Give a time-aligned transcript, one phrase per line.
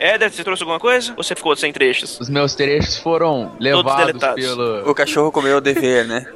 [0.00, 1.12] Éder, você trouxe alguma coisa?
[1.14, 2.18] Ou você ficou sem trechos?
[2.18, 4.90] Os meus trechos foram levados pelo.
[4.90, 6.26] O cachorro comeu o dever, né?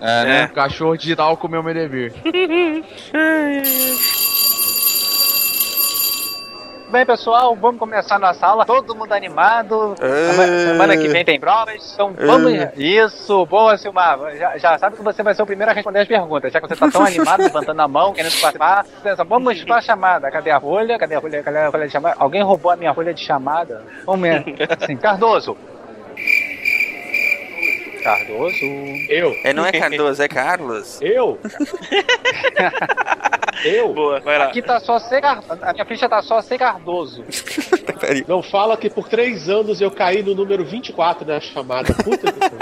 [0.00, 0.42] É, né?
[0.42, 0.44] É.
[0.46, 2.12] O cachorro digital comeu meu dever.
[6.90, 8.66] Bem, pessoal, vamos começar nossa aula.
[8.66, 9.94] Todo mundo animado.
[10.00, 10.32] Ah.
[10.72, 11.92] Semana, que vem tem provas.
[11.94, 12.52] Então vamos.
[12.76, 14.18] Isso, boa, Silmar.
[14.36, 16.52] Já, já sabe que você vai ser o primeiro a responder as perguntas.
[16.52, 18.84] Já que você tá tão animado, levantando a mão, querendo participar.
[19.04, 20.30] Pensa, vamos para a chamada.
[20.32, 20.98] Cadê a folha?
[20.98, 21.42] Cadê a folha?
[21.44, 22.16] Cadê a folha de chamada?
[22.18, 23.84] Alguém roubou a minha folha de chamada?
[24.04, 24.44] Vamos ver.
[24.80, 25.56] Assim, Cardoso.
[28.02, 28.64] Cardoso.
[29.08, 29.32] Eu?
[29.44, 31.00] É, não é Cardoso, é Carlos.
[31.00, 31.38] Eu?
[33.64, 33.92] Eu?
[33.94, 34.44] Boa, vai lá.
[34.46, 35.20] Aqui tá só C.
[35.20, 36.56] Car- A minha ficha tá só C.
[36.58, 37.24] Cardoso.
[38.00, 38.24] Peraí.
[38.26, 41.92] Não fala que por três anos eu caí no número 24 na chamada.
[41.94, 42.58] Puta que pariu.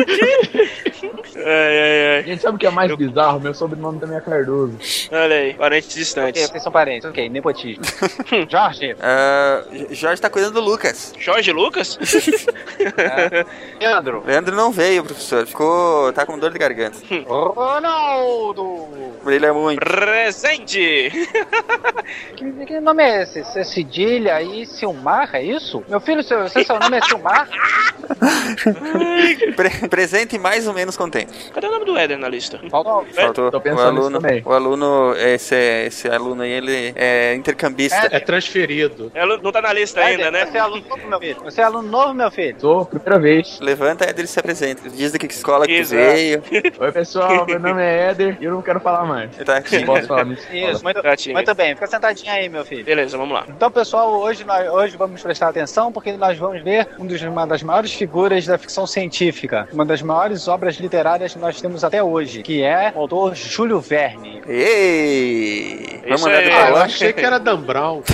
[1.36, 2.22] Ai, ai, ai.
[2.24, 3.40] Gente, sabe o que é mais bizarro?
[3.40, 4.76] Meu sobrenome também é Cardoso.
[5.10, 6.42] Olha aí, parentes Ok, distantes.
[6.50, 7.08] vocês são parentes.
[7.08, 7.82] Ok, nepotismo.
[8.50, 8.94] Jorge.
[9.00, 11.14] Ah, Jorge tá cuidando do Lucas.
[11.18, 11.98] Jorge Lucas?
[13.80, 14.22] Leandro.
[14.26, 15.46] Leandro não veio, professor.
[15.46, 16.12] Ficou.
[16.12, 16.98] tá com dor de garganta.
[17.26, 18.88] Ronaldo.
[19.24, 19.80] Brilha muito.
[19.80, 21.10] Presente!
[22.66, 23.40] Que, nome é esse?
[23.40, 25.82] É Cedilha aí, Silmar, é isso?
[25.88, 27.48] Meu filho, seu, seu, nome é Silmar?
[29.56, 31.50] Pre- presente mais ou menos contente.
[31.52, 32.60] Cadê o nome do Éder na lista?
[32.70, 33.04] Faltou.
[33.14, 33.50] Faltou.
[33.50, 34.42] Tô O pensando nisso aluno, também.
[34.44, 35.54] o aluno, esse,
[35.86, 38.08] esse aluno aí, ele é intercambista.
[38.10, 39.10] É transferido.
[39.14, 40.46] Ela não tá na lista ainda, né?
[40.46, 41.40] Você é aluno novo, meu filho?
[41.44, 42.60] Você é aluno novo, meu filho?
[42.60, 43.58] Sou, primeira vez.
[43.60, 44.88] Levanta e ele se apresenta.
[44.88, 46.02] Diz de que escola que Exato.
[46.02, 46.42] veio.
[46.78, 49.30] Oi, pessoal, meu nome é Éder e eu não quero falar mais.
[49.36, 49.78] Tá aqui.
[49.78, 50.46] Não posso falar nisso.
[50.52, 51.74] Isso, muito, Tá muito bem.
[51.74, 52.84] Fica sentadinho aí, meu filho.
[52.84, 53.44] Beleza, vamos lá.
[53.48, 57.46] Então, pessoal, hoje, nós, hoje vamos prestar atenção porque nós vamos ver um dos, uma
[57.46, 62.02] das maiores figuras da ficção científica, uma das maiores obras literárias que nós temos até
[62.02, 64.42] hoje, que é o autor Júlio Verne.
[64.46, 66.00] Ei!
[66.04, 66.50] Vamos aí.
[66.50, 68.02] Ah, eu achei que era Dan Brown.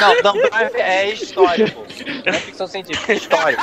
[0.00, 1.86] Não, Dan Brown é histórico.
[2.24, 3.62] Não é ficção científica, é histórico.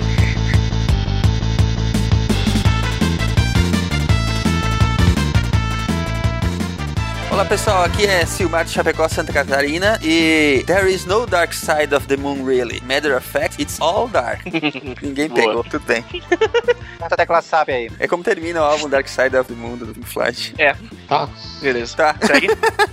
[7.32, 11.94] Olá pessoal, aqui é Silmar de Chapecó, Santa Catarina e There is no dark side
[11.94, 12.80] of the moon really.
[12.82, 14.40] Matter of fact, it's all dark.
[15.00, 15.40] Ninguém Boa.
[15.40, 16.04] pegou, tudo bem.
[17.00, 17.90] Aperta a tecla SAP aí.
[17.98, 20.54] É como termina o álbum Dark Side of the Moon do Pink Floyd.
[20.58, 20.74] É,
[21.08, 21.28] Tá.
[21.62, 21.96] beleza.
[21.96, 22.14] Tá.
[22.20, 22.48] Segue.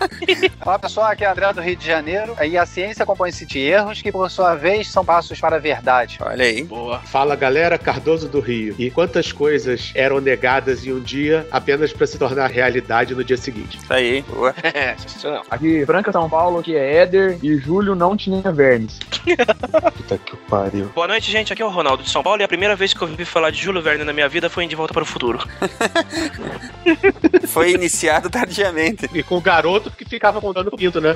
[0.65, 2.33] Olá pessoal, aqui é André do Rio de Janeiro.
[2.41, 6.19] E a ciência compõe-se de erros que, por sua vez, são passos para a verdade.
[6.21, 6.63] Olha aí.
[6.63, 6.99] Boa.
[6.99, 8.73] Fala galera, Cardoso do Rio.
[8.79, 13.37] E quantas coisas eram negadas em um dia apenas pra se tornar realidade no dia
[13.37, 13.77] seguinte?
[13.87, 14.23] Tá aí.
[14.29, 14.53] Boa.
[14.77, 15.43] É, sensacional.
[15.49, 18.99] Aqui, Franca, São Paulo, que é Éder e Júlio não tinha vermes.
[19.95, 20.91] Puta que pariu.
[20.93, 21.51] Boa noite, gente.
[21.53, 23.49] Aqui é o Ronaldo de São Paulo e a primeira vez que eu ouvi falar
[23.49, 25.39] de Júlio Verne na minha vida foi em De Volta para o Futuro.
[27.47, 29.09] Foi iniciado tardiamente.
[29.13, 31.15] E com o garoto que ficava contando pinto, né?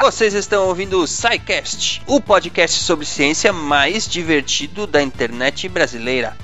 [0.00, 6.36] Vocês estão ouvindo o SciCast, o podcast sobre ciência mais divertido da internet brasileira.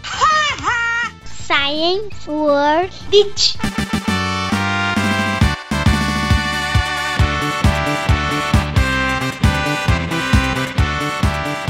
[1.48, 3.56] Science World Beach.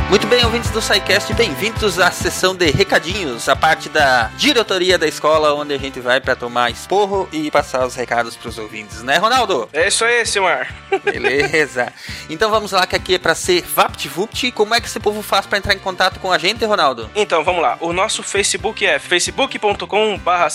[0.08, 5.06] Muito bem, ouvintes do SciCast, bem-vindos à sessão de recadinhos, a parte da diretoria da
[5.06, 9.19] escola, onde a gente vai pra tomar esporro e passar os recados pros ouvintes, né,
[9.19, 9.69] Ronaldo?
[9.70, 10.74] É isso aí, Silmar.
[11.04, 11.92] Beleza.
[12.30, 14.52] Então vamos lá, que aqui é pra ser VaptVupt.
[14.52, 17.10] Como é que esse povo faz pra entrar em contato com a gente, Ronaldo?
[17.14, 17.78] Então, vamos lá.
[17.80, 20.48] O nosso Facebook é facebook.com barra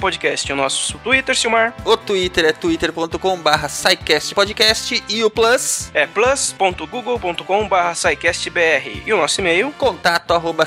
[0.00, 0.52] Podcast.
[0.52, 3.68] O nosso Twitter, Silmar, O Twitter é twitter.com barra
[4.34, 8.91] Podcast e o Plus, é plus.google.com barra SciCastBR.
[9.06, 10.66] E o nosso e-mail, contato arroba.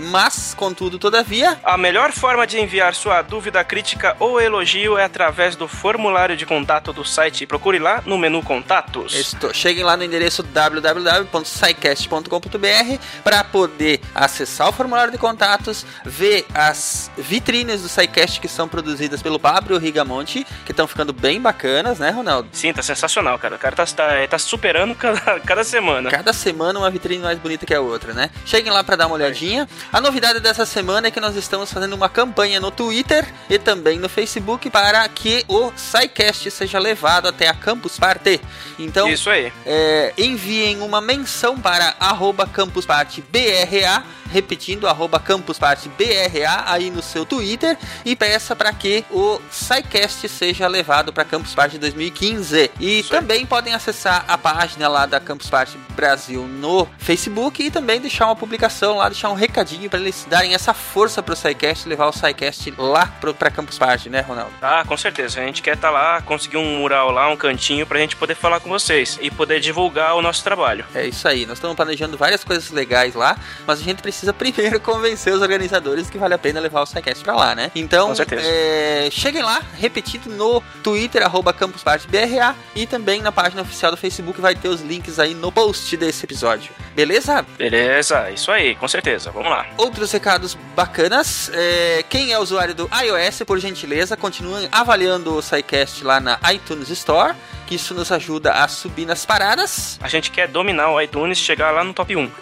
[0.00, 5.54] Mas, contudo, todavia, a melhor forma de enviar sua dúvida, crítica ou elogio é através
[5.56, 7.46] do formulário de contato do site.
[7.46, 9.14] Procure lá no menu Contatos.
[9.14, 9.52] Estou.
[9.52, 17.82] Cheguem lá no endereço www.scicast.com.br para poder acessar o formulário de contatos, ver as vitrines
[17.82, 22.48] do SciCast que são produzidas pelo Pablo Rigamonte, que estão ficando bem bacanas, né, Ronaldo?
[22.52, 23.56] Sim, tá sensacional, cara.
[23.56, 26.10] O cara tá, tá, tá superando cada, cada semana.
[26.10, 28.30] Cada semana uma vitrine mais bonita que a outra, né?
[28.44, 29.68] Cheguem lá para dar uma olhadinha.
[29.92, 33.98] A novidade dessa semana é que nós estamos fazendo uma campanha no Twitter e também
[33.98, 38.40] no Facebook para que o SciCast seja levado até a Campus Party.
[38.78, 39.52] Então, Isso aí.
[39.64, 48.14] é, enviem uma menção para arroba campuspartybra, repetindo, arroba campuspartybra aí no seu Twitter e
[48.16, 52.70] peça para que o SciCast seja levado para Campus Party 2015.
[52.80, 53.20] E Isso aí.
[53.20, 58.26] também podem acessar a página lá da Campus Party Brasil no Facebook e também deixar
[58.26, 62.12] uma publicação lá, deixar um recadinho para eles darem essa força pro SciCast, levar o
[62.12, 64.52] SciCast lá pro, pra Campus Party, né, Ronaldo?
[64.60, 65.40] Ah, com certeza.
[65.40, 68.60] A gente quer estar lá, conseguir um mural lá, um cantinho pra gente poder falar
[68.60, 70.84] com vocês e poder divulgar o nosso trabalho.
[70.94, 74.80] É isso aí, nós estamos planejando várias coisas legais lá, mas a gente precisa primeiro
[74.80, 77.70] convencer os organizadores que vale a pena levar o SciCast pra lá, né?
[77.74, 83.96] Então, é, cheguem lá, repetido no Twitter, arroba CampusPartyBRA e também na página oficial do
[83.96, 86.45] Facebook vai ter os links aí no post desse episódio.
[86.94, 87.44] Beleza?
[87.58, 89.30] Beleza, isso aí, com certeza.
[89.30, 89.66] Vamos lá.
[89.76, 91.50] Outros recados bacanas.
[91.52, 96.88] é, quem é usuário do iOS, por gentileza, continuem avaliando o SciCast lá na iTunes
[96.90, 97.34] Store,
[97.66, 99.98] que isso nos ajuda a subir nas paradas.
[100.02, 102.30] A gente quer dominar o iTunes e chegar lá no top 1.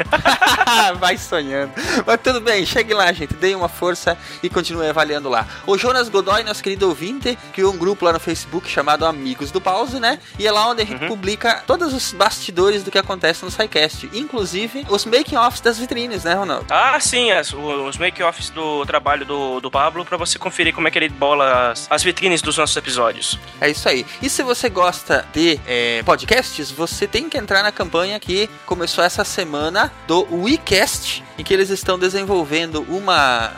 [0.99, 1.73] Vai sonhando.
[2.07, 3.35] Mas tudo bem, chegue lá, gente.
[3.35, 5.47] Deem uma força e continue avaliando lá.
[5.67, 9.61] O Jonas Godoy, nosso querido ouvinte, criou um grupo lá no Facebook chamado Amigos do
[9.61, 10.19] Pause, né?
[10.39, 14.09] E é lá onde a gente publica todos os bastidores do que acontece no SciCast,
[14.13, 16.67] inclusive os making-offs das vitrines, né, Ronaldo?
[16.71, 20.91] Ah, sim, as- os make-offs do trabalho do, do Pablo pra você conferir como é
[20.91, 23.39] que ele bola as, as vitrines dos nossos episódios.
[23.61, 24.05] É isso aí.
[24.23, 29.05] E se você gosta de é, podcasts, você tem que entrar na campanha que começou
[29.05, 33.53] essa semana do WeCast, em que eles estão desenvolvendo uma,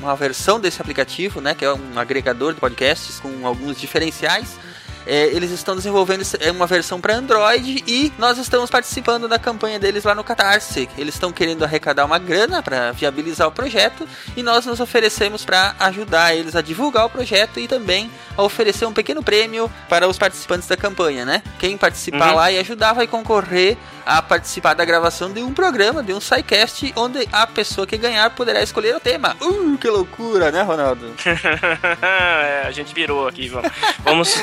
[0.00, 4.58] uma versão desse aplicativo, né, que é um agregador de podcasts com alguns diferenciais.
[5.06, 9.78] É, eles estão desenvolvendo é, uma versão para Android e nós estamos participando da campanha
[9.78, 10.88] deles lá no Catarse.
[10.96, 15.74] Eles estão querendo arrecadar uma grana para viabilizar o projeto e nós nos oferecemos para
[15.80, 20.18] ajudar eles a divulgar o projeto e também a oferecer um pequeno prêmio para os
[20.18, 21.42] participantes da campanha, né?
[21.58, 22.36] Quem participar Uhum.
[22.36, 26.92] lá e ajudar vai concorrer a participar da gravação de um programa, de um SciCast,
[26.96, 29.36] onde a pessoa que ganhar poderá escolher o tema.
[29.40, 31.14] Uh, que loucura, né, Ronaldo?
[32.02, 33.70] é, a gente virou aqui, vamos.
[34.04, 34.34] Vamos,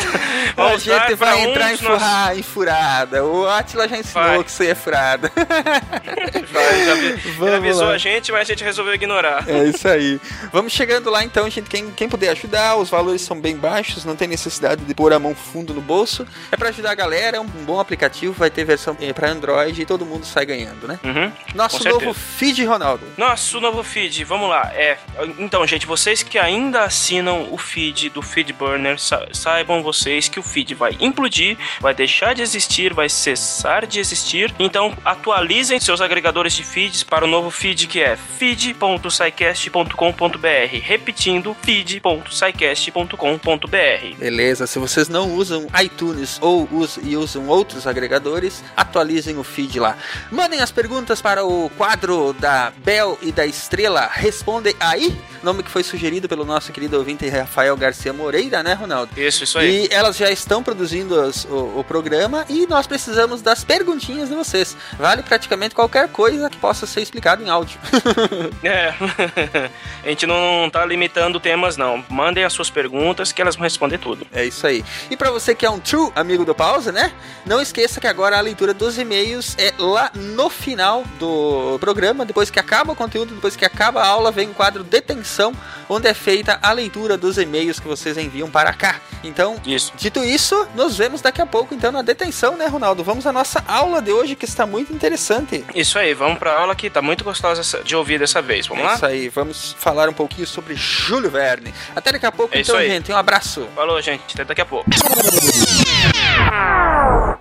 [0.57, 3.25] a gente vai entrar em, dos nossos- furra- em furada.
[3.25, 4.43] O Atila já ensinou Vai.
[4.43, 5.31] que isso aí é furada.
[6.51, 6.95] Vai, já
[7.47, 7.93] ele avisou lá.
[7.93, 9.47] a gente, mas a gente resolveu ignorar.
[9.47, 10.19] É isso aí.
[10.51, 11.69] Vamos chegando lá então, gente.
[11.69, 15.19] Quem, quem puder ajudar, os valores são bem baixos, não tem necessidade de pôr a
[15.19, 16.25] mão fundo no bolso.
[16.51, 19.81] É pra ajudar a galera, é um bom aplicativo, vai ter versão eh, pra Android
[19.81, 20.99] e todo mundo sai ganhando, né?
[21.03, 21.31] Uhum.
[21.55, 23.05] Nosso novo feed, Ronaldo.
[23.17, 24.71] Nosso novo feed, vamos lá.
[24.73, 24.97] É,
[25.37, 30.43] então, gente, vocês que ainda assinam o feed do Feedburner, sa saibam vocês que o
[30.43, 34.51] feed vai implodir, vai deixar de existir, vai cessar de existir.
[34.57, 40.79] Então, atualizem seus agregadores de feeds para o novo feed que é feed.sicast.com.br.
[40.81, 44.15] Repetindo, feed.sicast.com.br.
[44.17, 49.79] Beleza, se vocês não usam iTunes ou us- e usam outros agregadores, atualizem o feed
[49.79, 49.97] lá.
[50.31, 55.13] Mandem as perguntas para o quadro da Bel e da Estrela Responde Aí,
[55.43, 59.11] nome que foi sugerido pelo nosso querido ouvinte Rafael Garcia Moreira, né, Ronaldo?
[59.19, 59.85] Isso, isso aí.
[59.85, 64.35] E elas já estão produzindo as- o, o programa e nós precisamos das perguntinhas de
[64.35, 64.75] vocês.
[64.97, 67.79] Vale praticamente qualquer coisa que possa ser explicado em áudio.
[68.63, 68.93] É.
[70.03, 72.03] a gente não tá limitando temas, não.
[72.09, 74.25] Mandem as suas perguntas que elas vão responder tudo.
[74.33, 74.83] É isso aí.
[75.09, 77.11] E pra você que é um true amigo do Pause, né?
[77.45, 82.49] Não esqueça que agora a leitura dos e-mails é lá no final do programa, depois
[82.49, 85.53] que acaba o conteúdo, depois que acaba a aula, vem o quadro Detenção,
[85.87, 88.99] onde é feita a leitura dos e-mails que vocês enviam para cá.
[89.23, 89.91] Então, Isso.
[89.97, 93.03] dito isso, nos vemos daqui a pouco então na detenção, né, Ronaldo?
[93.03, 95.63] Vamos à nossa aula de hoje que está muito interessante.
[95.75, 98.67] Isso aí, vamos pra aula que tá muito gostosa de ouvir dessa vez.
[98.67, 98.95] Vamos É lá?
[98.95, 101.73] isso aí, vamos falar um pouquinho sobre Júlio Verne.
[101.95, 102.89] Até daqui a pouco, É isso então, aí.
[102.89, 103.11] gente.
[103.11, 103.67] Um abraço.
[103.75, 104.23] Falou, gente.
[104.33, 104.89] Até daqui a pouco.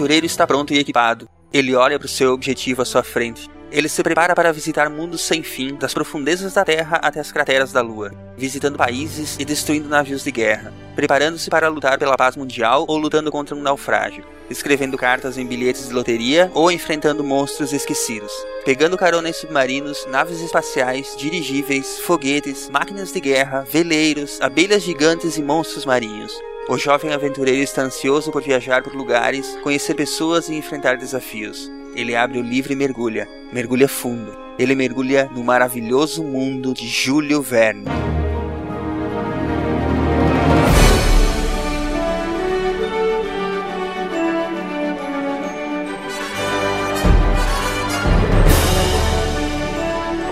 [0.00, 1.28] aventureiro está pronto e equipado.
[1.52, 3.50] Ele olha para o seu objetivo à sua frente.
[3.70, 7.70] Ele se prepara para visitar mundos sem fim, das profundezas da Terra até as crateras
[7.70, 12.86] da Lua, visitando países e destruindo navios de guerra, preparando-se para lutar pela paz mundial
[12.88, 18.32] ou lutando contra um naufrágio, escrevendo cartas em bilhetes de loteria ou enfrentando monstros esquecidos,
[18.64, 25.42] pegando carona em submarinos, naves espaciais, dirigíveis, foguetes, máquinas de guerra, veleiros, abelhas gigantes e
[25.42, 26.32] monstros marinhos.
[26.68, 31.70] O jovem aventureiro está ansioso por viajar por lugares, conhecer pessoas e enfrentar desafios.
[31.96, 34.36] Ele abre o livro e mergulha, mergulha fundo.
[34.58, 37.86] Ele mergulha no maravilhoso mundo de Júlio Verne.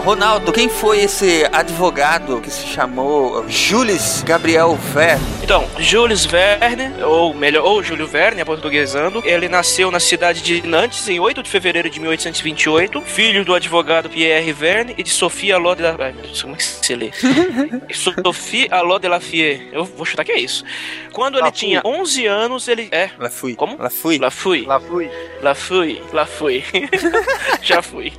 [0.09, 5.23] Ronaldo, quem foi esse advogado que se chamou Jules Gabriel Verne?
[5.43, 11.07] Então, Jules Verne, ou melhor, ou Júlio Verne, portuguesando, ele nasceu na cidade de Nantes
[11.11, 15.77] em 8 de fevereiro de 1828, filho do advogado Pierre Verne e de Sophie Alot
[15.77, 15.95] de la...
[15.99, 17.11] Ai, meu Deus, como é que se lê?
[17.93, 19.69] Sophie Alot de.
[19.73, 20.65] Eu vou chutar que é isso.
[21.13, 22.89] Quando ele tinha 11 anos, ele...
[22.93, 23.55] É, Lá fui.
[23.55, 23.77] Como?
[23.77, 24.19] Lá fui.
[24.19, 24.65] lá fui.
[24.65, 25.11] Lá fui.
[25.43, 26.65] Lá fui, lá fui.
[27.61, 28.13] Já fui.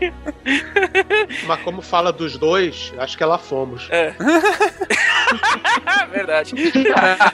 [1.47, 3.87] Mas como fala dos dois, acho que lá fomos.
[3.89, 4.13] É.
[6.11, 6.53] Verdade.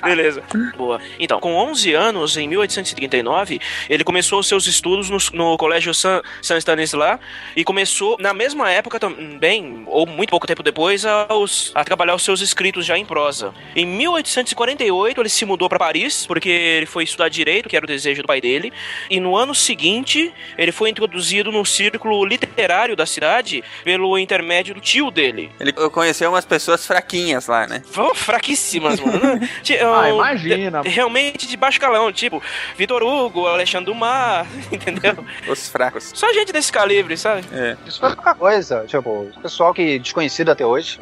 [0.04, 0.44] Beleza.
[0.76, 1.00] Boa.
[1.20, 3.60] Então, com 11 anos, em 1839,
[3.90, 7.20] ele começou seus estudos no, no Colégio San, San Stanislas
[7.56, 12.24] e começou, na mesma época também, ou muito pouco tempo depois, aos- a trabalhar os
[12.24, 13.54] seus escritos já em prosa.
[13.76, 17.88] Em 1848, ele se mudou para Paris, porque ele foi estudar direito, que era o
[17.88, 18.74] desejo do pai dele,
[19.10, 24.82] e no ano seguinte, ele foi introduzido no círculo literário da cidade pelo intermédio do
[24.82, 25.50] tio dele.
[25.60, 27.82] Ele conheceu umas pessoas fraquinhas lá, né?
[27.92, 29.40] Vão fraquíssimas, mano.
[29.64, 30.82] Ti- Ah, imagina.
[30.82, 32.42] realmente de baixo calão, tipo
[32.78, 35.24] Vitor Hugo, Alexandre Dumas, entendeu?
[35.48, 36.12] Os fracos.
[36.14, 37.44] Só gente desse calibre, sabe?
[37.52, 37.78] É.
[37.88, 38.84] Isso foi pouca coisa.
[38.88, 40.98] Tipo, pessoal que desconhecido até hoje.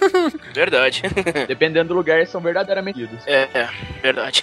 [0.54, 1.02] Verdade.
[1.46, 3.20] Dependendo do lugar, são verdadeiramente idos.
[3.26, 3.68] É, é,
[4.02, 4.42] verdade.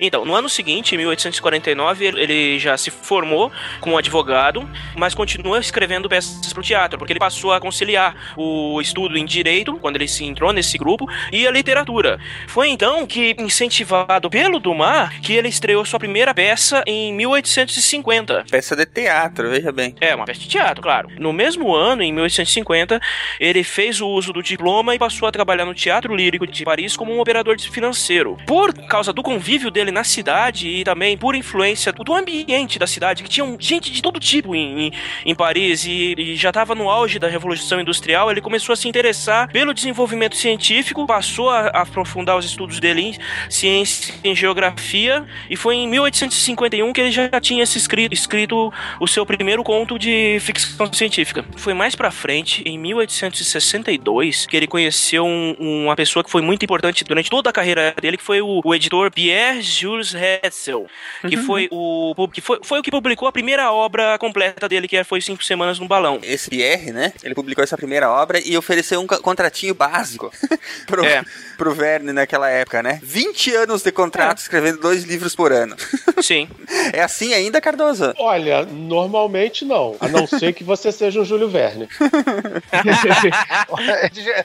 [0.00, 5.58] então, no ano seguinte, em 1849, ele- ele já se formou como advogado, mas continua
[5.60, 9.96] escrevendo peças para o teatro, porque ele passou a conciliar o estudo em direito, quando
[9.96, 12.18] ele se entrou nesse grupo, e a literatura.
[12.46, 18.46] Foi então que, incentivado pelo Dumas, que ele estreou sua primeira peça em 1850.
[18.50, 19.94] Peça de teatro, veja bem.
[20.00, 21.10] É, uma peça de teatro, claro.
[21.18, 22.98] No mesmo ano, em 1850,
[23.38, 26.96] ele fez o uso do diploma e passou a trabalhar no Teatro Lírico de Paris
[26.96, 28.38] como um operador financeiro.
[28.46, 33.22] Por causa do convívio dele na cidade e também por influência do ambiente da cidade,
[33.22, 34.92] que tinha gente de todo tipo em, em,
[35.26, 38.88] em Paris e, e já estava no auge da Revolução Industrial, ele começou a se
[38.88, 45.56] interessar pelo desenvolvimento científico, passou a, aprofundar os estudos dele em ciência em geografia e
[45.56, 50.38] foi em 1851 que ele já tinha se escrito, escrito o seu primeiro conto de
[50.40, 51.44] ficção científica.
[51.56, 56.64] Foi mais pra frente, em 1862, que ele conheceu um- uma pessoa que foi muito
[56.64, 60.86] importante durante toda a carreira dele, que foi o, o editor Pierre Jules Hetzel,
[61.28, 65.02] que foi o que foi, foi o que publicou a primeira obra completa dele, que
[65.04, 66.18] foi Cinco Semanas no Balão.
[66.22, 66.97] Esse Pierre, né?
[67.22, 70.32] Ele publicou essa primeira obra e ofereceu um co- contratinho básico
[70.86, 71.24] pro, É.
[71.58, 73.00] pro Verne naquela época, né?
[73.02, 75.76] 20 anos de contrato escrevendo dois livros por ano.
[76.22, 76.48] Sim.
[76.92, 78.14] É assim ainda, Cardoso?
[78.18, 79.96] Olha, normalmente não.
[80.00, 81.88] A não ser que você seja um Júlio Verne.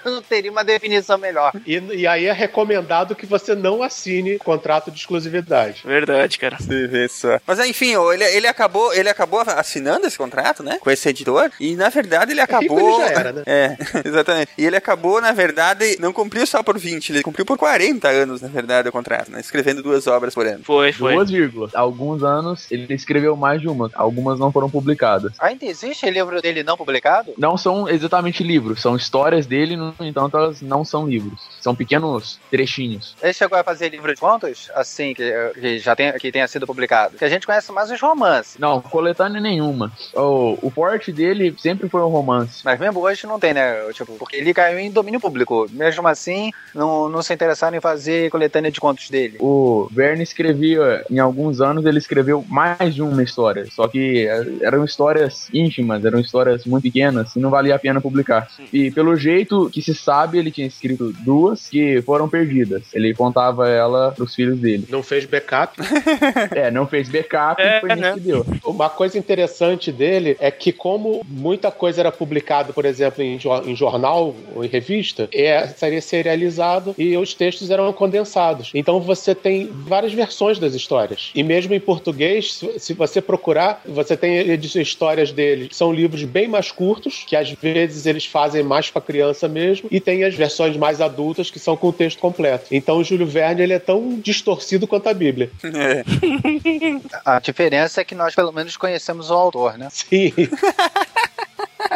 [0.03, 1.53] Eu não teria uma definição melhor.
[1.65, 5.83] E, e aí é recomendado que você não assine contrato de exclusividade.
[5.85, 6.57] Verdade, cara.
[6.59, 7.39] Você vê só.
[7.45, 10.79] Mas enfim, ó, ele, ele, acabou, ele acabou assinando esse contrato, né?
[10.79, 11.51] Com esse editor.
[11.59, 12.77] E na verdade ele acabou.
[12.77, 13.43] rico ele já era, né?
[13.53, 14.51] É, exatamente.
[14.57, 18.41] E ele acabou, na verdade, não cumpriu só por 20, ele cumpriu por 40 anos,
[18.41, 19.39] na verdade, o contrato, né?
[19.39, 20.63] Escrevendo duas obras por ano.
[20.63, 21.13] Foi, foi.
[21.13, 21.75] Duas vírgulas.
[21.75, 23.89] Alguns anos ele escreveu mais de uma.
[23.93, 25.33] Algumas não foram publicadas.
[25.39, 27.33] Ainda existe livro dele não publicado?
[27.37, 31.41] Não são exatamente livros, são histórias dele, no entanto elas não são livros.
[31.59, 33.15] São pequenos trechinhos.
[33.21, 36.67] Ele chegou a fazer livro de contos, assim, que, que já tem, que tenha sido
[36.67, 37.17] publicado.
[37.17, 38.57] Que a gente conhece mais os romances.
[38.57, 39.91] Não, coletânea nenhuma.
[40.13, 42.61] O, o forte dele sempre foi um romance.
[42.63, 43.75] Mas mesmo hoje não tem, né?
[43.93, 45.67] Tipo, porque ele caiu em domínio público.
[45.71, 49.37] Mesmo assim, não, não se interessaram em fazer coletânea de contos dele.
[49.39, 53.65] O Verne escrevia, em alguns anos, ele escreveu mais de uma história.
[53.71, 57.99] Só que eh, eram histórias íntimas, eram histórias muito pequenas e não valia a pena
[58.01, 58.49] publicar.
[58.71, 62.83] E pelo jeito que se sabe, ele tinha escrito duas que foram perdidas.
[62.93, 64.85] Ele contava ela pros filhos dele.
[64.89, 65.77] Não fez backup.
[66.55, 67.95] É, não fez backup É, e foi né?
[67.95, 68.45] nisso que deu.
[68.65, 73.63] Uma coisa interessante dele é que, como muita coisa era publicada, por exemplo, em, jo-
[73.65, 78.71] em jornal ou em revista, é, seria serializado e os textos eram condensados.
[78.73, 81.31] Então você tem várias versões das histórias.
[81.35, 86.47] E mesmo em português, se, você procurar, você tem histórias dele que são livros bem
[86.47, 90.77] mais curtos, que às vezes eles fazem mais para criança mesmo, e tem as versões
[90.77, 92.65] mais adultas que são com o texto completo.
[92.71, 95.49] Então o Júlio Verne ele é tão distorcido quanto a Bíblia.
[95.63, 96.03] É.
[97.25, 99.87] A diferença é que nós pelo menos conhecemos o autor, né?
[99.91, 100.33] Sim.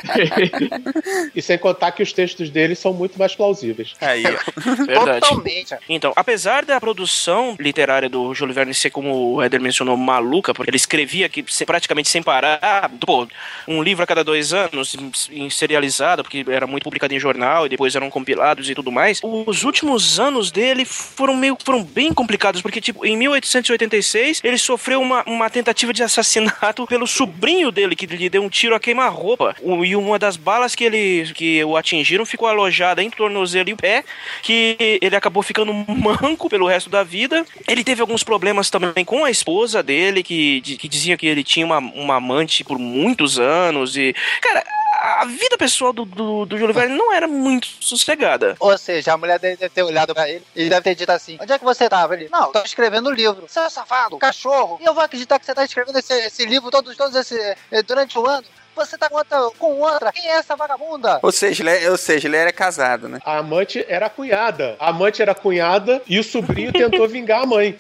[1.36, 3.94] e sem contar que os textos dele são muito mais plausíveis.
[4.02, 4.86] Aí, ó.
[4.86, 5.20] Verdade.
[5.22, 5.76] Totalmente.
[5.90, 10.70] Então, apesar da produção literária do Júlio Verne ser, como o Éder mencionou, maluca, porque
[10.70, 13.28] ele escrevia que se- praticamente sem parar, pô,
[13.68, 17.66] um livro a cada dois anos, em- em serializado, porque era muito publicado em jornal
[17.66, 19.20] e depois eram compilados e tudo mais.
[19.24, 25.02] Os últimos anos dele foram meio foram bem complicados, porque tipo, em 1886 ele sofreu
[25.02, 29.56] uma, uma tentativa de assassinato pelo sobrinho dele que lhe deu um tiro a queima-roupa.
[29.62, 33.70] O- e uma das balas que ele que o atingiram ficou alojada entre o tornozelo
[33.70, 34.04] e o pé,
[34.42, 37.46] que ele acabou ficando manco pelo resto da vida.
[37.68, 41.66] Ele teve alguns problemas também com a esposa dele, que, que dizia que ele tinha
[41.66, 44.64] uma, uma amante por muitos anos e, cara,
[45.00, 48.56] a vida pessoal do, do, do Júlio Verne não era muito sossegada.
[48.60, 51.38] Ou seja, a mulher dele deve ter olhado pra ele e deve ter dito assim:
[51.42, 52.16] Onde é que você tava?
[52.16, 53.46] Ele, não, tô escrevendo um livro.
[53.46, 54.78] É safado, cachorro.
[54.82, 57.38] E eu vou acreditar que você tá escrevendo esse, esse livro todos, todos esse,
[57.72, 58.46] eh, durante o ano.
[58.78, 60.12] Você tá com outra, com outra.
[60.12, 61.20] Quem é essa vagabunda?
[61.22, 63.20] Ou seja, ele, é- ou seja, ele era casado, né?
[63.26, 64.76] A amante era a cunhada.
[64.80, 67.78] A amante era a cunhada e o sobrinho tentou vingar a mãe.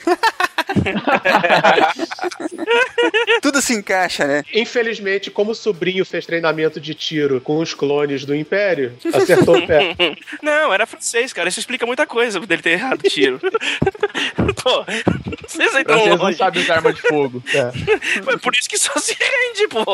[3.41, 4.43] Tudo se encaixa, né?
[4.53, 9.67] Infelizmente, como o sobrinho fez treinamento de tiro com os clones do Império, acertou o
[9.67, 9.95] pé.
[10.41, 11.49] Não, era francês, cara.
[11.49, 13.39] Isso explica muita coisa dele ter errado o tiro.
[14.61, 14.85] pô,
[15.47, 16.37] vocês aí tão Vocês não longe.
[16.37, 17.43] sabem usar arma de fogo.
[17.53, 17.71] É.
[18.25, 19.85] Mas por isso que só se rende, pô.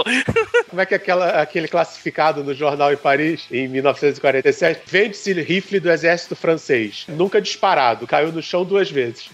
[0.69, 5.91] Como é que aquela, aquele classificado no jornal em Paris, em 1947, vende-se rifle do
[5.91, 7.05] exército francês.
[7.07, 9.29] Nunca disparado, caiu no chão duas vezes.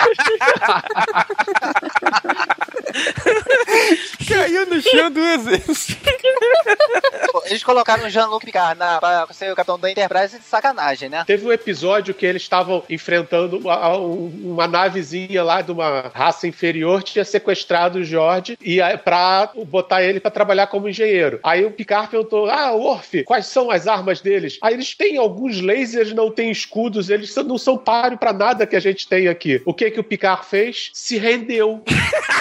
[4.28, 5.96] Caiu no chão duas vezes.
[7.46, 11.24] Eles colocaram o Jean-Luc Picard na, pra ser o capitão da Enterprise de sacanagem, né?
[11.26, 17.02] Teve um episódio que eles estavam enfrentando uma, uma navezinha lá de uma raça inferior,
[17.02, 21.40] tinha sequestrado o George e pra botar ele pra trabalhar como engenheiro.
[21.42, 24.58] Aí o Picard perguntou: Ah, Worf, quais são as armas deles?
[24.62, 28.76] Aí eles têm alguns lasers, não têm escudos, eles não são páreo pra nada que
[28.76, 29.60] a gente tem aqui.
[29.64, 30.90] O que que o Picard fez?
[30.94, 31.82] Se rendeu.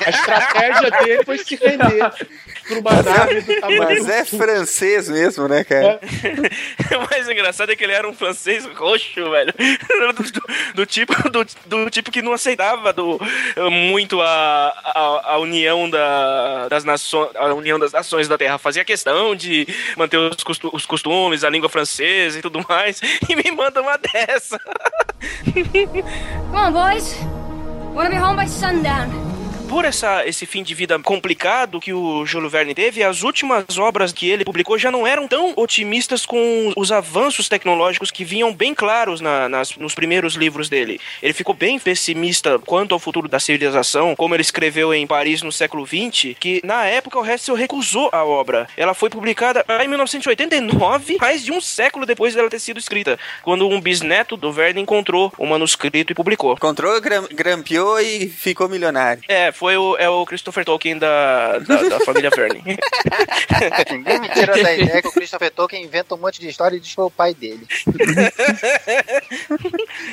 [0.06, 5.48] A estratégia dele foi se render pra uma nave do tamanho Mas é francês mesmo,
[5.48, 6.00] né, cara?
[6.96, 9.54] O mais engraçado é que ele era um francês roxo, velho.
[10.16, 13.20] Do, do- do tipo, do, do tipo que não aceitava do,
[13.72, 14.28] muito a,
[14.86, 18.58] a, a união da, das nações, a união das nações da Terra.
[18.58, 23.02] Fazia questão de manter os, costu- os costumes, a língua francesa e tudo mais.
[23.30, 24.60] E me manda uma dessa.
[25.54, 26.04] Come
[26.54, 27.39] on, boys.
[27.94, 29.29] Wanna be home by sundown.
[29.70, 34.12] Por essa, esse fim de vida complicado que o Júlio Verne teve, as últimas obras
[34.12, 38.74] que ele publicou já não eram tão otimistas com os avanços tecnológicos que vinham bem
[38.74, 41.00] claros na- nas- nos primeiros livros dele.
[41.22, 45.52] Ele ficou bem pessimista quanto ao futuro da civilização, como ele escreveu em Paris no
[45.52, 48.68] século XX, que na época o Hessel recusou a obra.
[48.76, 53.70] Ela foi publicada em 1989, mais de um século depois dela ter sido escrita, quando
[53.70, 56.54] um bisneto do Verne encontrou o manuscrito e publicou.
[56.54, 59.22] Encontrou, gram, grampeou e ficou milionário.
[59.28, 62.64] É, foi o, é o Christopher Tolkien da, da, da família Verne.
[63.92, 66.80] Ninguém me tira da ideia que o Christopher Tolkien inventa um monte de história e
[66.80, 67.68] diz que foi o pai dele.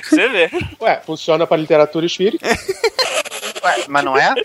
[0.03, 0.51] Você vê.
[0.81, 2.45] Ué, funciona pra literatura espírita.
[3.89, 4.35] Mas não é?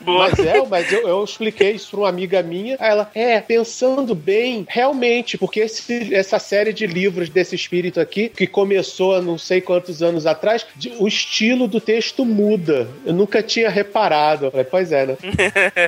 [0.00, 0.28] Boa.
[0.30, 2.76] Mas é, mas eu, eu expliquei isso pra uma amiga minha.
[2.78, 8.28] Aí ela, é, pensando bem, realmente, porque esse- essa série de livros desse espírito aqui,
[8.28, 12.88] que começou há não sei quantos anos atrás, de- o estilo do texto muda.
[13.04, 14.46] Eu nunca tinha reparado.
[14.46, 15.16] Eu falei, pois é, né?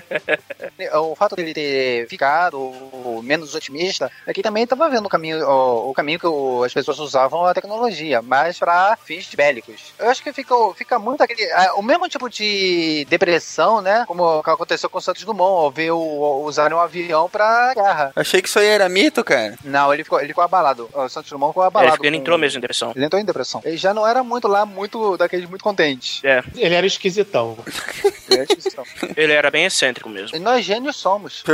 [0.95, 2.73] O fato dele ter ficado
[3.23, 6.73] menos otimista é que também estava vendo o caminho, o, o caminho que o- as
[6.73, 9.93] pessoas usavam a tecnologia, mas para fins bélicos.
[9.99, 11.50] Eu acho que fica, fica muito aquele.
[11.53, 14.05] Ah, O mesmo tipo de depressão, né?
[14.07, 18.13] Como aconteceu com o Santos Dumont, ao ver o, usarem um avião pra guerra.
[18.17, 19.57] Achei que isso aí era mito, cara.
[19.65, 20.89] Não, ele ficou, ele ficou abalado.
[20.93, 22.05] O Santos Dumont ficou É, abalado.
[22.05, 22.93] ele com- entrou mesmo em depressão.
[22.95, 23.61] Ele entrou em depressão.
[23.65, 26.21] Ele já não era muito lá, muito daqueles muito contentes.
[26.25, 27.57] É, Ele era esquisitão.
[28.29, 28.85] Ele era esquisitão.
[29.17, 30.37] ele era bem excêntrico mesmo.
[30.37, 31.43] E nós gênios somos.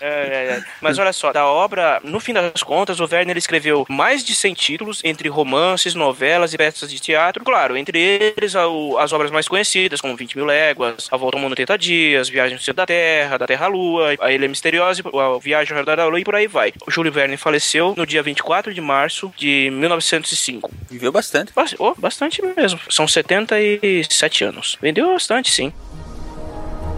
[0.00, 0.62] É, é, é.
[0.80, 4.34] Mas olha só, da obra, no fim das contas, o Werner ele escreveu mais de
[4.34, 7.44] 100 títulos, entre romances, novelas e peças de teatro.
[7.44, 7.98] Claro, entre
[8.36, 11.50] eles a- o- as obras mais conhecidas, como 20 mil léguas, A Volta ao Mundo
[11.50, 15.02] em 80 Dias, Viagem ao Centro da Terra, Da Terra à Lua, A Ilha Misteriosa,
[15.04, 16.72] A Viagem ao Redor da Lua e por aí vai.
[16.86, 20.70] O Júlio Verne faleceu no dia 24 de março de 1905.
[20.90, 21.52] Viveu bastante.
[21.54, 22.80] Bas- oh, bastante mesmo.
[22.90, 24.76] São 77 anos.
[24.80, 25.72] Vendeu bastante, sim.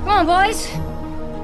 [0.05, 0.69] Come on, boys.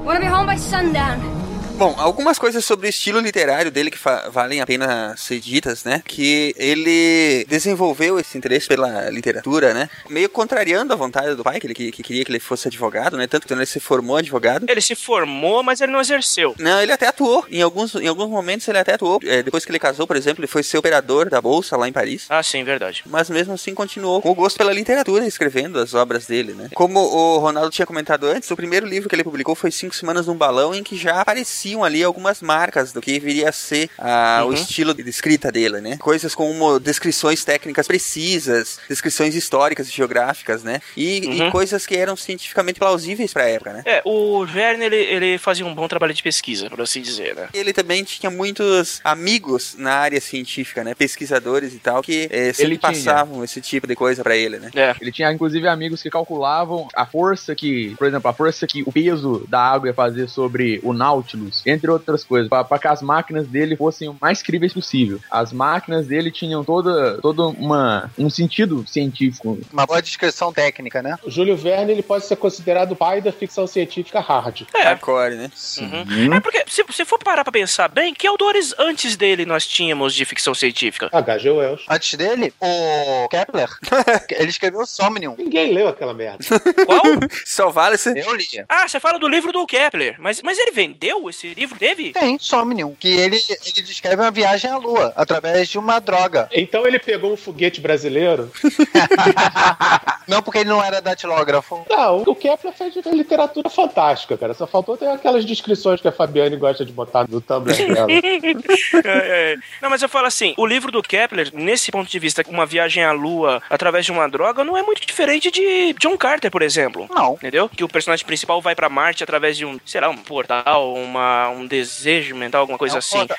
[0.05, 1.42] Wanna be home by sundown.
[1.83, 3.99] Bom, algumas coisas sobre o estilo literário dele que
[4.31, 6.01] valem a pena ser ditas, né?
[6.07, 9.89] Que ele desenvolveu esse interesse pela literatura, né?
[10.09, 13.17] Meio contrariando a vontade do pai, que ele que, que queria que ele fosse advogado,
[13.17, 13.27] né?
[13.27, 14.65] Tanto que ele se formou advogado.
[14.69, 16.55] Ele se formou, mas ele não exerceu.
[16.57, 17.45] Não, ele até atuou.
[17.51, 19.19] Em alguns, em alguns momentos ele até atuou.
[19.25, 21.91] É, depois que ele casou, por exemplo, ele foi ser operador da bolsa lá em
[21.91, 22.27] Paris.
[22.29, 23.03] Ah, sim, verdade.
[23.05, 26.69] Mas mesmo assim continuou com o gosto pela literatura, escrevendo as obras dele, né?
[26.73, 30.27] Como o Ronaldo tinha comentado antes, o primeiro livro que ele publicou foi Cinco Semanas
[30.27, 34.41] num Balão, em que já apareciam ali algumas marcas do que viria a ser ah,
[34.43, 34.49] Uhum.
[34.49, 35.95] o estilo de escrita dele, né?
[35.97, 40.81] Coisas como descrições técnicas precisas, descrições históricas e geográficas, né?
[40.97, 41.51] E, e Uhum.
[41.51, 43.81] coisas que eram cientificamente plausíveis pra época, né?
[43.85, 47.47] É, o Verne, ele, ele fazia um bom trabalho de pesquisa, por assim dizer, né?
[47.53, 50.93] Ele também tinha muitos amigos na área científica, né?
[50.93, 52.91] Pesquisadores e tal, que eh, sempre Ele tinha.
[52.91, 54.69] passavam esse tipo de coisa pra ele, né?
[54.75, 54.95] É.
[54.99, 58.91] Ele tinha inclusive amigos que calculavam a força que, por exemplo, a força que o
[58.91, 63.47] peso da água ia fazer sobre o Nautilus, entre outras coisas, para que as máquinas
[63.47, 65.19] dele fossem o mais críveis possível.
[65.29, 69.59] As máquinas dele tinham toda, toda uma, um sentido científico.
[69.71, 71.17] Uma boa descrição técnica, né?
[71.23, 74.63] O Júlio Verne ele pode ser considerado o pai da ficção científica hard.
[74.73, 74.83] É.
[74.83, 75.51] Hardcore, né?
[75.79, 76.33] Uhum.
[76.33, 80.13] É porque, se você for parar pra pensar bem, que autores antes dele nós tínhamos
[80.13, 81.09] de ficção científica?
[81.11, 81.49] H.G.
[81.49, 81.83] Wells.
[81.89, 83.69] Antes dele, o Kepler,
[84.31, 85.35] ele escreveu Somnium.
[85.37, 86.43] Ninguém leu aquela merda.
[86.85, 87.01] Qual?
[87.45, 88.09] Só vale se...
[88.17, 88.45] Eu li.
[88.69, 90.15] ah, você fala do livro do Kepler.
[90.19, 91.77] Mas, mas ele vendeu esse livro?
[91.77, 92.11] Teve?
[92.11, 96.49] Tem, Somnium, que ele, ele descreve uma viagem à Lua através de uma droga.
[96.51, 98.51] Então ele pegou um foguete brasileiro.
[100.27, 101.85] Não porque ele não era datilógrafo.
[101.89, 104.53] Não, o Kepler fez literatura fantástica, cara.
[104.53, 108.07] Só faltou ter aquelas descrições que a Fabiane gosta de botar no Tumblr dela.
[109.05, 109.55] É, é.
[109.81, 113.03] Não, mas eu falo assim, o livro do Kepler, nesse ponto de vista, uma viagem
[113.03, 117.07] à Lua através de uma droga, não é muito diferente de John Carter, por exemplo.
[117.09, 117.33] Não.
[117.33, 117.69] Entendeu?
[117.69, 121.32] Que o personagem principal vai pra Marte através de um, sei lá, um portal, uma,
[121.49, 123.19] um desejo mental, alguma coisa É assim.
[123.19, 123.35] ponto-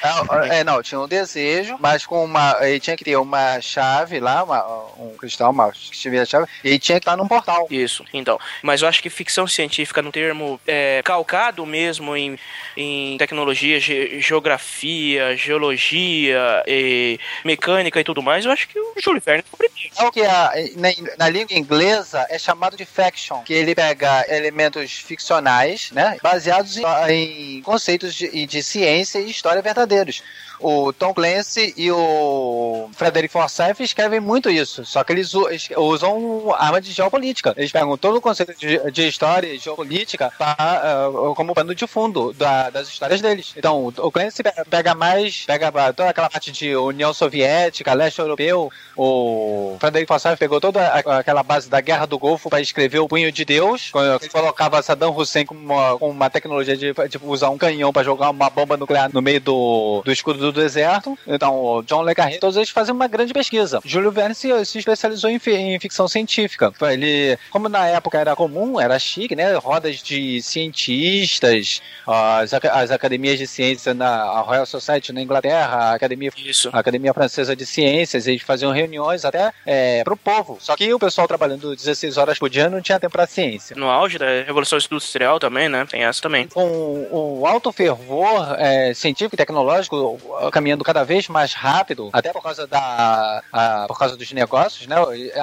[0.50, 2.56] É, é, não, tinha um desejo, mas com uma.
[2.60, 4.64] Ele tinha que ter uma chave lá, uma-
[4.98, 7.66] um cristal, uma chave a chave, e tinha que estar num portal.
[7.70, 8.38] Isso, então.
[8.62, 12.38] Mas eu acho que ficção científica, no termo é, calcado mesmo em,
[12.76, 19.22] em tecnologia, ge- geografia, geologia, e mecânica e tudo mais, eu acho que o Júlio
[19.24, 19.94] Verne foi o primeiro.
[19.98, 24.24] É o que a- na, na língua inglesa é chamado de fiction, que ele pega
[24.28, 26.76] elementos ficcionais, né, baseados
[27.08, 30.22] em, em conceitos de, de ciência e história verdadeiros.
[30.60, 35.32] O Tom Clancy e o Frederick Forsyth escrevem muito isso, só que eles
[35.76, 37.54] usam arma de geopolítica.
[37.56, 41.86] Eles pegam todo o conceito de, de história e geopolítica pra, ah, como pano de
[41.86, 43.52] fundo da- das histórias deles.
[43.56, 48.70] Então, o Clancy pe- pega mais, pega toda aquela parte de União Soviética, leste europeu,
[48.96, 53.30] o Frederick Forsyth pegou toda aquela base da Guerra do Golfo para escrever o Punho
[53.30, 57.50] de Deus, quando ele colocava Saddam Hussein com uma, com uma tecnologia de tipo, usar
[57.50, 61.18] um canhão para jogar uma bomba nuclear no meio do, do escudo do deserto.
[61.26, 63.80] Então, o John Le Carré, todos eles fazem uma grande pesquisa.
[63.84, 66.72] Júlio Verne se, se especializou em, em ficção científica.
[66.82, 69.54] Ele, como na época era comum, era chique, né?
[69.54, 76.30] Rodas de cientistas, as, as academias de ciência na Royal Society na Inglaterra, a Academia
[76.36, 76.70] Isso.
[76.72, 80.58] a Academia Francesa de Ciências, eles faziam reuniões até é, pro povo.
[80.60, 83.76] Só que o pessoal trabalhando 16 horas por dia não tinha tempo pra ciência.
[83.76, 85.86] No auge da Revolução Industrial também, né?
[85.88, 86.48] Tem essa também.
[86.48, 90.18] Com o alto fervor é, científico e tecnológico
[90.52, 94.96] caminhando cada vez mais rápido, até por causa da a- por causa dos negócios, né?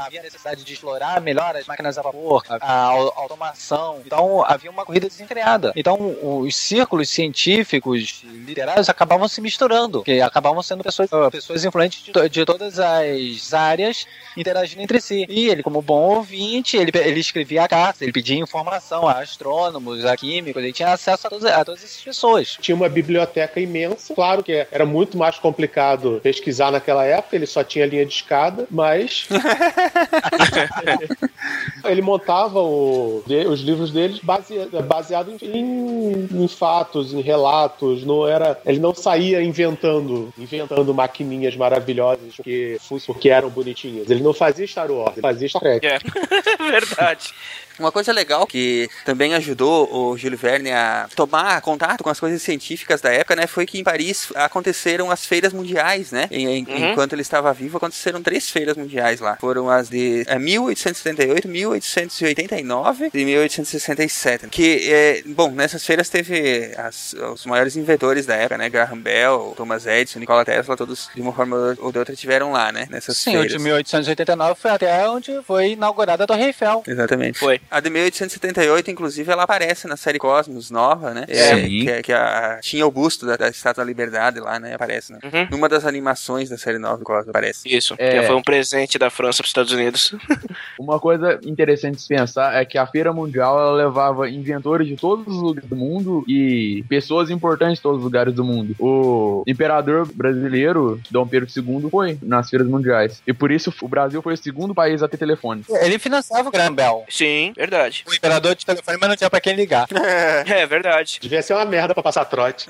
[0.05, 4.01] Havia necessidade de explorar melhor as máquinas a vapor, a, a au- automação.
[4.05, 5.71] Então havia uma corrida desenfreada.
[5.75, 12.29] Então os círculos científicos literários acabavam se misturando, que acabavam sendo pessoas, pessoas influentes de,
[12.29, 14.05] de todas as áreas
[14.37, 15.25] interagindo entre si.
[15.29, 20.15] E ele, como bom ouvinte, ele, ele escrevia cartas, ele pedia informação a astrônomos, a
[20.15, 22.57] químicos, ele tinha acesso a, todas- a todas essas pessoas.
[22.61, 24.13] Tinha uma biblioteca imensa.
[24.13, 28.67] Claro que era muito mais complicado pesquisar naquela época, ele só tinha linha de escada,
[28.69, 29.27] mas.
[31.85, 38.03] ele montava o- os livros deles base- baseado em, em- fatos, em relatos.
[38.05, 44.09] Não era, ele não saía inventando, inventando maquininhas maravilhosas porque, porque eram bonitinhas.
[44.09, 45.85] Ele não fazia Star Wars, ele fazia Star Trek.
[45.85, 45.97] É,
[46.71, 47.33] verdade.
[47.81, 52.41] Uma coisa legal que também ajudou o Júlio Verne a tomar contato com as coisas
[52.41, 56.27] científicas da época, né, foi que em Paris aconteceram as feiras mundiais, né?
[56.31, 56.91] Em- em- Uhum.
[56.91, 59.35] Enquanto ele estava vivo, aconteceram três feiras mundiais lá.
[59.41, 64.47] Foram as de é, 1878, 1889 e 1867.
[64.49, 68.69] Que, é, bom, nessas feiras teve as- os maiores inventores da época, né?
[68.69, 72.71] Graham Bell, Thomas Edison, Nikola Tesla, todos de uma forma ou de outra tiveram lá,
[72.71, 72.87] né?
[72.89, 73.51] Nessas Sim, o feiras.
[73.53, 76.83] de 1889 foi até onde foi inaugurada a Torre Eiffel.
[76.87, 77.39] Exatamente.
[77.39, 77.59] Foi.
[77.71, 81.25] A de 1878, inclusive, ela aparece na série Cosmos nova, né?
[81.29, 81.51] É.
[81.51, 84.73] É, que, é- que a, tinha o busto da, da Estátua da Liberdade lá, né?
[84.73, 85.19] Aparece, né?
[85.23, 85.47] Uhum.
[85.51, 87.61] Numa das animações da série nova do Cosmos aparece.
[87.73, 87.95] Isso.
[87.97, 88.19] É.
[88.19, 90.13] Que foi um presente da França para os Estados Unidos.
[90.77, 94.97] Uma coisa interessante de se pensar é que a Feira Mundial ela levava inventores de
[94.97, 98.75] todos os lugares do mundo e pessoas importantes de todos os lugares do mundo.
[98.79, 103.21] O imperador brasileiro, Dom Pedro II, foi nas feiras mundiais.
[103.25, 105.63] E por isso o Brasil foi o segundo país a ter telefone.
[105.81, 107.05] Ele financiava o Graham Bell.
[107.09, 108.03] Sim, Verdade.
[108.07, 109.87] O imperador de telefone, mas não tinha pra quem ligar.
[110.51, 111.19] É verdade.
[111.21, 112.67] Devia ser uma merda pra passar trote.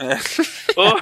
[0.76, 0.94] Oh,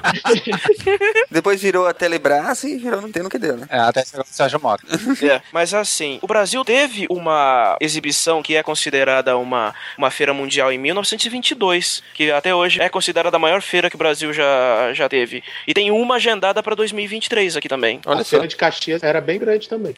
[1.30, 3.66] Depois virou a Telebrás e virou Nintendo que deu, né?
[3.68, 4.82] É, até esse negócio do Sérgio Mota.
[5.22, 5.42] é.
[5.52, 10.78] Mas assim, o Brasil teve uma exibição que é considerada uma, uma feira mundial em
[10.78, 15.42] 1922, que até hoje é considerada a maior feira que o Brasil já, já teve.
[15.66, 18.00] E tem uma agendada pra 2023 aqui também.
[18.06, 18.30] Olha a só.
[18.30, 19.94] feira de Caxias era bem grande também.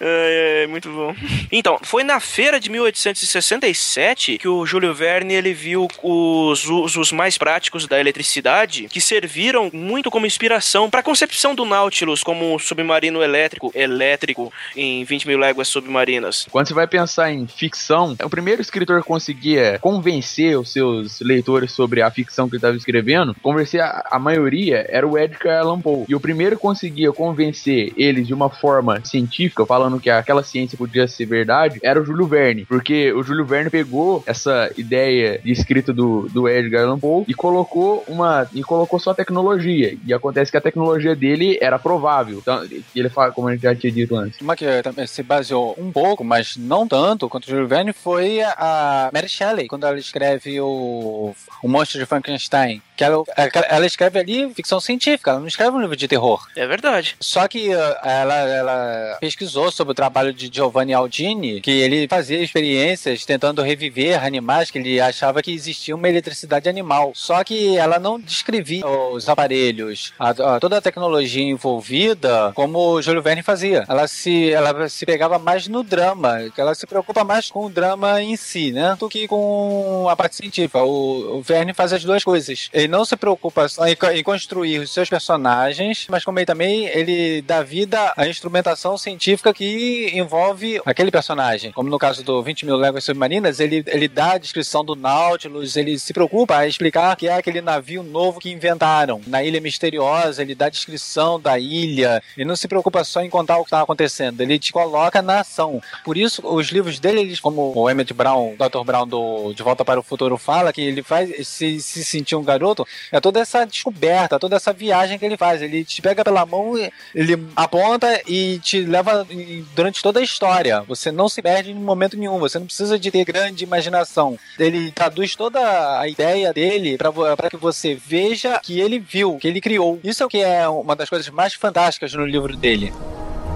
[0.00, 1.05] É, é, muito bom.
[1.50, 7.36] Então, foi na feira de 1867 que o Júlio Verne ele viu os usos mais
[7.36, 12.58] práticos da eletricidade que serviram muito como inspiração para a concepção do Nautilus como um
[12.58, 16.46] submarino elétrico elétrico em 20 mil léguas submarinas.
[16.50, 21.72] Quando você vai pensar em ficção, o primeiro escritor que conseguia convencer os seus leitores
[21.72, 25.80] sobre a ficção que ele estava escrevendo, convencer a, a maioria era o Edgar Allan
[25.80, 26.04] Poe.
[26.08, 30.78] E o primeiro que conseguia convencer eles de uma forma científica, falando que aquela ciência
[30.78, 32.64] podia ser verdade, era o Júlio Verne.
[32.64, 37.34] Porque o Júlio Verne pegou essa ideia de escrita do, do Edgar Allan Poe e
[37.34, 39.96] colocou uma e colocou só tecnologia.
[40.06, 42.38] E acontece que a tecnologia dele era provável.
[42.38, 44.40] Então, ele fala, como a gente já tinha dito antes.
[44.40, 48.40] Uma que também se baseou um pouco, mas não tanto, quanto o Júlio Verne, foi
[48.42, 52.82] a Mary Shelley, quando ela escreve o, o Monstro de Frankenstein.
[52.96, 53.22] Que ela,
[53.68, 56.46] ela escreve ali ficção científica, ela não escreve um livro de terror.
[56.56, 57.16] É verdade.
[57.20, 62.42] Só que uh, ela, ela pesquisou sobre o trabalho de Giovanni Aldini, que ele fazia
[62.42, 67.12] experiências tentando reviver animais que ele achava que existia uma eletricidade animal.
[67.14, 73.02] Só que ela não descrevia os aparelhos, a, a, toda a tecnologia envolvida, como o
[73.02, 73.84] Júlio Verne fazia.
[73.88, 78.22] Ela se, ela se pegava mais no drama, ela se preocupa mais com o drama
[78.22, 78.96] em si, né?
[78.98, 80.82] Do que com a parte científica.
[80.82, 82.68] O, o Verne faz as duas coisas.
[82.72, 86.86] Ele não se preocupa só em, em construir os seus personagens, mas como ele também
[86.86, 91.72] ele dá vida à instrumentação científica que envolve aquele personagem.
[91.72, 95.76] Como no caso do 20 mil léguas submarinas, ele, ele dá a descrição do Nautilus,
[95.76, 99.20] ele se preocupa a explicar que é aquele navio novo que inventaram.
[99.26, 102.22] Na Ilha Misteriosa, ele dá a descrição da ilha.
[102.36, 105.40] Ele não se preocupa só em contar o que está acontecendo, ele te coloca na
[105.40, 105.80] ação.
[106.04, 108.84] Por isso, os livros dele, eles, como o Emmett Brown, o Dr.
[108.84, 112.44] Brown do De Volta para o Futuro fala, que ele faz se, se sentir um
[112.44, 115.62] garoto, é toda essa descoberta, toda essa viagem que ele faz.
[115.62, 116.74] Ele te pega pela mão,
[117.14, 119.26] ele aponta e te leva
[119.74, 120.65] durante toda a história.
[120.88, 124.38] Você não se perde em momento nenhum, você não precisa de ter grande imaginação.
[124.58, 129.60] Ele traduz toda a ideia dele para que você veja que ele viu, que ele
[129.60, 129.98] criou.
[130.02, 132.92] Isso é o que é uma das coisas mais fantásticas no livro dele.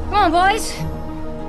[0.09, 0.75] Come on, boys.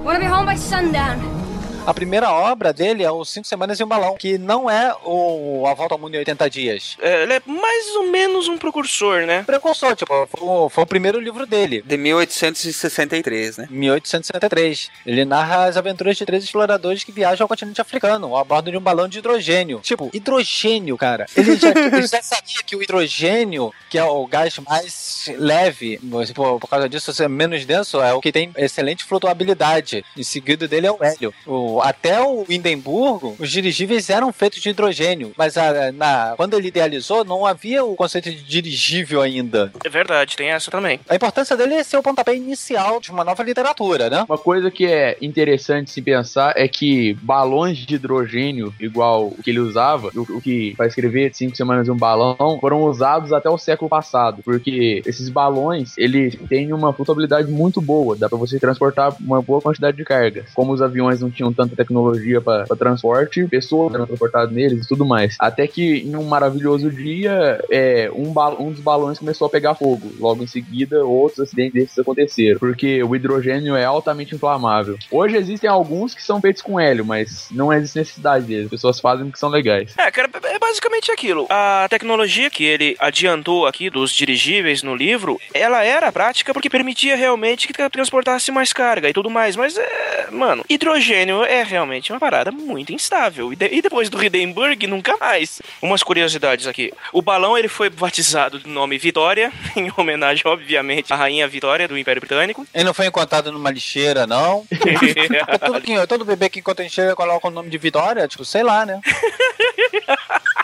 [0.03, 1.40] Wanna be home by sundown.
[1.85, 5.65] A primeira obra dele é o Cinco Semanas e um Balão, que não é o
[5.65, 6.95] A Volta ao Mundo em 80 Dias.
[7.01, 9.41] É, ele é mais ou menos um precursor, né?
[9.43, 11.81] Precursor, tipo, foi o, foi o primeiro livro dele.
[11.83, 13.67] De 1863, né?
[13.71, 14.91] 1863.
[15.07, 18.77] Ele narra as aventuras de três exploradores que viajam ao continente africano, a bordo de
[18.77, 19.79] um balão de hidrogênio.
[19.79, 21.25] Tipo, hidrogênio, cara.
[21.35, 25.99] Ele já, ele já sabia que o hidrogênio, que é o gás mais leve,
[26.35, 30.05] por, por causa disso ser menos denso, é o que tem excelente flutuabilidade.
[30.15, 31.33] Em seguida dele é o hélio.
[31.47, 36.69] O, até o Hindenburgo, os dirigíveis eram feitos de hidrogênio, mas a, na, quando ele
[36.69, 39.71] idealizou, não havia o conceito de dirigível ainda.
[39.83, 40.99] É verdade, tem essa também.
[41.07, 44.25] A importância dele é ser o pontapé inicial de uma nova literatura, né?
[44.27, 49.49] Uma coisa que é interessante se pensar é que balões de hidrogênio, igual o que
[49.49, 53.57] ele usava, o, o que para escrever cinco semanas um balão, foram usados até o
[53.57, 59.15] século passado, porque esses balões, eles têm uma flutuabilidade muito boa, dá para você transportar
[59.19, 60.45] uma boa quantidade de carga.
[60.53, 65.05] Como os aviões não tinham tanta tecnologia para transporte, pessoas eram transportadas neles e tudo
[65.05, 65.35] mais.
[65.39, 70.11] Até que em um maravilhoso dia, é, um, um dos balões começou a pegar fogo.
[70.19, 74.97] Logo em seguida, outros acidentes desses aconteceram, porque o hidrogênio é altamente inflamável.
[75.11, 78.65] Hoje existem alguns que são feitos com hélio, mas não existe necessidade deles.
[78.65, 79.93] As pessoas fazem porque são legais.
[79.97, 81.45] É, cara, é basicamente aquilo.
[81.49, 87.15] A tecnologia que ele adiantou aqui dos dirigíveis no livro, ela era prática porque permitia
[87.15, 89.55] realmente que transportasse mais carga e tudo mais.
[89.55, 93.51] Mas, é, mano, hidrogênio é realmente uma parada muito instável.
[93.51, 95.61] E, de, e depois do Hindenburg, nunca mais.
[95.81, 96.93] Umas curiosidades aqui.
[97.11, 101.97] O balão ele foi batizado do nome Vitória, em homenagem, obviamente, à rainha Vitória do
[101.97, 102.65] Império Britânico.
[102.73, 104.65] Ele não foi encontrado numa lixeira, não.
[105.65, 108.85] todo, todo bebê que encontra em lixeira coloca o nome de Vitória, tipo, sei lá,
[108.85, 109.01] né?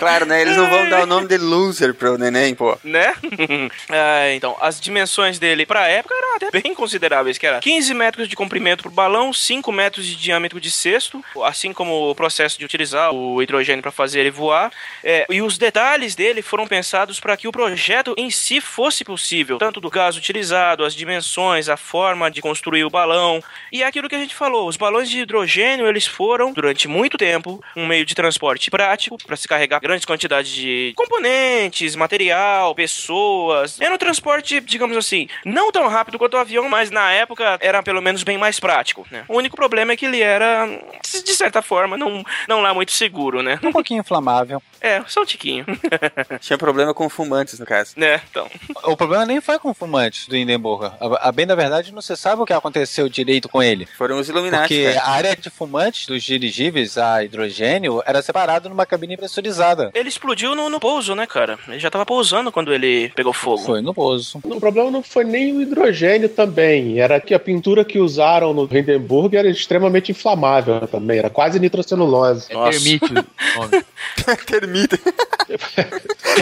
[0.00, 0.40] Claro, né?
[0.40, 2.76] Eles não vão dar o nome de loser pro neném, pô.
[2.82, 3.14] Né?
[3.90, 8.26] ah, então, as dimensões dele pra época era até bem consideráveis, que era 15 metros
[8.26, 12.64] de comprimento pro balão, 5 metros de diâmetro de cesto, assim como o processo de
[12.64, 14.72] utilizar o hidrogênio para fazer ele voar.
[15.04, 19.58] É, e os detalhes dele foram pensados para que o projeto em si fosse possível,
[19.58, 23.42] tanto do gás utilizado, as dimensões, a forma de construir o balão.
[23.70, 27.18] E é aquilo que a gente falou, os balões de hidrogênio, eles foram, durante muito
[27.18, 33.80] tempo, um meio de transporte prático para se carregar grandes quantidades de componentes, material, pessoas.
[33.80, 37.82] Era um transporte, digamos assim, não tão rápido quanto o avião, mas na época era
[37.82, 39.24] pelo menos bem mais prático, né?
[39.26, 40.66] O único problema é que ele era,
[41.02, 43.58] de certa forma, não, não lá muito seguro, né?
[43.64, 44.62] Um pouquinho inflamável.
[44.80, 45.64] É, só um tiquinho.
[46.40, 47.92] Tinha problema com fumantes, no caso.
[47.96, 48.48] né, então.
[48.84, 50.86] O problema nem foi com o fumante do Hindenburg.
[51.00, 53.86] A, a bem da verdade, não se sabe o que aconteceu direito com ele.
[53.98, 55.06] Foram os Illuminati, Porque cara.
[55.06, 59.90] a área de fumantes dos dirigíveis a hidrogênio era separada numa cabine pressurizada.
[59.94, 61.58] Ele explodiu no, no pouso, né, cara?
[61.68, 63.58] Ele já tava pousando quando ele pegou fogo.
[63.58, 64.40] Foi no pouso.
[64.42, 66.98] O problema não foi nem o hidrogênio também.
[67.00, 71.18] Era que a pintura que usaram no Hindenburg era extremamente inflamável também.
[71.18, 72.46] Era quase nitrocelulose.
[72.50, 72.70] É Nossa.
[72.70, 73.12] termite
[74.70, 74.88] o nome.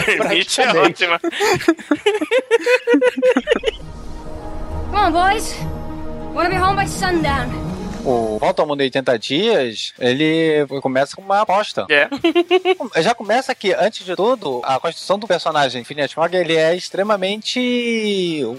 [0.05, 0.61] Termita.
[0.61, 1.19] É ótima.
[4.91, 5.55] Come on, boys.
[6.33, 7.68] Wanna be home by sundown.
[8.05, 11.85] O Volta ao Mundo em 80 Dias, ele começa com uma aposta.
[11.89, 12.09] É.
[13.01, 17.59] Já começa que, antes de tudo, a construção do personagem Phineas Fogg, ele é extremamente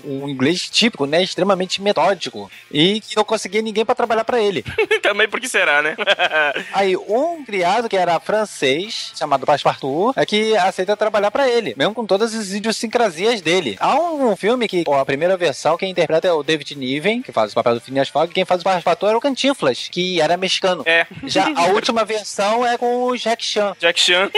[0.04, 1.22] um inglês típico, né?
[1.22, 2.50] Extremamente metódico.
[2.70, 4.64] E que não conseguia ninguém pra trabalhar pra ele.
[5.02, 5.96] Também porque será, né?
[6.72, 11.94] Aí, um criado que era francês, chamado Passepartout, é que aceita trabalhar pra ele, mesmo
[11.94, 13.76] com todas as idiosincrasias dele.
[13.80, 17.32] Há um filme que, pô, a primeira versão, quem interpreta é o David Niven, que
[17.32, 20.36] faz o papel do Phineas Fogg, quem faz o Passepartout era o Cantinflas, que era
[20.36, 20.82] mexicano.
[20.86, 21.06] É.
[21.24, 23.74] Já a última versão é com o Jack Chan.
[23.78, 24.30] Jack Chan.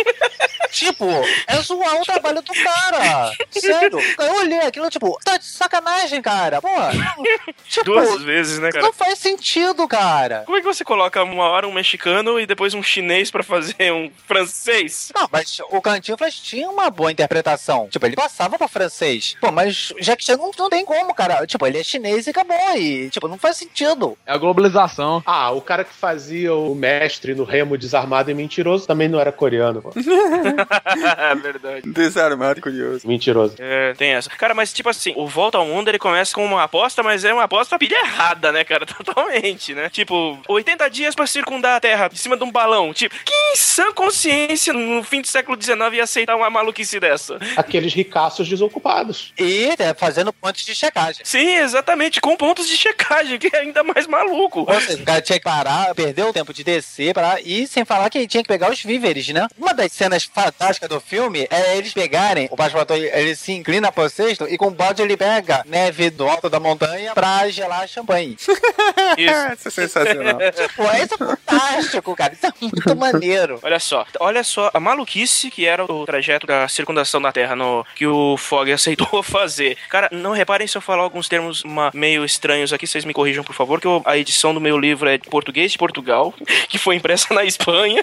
[0.73, 1.07] Tipo,
[1.47, 3.33] é zoar o trabalho do cara.
[3.53, 3.99] Sério.
[4.19, 6.61] Eu olhei aquilo, tipo, tá de sacanagem, cara.
[6.63, 6.69] Pô,
[7.69, 8.83] tipo, Duas vezes, né, cara?
[8.85, 10.43] não faz sentido, cara.
[10.47, 13.93] Como é que você coloca uma hora um mexicano e depois um chinês pra fazer
[13.93, 15.13] um francês?
[15.15, 17.89] Não, mas o Cantinflas tinha uma boa interpretação.
[17.91, 19.37] Tipo, ele passava pra francês.
[19.41, 21.47] Pô, mas o Jack Chan não, não tem como, cara.
[21.47, 22.57] Tipo, ele é chinês e acabou.
[22.77, 24.17] E, tipo, não faz sentido.
[24.27, 25.23] É a globalização.
[25.27, 29.31] Ah, o cara que fazia o mestre no remo desarmado e mentiroso também não era
[29.31, 29.83] coreano.
[29.83, 29.91] Pô.
[31.19, 31.83] é verdade.
[31.85, 33.07] Desarmado, curioso.
[33.07, 33.57] Mentiroso.
[33.59, 34.31] É, tem essa.
[34.31, 37.33] Cara, mas tipo assim, o Volta ao Mundo ele começa com uma aposta, mas é
[37.33, 38.85] uma aposta pilha errada, né, cara?
[38.87, 39.89] Totalmente, né?
[39.91, 42.93] Tipo, 80 dias pra circundar a Terra em cima de um balão.
[42.93, 47.39] Tipo, que sã consciência no fim do século XIX ia aceitar uma maluquice dessa?
[47.57, 49.33] Aqueles ricaços desocupados.
[49.39, 51.25] E é, fazendo pontos de checagem.
[51.25, 54.65] Sim, exatamente, com pontos de checagem, que é ainda mais maluco.
[54.69, 57.85] Ou seja, o cara tinha que parar, perder o tempo de descer, parar, e sem
[57.85, 59.47] falar que ele tinha que pegar os víveres, né?
[59.59, 64.09] Uma das cenas fantásticas do filme é eles pegarem, o passaporte ele se inclina pro
[64.09, 68.37] cesto e com o balde ele pega neve do alto da montanha pra gelar champanhe.
[68.39, 68.53] Isso.
[69.19, 70.39] Isso é sensacional.
[70.77, 72.33] Pô, isso é fantástico, cara.
[72.33, 73.59] Isso é muito maneiro.
[73.63, 77.85] Olha só, olha só a maluquice que era o trajeto da circundação da Terra no
[77.95, 79.77] que o Fogg aceitou fazer.
[79.89, 83.45] Cara, não reparem se eu falar alguns termos uma- meio estranhos aqui, vocês me corrijam,
[83.45, 86.33] por favor, que eu- a edição do meu livro é de português de Portugal,
[86.69, 88.03] que foi impressa na Espanha.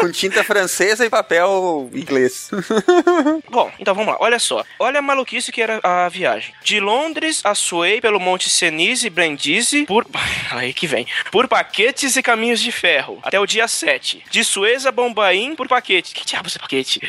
[0.00, 2.50] Com tinta francesa e papel inglês.
[3.48, 4.64] Bom, então vamos lá, olha só.
[4.80, 6.52] Olha a maluquice que era a viagem.
[6.64, 10.04] De Londres a Suei pelo Monte Senise e Brindisi por.
[10.50, 11.06] Aí que vem.
[11.30, 13.20] Por paquetes e caminhos de ferro.
[13.22, 14.24] Até o dia 7.
[14.28, 16.14] De Suez a Bombaim por paquete.
[16.14, 17.00] Que diabos é paquete?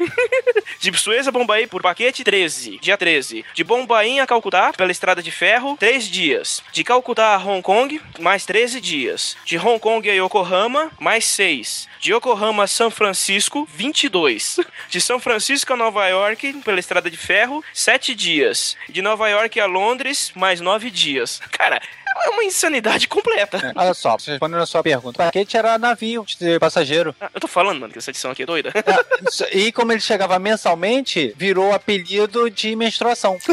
[0.80, 2.78] de Suez a Bombaim por paquete 13.
[2.80, 3.44] Dia 13.
[3.52, 6.62] De Bombaim a Calcutá pela estrada de ferro 3 dias.
[6.72, 9.36] De Calcutá a Hong Kong mais 13 dias.
[9.44, 11.88] De Hong Kong a Yokohama mais 6.
[12.00, 13.33] De Yokohama a São Francisco
[13.68, 14.60] 22.
[14.88, 18.76] De São Francisco a Nova York pela estrada de ferro 7 dias.
[18.88, 21.40] De Nova York a Londres mais 9 dias.
[21.52, 21.80] Cara,
[22.24, 23.72] é uma insanidade completa.
[23.74, 25.22] Olha só, respondendo a sua pergunta.
[25.22, 27.14] O paquete era navio de passageiro.
[27.20, 28.72] Ah, Eu tô falando, mano, que essa edição aqui é doida.
[28.74, 33.36] É, E como ele chegava mensalmente, virou apelido de menstruação.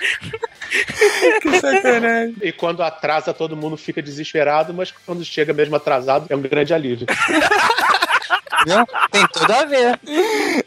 [2.42, 6.74] E quando atrasa, todo mundo fica desesperado, mas quando chega mesmo atrasado, é um grande
[6.74, 7.06] alívio.
[8.66, 8.84] Viu?
[9.10, 10.00] Tem tudo a ver.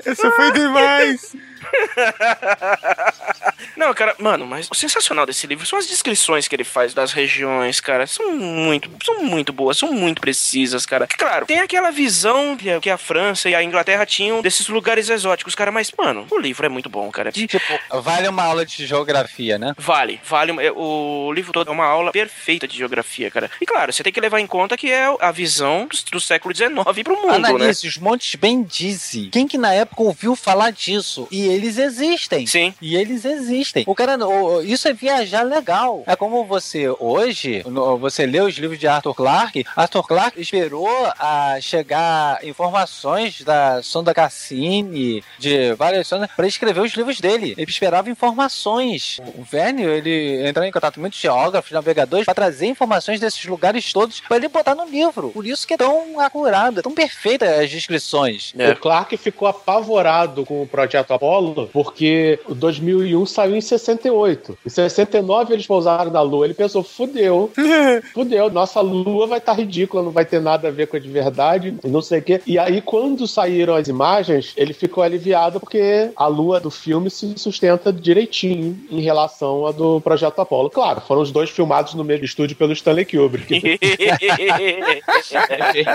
[0.05, 1.35] Isso foi demais.
[3.75, 7.11] Não, cara, mano, mas o sensacional desse livro são as descrições que ele faz das
[7.13, 8.05] regiões, cara.
[8.05, 11.07] São muito, são muito boas, são muito precisas, cara.
[11.07, 15.71] Claro, tem aquela visão que a- França e a Inglaterra tinham desses lugares exóticos, cara,
[15.71, 17.31] mas, mano, o livro é muito bom, cara.
[17.31, 17.57] Tipo,
[18.01, 19.73] vale uma aula de geografia, né?
[19.77, 20.51] Vale, vale.
[20.51, 23.49] uma- O livro todo é uma aula perfeita de geografia, cara.
[23.61, 26.53] E claro, você tem que levar em conta que é a visão do, do século
[26.53, 27.49] XIX pro mundo, né?
[27.49, 29.29] Analise os Montes Bendize.
[29.31, 31.27] Quem que na época ouviu falar disso?
[31.31, 32.47] E eles existem.
[32.47, 32.73] Sim.
[32.81, 33.83] E eles existem.
[33.85, 34.17] O cara,
[34.63, 36.03] isso é viajar legal.
[36.07, 37.63] É como você hoje,
[37.99, 39.65] você lê os livros de Arthur Clarke.
[39.75, 40.89] Arthur Clarke esperou
[41.19, 47.53] a chegar informações da sonda Cassini, de várias sondas, para escrever os livros dele.
[47.57, 49.19] Ele esperava informações.
[49.37, 53.91] O Verne, ele entrou em contato com muitos geógrafos, navegadores, para trazer informações desses lugares
[53.91, 55.29] todos para ele botar no livro.
[55.29, 58.53] Por isso que é tão acurado, é tão perfeita as descrições.
[58.57, 58.71] É.
[58.71, 64.57] O Clark ficou apavorado com o projeto Apollo porque o 2001 saiu em 68.
[64.65, 66.45] Em 69 eles pousaram na Lua.
[66.45, 67.51] Ele pensou, fudeu,
[68.13, 71.09] fudeu, nossa Lua vai estar ridícula, não vai ter nada a ver com a de
[71.09, 72.41] verdade, e não sei o quê.
[72.45, 77.33] E aí, quando saíram as imagens, ele ficou aliviado porque a Lua do filme se
[77.37, 80.69] sustenta direitinho em relação à do projeto Apollo.
[80.69, 83.49] Claro, foram os dois filmados no mesmo estúdio pelo Stanley Kubrick.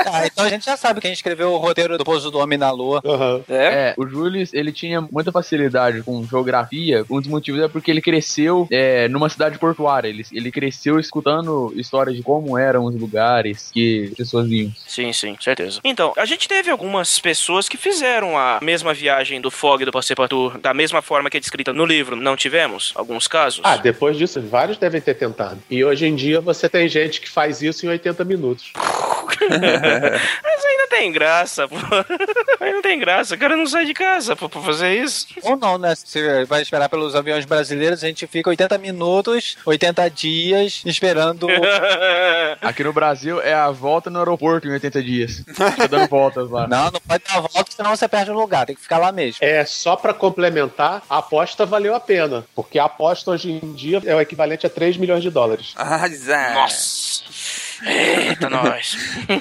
[0.06, 2.70] Ah, então a gente já sabe quem escreveu o roteiro do Pouso do Homem na
[2.70, 3.00] Lua.
[3.04, 3.42] Aham.
[3.48, 3.54] é?
[3.64, 5.43] É, o Julius, ele tinha muita facilidade
[6.04, 7.04] com geografia.
[7.10, 10.08] Um dos motivos é porque ele cresceu é, numa cidade portuária.
[10.08, 14.72] Ele, ele cresceu escutando histórias de como eram os lugares que as pessoas iam.
[14.86, 15.80] Sim, sim, certeza.
[15.84, 19.92] Então, a gente teve algumas pessoas que fizeram a mesma viagem do Fog e do
[19.92, 22.16] Passepartout da mesma forma que é descrita no livro.
[22.16, 22.92] Não tivemos?
[22.94, 23.60] Alguns casos?
[23.64, 25.58] Ah, depois disso, vários devem ter tentado.
[25.70, 28.72] E hoje em dia você tem gente que faz isso em 80 minutos.
[30.42, 31.76] Mas ainda tem graça, pô.
[32.60, 33.34] Ainda tem graça.
[33.34, 35.26] O cara não sai de casa pô, pra fazer isso.
[35.42, 35.94] Ou não, né?
[35.94, 41.46] Se vai esperar pelos aviões brasileiros, a gente fica 80 minutos, 80 dias esperando.
[42.62, 45.42] Aqui no Brasil é a volta no aeroporto em 80 dias.
[45.46, 46.66] Fica dando voltas lá.
[46.66, 49.12] Não, não pode dar a volta, senão você perde o lugar, tem que ficar lá
[49.12, 49.38] mesmo.
[49.40, 52.44] É, só pra complementar, a aposta valeu a pena.
[52.54, 55.72] Porque a aposta hoje em dia é o equivalente a 3 milhões de dólares.
[55.76, 56.54] Ah, Zé.
[56.54, 57.03] Nossa.
[57.82, 58.96] Eita, nós.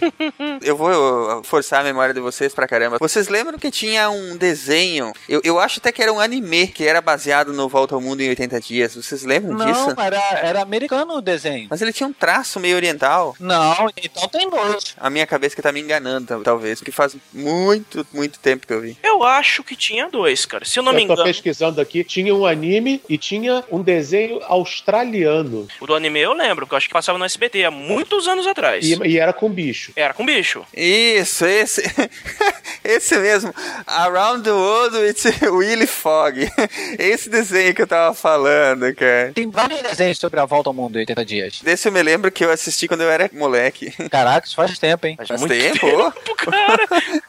[0.62, 2.98] Eu vou forçar a memória de vocês pra caramba.
[3.00, 5.12] Vocês lembram que tinha um desenho?
[5.28, 8.22] Eu, eu acho até que era um anime que era baseado no Volta ao Mundo
[8.22, 8.96] em 80 Dias.
[8.96, 9.94] Vocês lembram disso?
[9.96, 11.68] Não, era, era americano o desenho.
[11.70, 13.36] Mas ele tinha um traço meio oriental.
[13.40, 14.96] Não, então tem dois.
[14.98, 16.80] A minha cabeça que tá me enganando, tal- talvez.
[16.80, 18.98] Porque faz muito, muito tempo que eu vi.
[19.04, 20.66] Eu acho que tinha dois, cara.
[20.66, 21.28] Se eu não me eu tô engano.
[21.28, 25.68] pesquisando aqui, tinha um anime e tinha um desenho australiano.
[25.80, 28.46] O do anime eu lembro, porque eu acho que passava no SBT há muitos anos
[28.48, 28.86] atrás.
[28.86, 29.92] E, e era com bicho.
[29.96, 30.66] Era com bicho.
[30.74, 31.82] Isso, esse.
[32.84, 33.54] esse mesmo.
[33.88, 35.16] Around the World with
[35.50, 36.50] Willy Fogg.
[36.98, 39.32] Esse desenho que eu tava falando, cara.
[39.34, 41.60] Tem vários desenhos sobre a volta ao mundo em 80 dias.
[41.62, 43.92] Desse eu me lembro que eu assisti quando eu era moleque.
[44.10, 45.16] Caraca, isso faz tempo, hein?
[45.18, 45.80] Faz Faz muito tempo?
[45.80, 46.88] tempo, cara.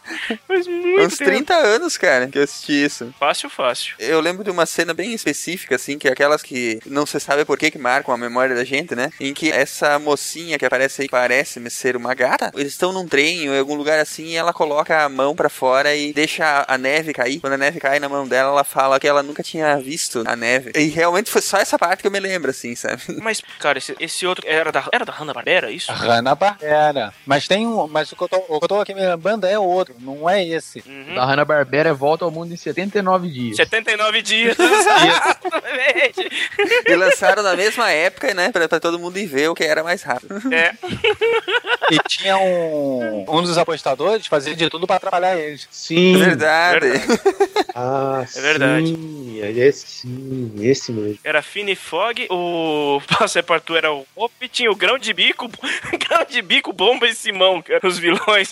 [0.46, 1.30] Faz muito Uns tempo.
[1.30, 3.14] 30 anos, cara, que eu assisti isso.
[3.18, 3.94] Fácil, fácil.
[3.98, 7.44] Eu lembro de uma cena bem específica, assim, que é aquelas que não se sabe
[7.44, 9.10] por que que marcam a memória da gente, né?
[9.20, 13.48] Em que essa mocinha que aparece aí, parece ser uma gata, eles estão num trem
[13.48, 16.78] ou em algum lugar assim e ela coloca a mão pra fora e deixa a-
[16.78, 17.40] neve cair.
[17.40, 20.36] Quando a neve cai na mão dela, ela fala que ela nunca tinha visto a
[20.36, 20.72] neve.
[20.74, 23.02] E realmente foi só essa parte que eu me lembro, assim, sabe?
[23.22, 25.90] Mas, cara, esse, esse outro era da, era da Hanna-Barbera, isso?
[25.92, 27.12] Hanna-Barbera.
[27.26, 27.86] Mas tem um.
[27.88, 30.28] Mas o que, eu tô, o que eu tô aqui me lembrando é outro, não
[30.28, 30.82] é esse.
[30.86, 31.14] Uhum.
[31.14, 33.56] Da Hanna-Barbera é volta ao mundo em 79 dias.
[33.56, 34.56] 79 dias.
[34.58, 36.30] Exatamente.
[36.86, 38.50] E lançaram na mesma época, né?
[38.52, 40.34] Pra, pra todo mundo ir ver o que era mais rápido.
[40.52, 40.73] É.
[41.90, 43.26] E tinha um.
[43.28, 45.68] Um dos apostadores fazia de tudo pra atrapalhar eles.
[45.70, 46.16] Sim.
[46.16, 46.86] Verdade.
[47.74, 48.86] Ah, É verdade.
[48.86, 51.18] Sim, é esse, sim, esse mesmo.
[51.22, 55.46] Era Fini Fog, o Passepartout era o Hope, tinha o grão de bico,
[56.08, 58.50] grão de bico, bomba e Simão, que eram os vilões.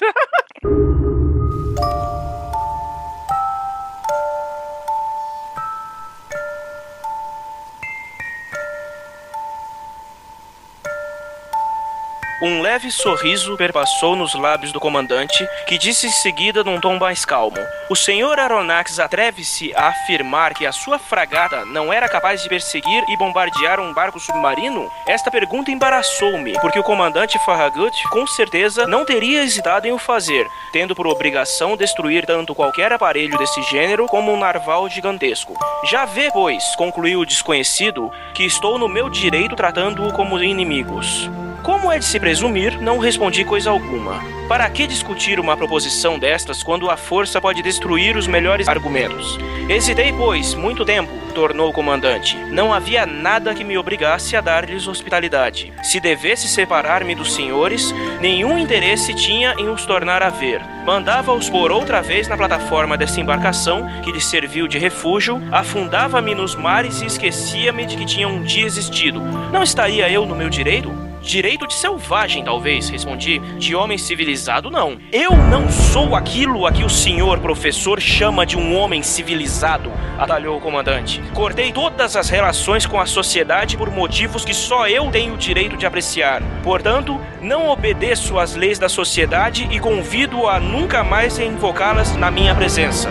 [12.44, 17.24] Um leve sorriso perpassou nos lábios do comandante, que disse em seguida num tom mais
[17.24, 17.56] calmo:
[17.88, 23.04] O senhor Aronnax atreve-se a afirmar que a sua fragata não era capaz de perseguir
[23.08, 24.90] e bombardear um barco submarino?
[25.06, 30.44] Esta pergunta embaraçou-me, porque o comandante Farragut com certeza não teria hesitado em o fazer,
[30.72, 35.54] tendo por obrigação destruir tanto qualquer aparelho desse gênero como um narval gigantesco.
[35.88, 41.30] Já vê, pois, concluiu o desconhecido, que estou no meu direito tratando-o como inimigos.
[41.62, 44.20] Como é de se presumir, não respondi coisa alguma.
[44.48, 49.38] Para que discutir uma proposição destas quando a força pode destruir os melhores argumentos?
[49.68, 52.36] Hesitei, pois, muito tempo, tornou o comandante.
[52.50, 55.72] Não havia nada que me obrigasse a dar-lhes hospitalidade.
[55.84, 60.60] Se devesse separar-me dos senhores, nenhum interesse tinha em os tornar a ver.
[60.84, 66.56] Mandava-os por outra vez na plataforma dessa embarcação, que lhes serviu de refúgio, afundava-me nos
[66.56, 69.20] mares e esquecia-me de que tinha um dia existido.
[69.52, 71.11] Não estaria eu no meu direito?
[71.22, 73.38] Direito de selvagem, talvez, respondi.
[73.56, 74.98] De homem civilizado, não.
[75.12, 80.58] Eu não sou aquilo a que o senhor professor chama de um homem civilizado, atalhou
[80.58, 81.22] o comandante.
[81.32, 85.76] Cortei todas as relações com a sociedade por motivos que só eu tenho o direito
[85.76, 86.42] de apreciar.
[86.62, 92.54] Portanto, não obedeço às leis da sociedade e convido a nunca mais invocá-las na minha
[92.54, 93.08] presença.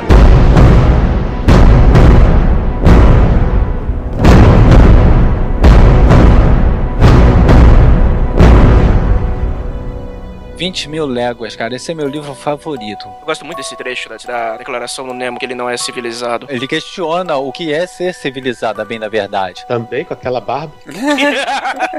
[10.62, 11.76] Vinte mil léguas, cara.
[11.76, 13.08] Esse é meu livro favorito.
[13.22, 16.46] Eu gosto muito desse trecho da, da declaração do Nemo, que ele não é civilizado.
[16.52, 19.66] Ele questiona o que é ser civilizado, bem na verdade.
[19.68, 20.72] Também com aquela barba.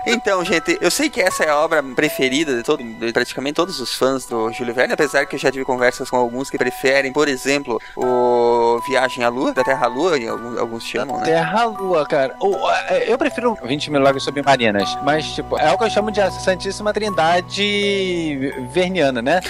[0.05, 3.81] Então, gente, eu sei que essa é a obra preferida de, todo, de praticamente todos
[3.81, 7.13] os fãs do Júlio Verne, apesar que eu já tive conversas com alguns que preferem,
[7.13, 11.25] por exemplo, o Viagem à Lua, da Terra à Lua, e alguns, alguns chamam, né?
[11.25, 12.35] Terra-lua, cara.
[12.41, 16.11] O- é, eu prefiro 20 mil léguas submarinas, mas, tipo, é o que eu chamo
[16.11, 19.41] de a Santíssima Trindade verniana, né?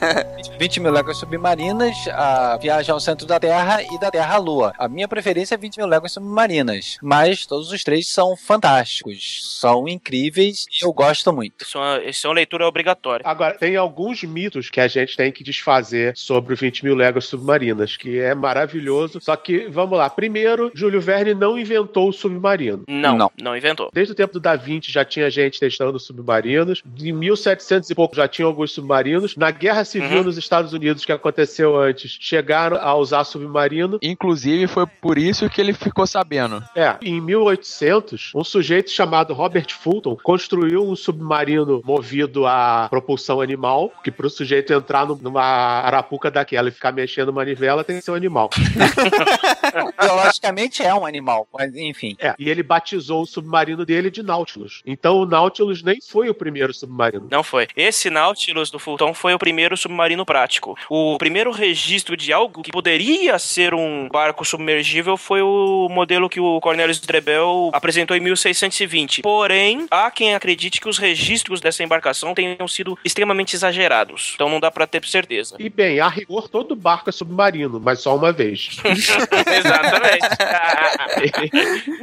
[0.58, 4.72] 20 mil léguas submarinas, a viagem ao centro da Terra e da Terra à Lua.
[4.78, 9.86] A minha preferência é 20 mil léguas submarinas, mas todos os três são fantásticos, são
[9.88, 11.64] incríveis e eu gosto muito.
[11.64, 13.22] Isso é uma, isso é uma leitura obrigatória.
[13.26, 17.26] Agora, tem alguns mitos que a gente tem que desfazer sobre o 20 mil léguas
[17.26, 19.20] submarinas, que é maravilhoso.
[19.20, 20.08] Só que, vamos lá.
[20.08, 22.84] Primeiro, Júlio Verne não inventou o submarino.
[22.88, 23.30] Não, Não.
[23.40, 23.90] não, inventou.
[23.92, 26.82] Desde o tempo do Da Vinci já tinha gente testando submarinos.
[26.98, 29.36] Em 1700 e pouco já tinha alguns submarinos.
[29.36, 30.24] Na Guerra Civil Uhum.
[30.24, 33.98] nos Estados Unidos, que aconteceu antes, chegaram a usar submarino.
[34.02, 36.62] Inclusive, foi por isso que ele ficou sabendo.
[36.74, 43.92] É, em 1800, um sujeito chamado Robert Fulton construiu um submarino movido a propulsão animal,
[44.04, 48.02] que para o sujeito entrar no- numa arapuca daquela e ficar mexendo manivela tem que
[48.04, 48.50] ser um animal.
[50.00, 52.16] Biologicamente é um animal, mas enfim.
[52.18, 54.82] É, e ele batizou o submarino dele de Nautilus.
[54.86, 57.26] Então o Nautilus nem foi o primeiro submarino.
[57.30, 57.66] Não foi.
[57.76, 58.25] Esse Nautilus
[58.70, 60.76] do Fulton foi o primeiro submarino prático.
[60.88, 66.40] O primeiro registro de algo que poderia ser um barco submergível foi o modelo que
[66.40, 69.22] o Cornelius Drebel apresentou em 1620.
[69.22, 74.32] Porém, há quem acredite que os registros dessa embarcação tenham sido extremamente exagerados.
[74.34, 75.56] Então não dá pra ter certeza.
[75.58, 78.78] E bem, a rigor todo barco é submarino, mas só uma vez.
[78.84, 80.26] Exatamente.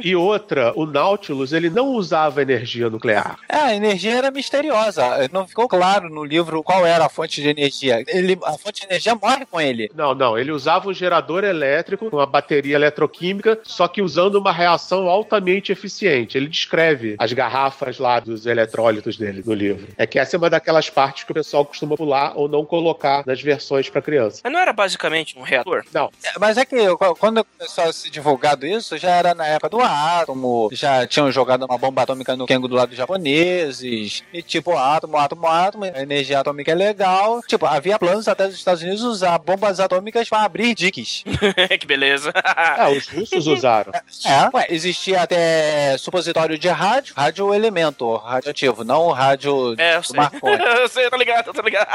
[0.02, 3.38] e outra, o Nautilus, ele não usava energia nuclear.
[3.48, 5.28] É, a energia era misteriosa.
[5.32, 8.02] Não ficou claro no livro qual era a fonte de energia.
[8.06, 9.90] Ele, a fonte de energia morre com ele.
[9.94, 14.52] Não, não, ele usava um gerador elétrico com uma bateria eletroquímica, só que usando uma
[14.52, 16.36] reação altamente eficiente.
[16.38, 19.88] Ele descreve as garrafas lá dos eletrólitos dele no livro.
[19.98, 23.24] É que essa é uma daquelas partes que o pessoal costuma pular ou não colocar
[23.26, 24.40] nas versões para criança.
[24.44, 25.82] Mas não era basicamente um reator?
[25.92, 29.46] Não, É, Mas é que qu- quando começou a ser divulgado isso, já era na
[29.46, 34.22] época do átomo, já tinham jogado uma bomba atômica no Kengo do lado dos japoneses,
[34.32, 37.42] e tipo, átomo, átomo, átomo, energia atômica é legal.
[37.42, 41.24] Tipo, havia planos até dos Estados Unidos usar bombas atômicas para abrir diques.
[41.80, 42.32] que beleza.
[42.78, 43.92] é, os russos usaram.
[43.92, 50.00] É, ué, existia até supositório de rádio, rádio elemento radioativo, não o rádio É, eu
[50.00, 50.16] do sei.
[50.16, 50.62] Marconi.
[50.62, 51.88] eu sei, tô ligado, tô ligado.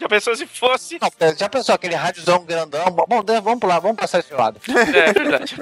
[0.00, 0.98] Já pensou se fosse?
[1.00, 2.84] Não, já pensou aquele rádiozão grandão?
[2.90, 4.60] Bom, vamos pular, vamos passar esse lado.
[4.68, 5.56] É verdade.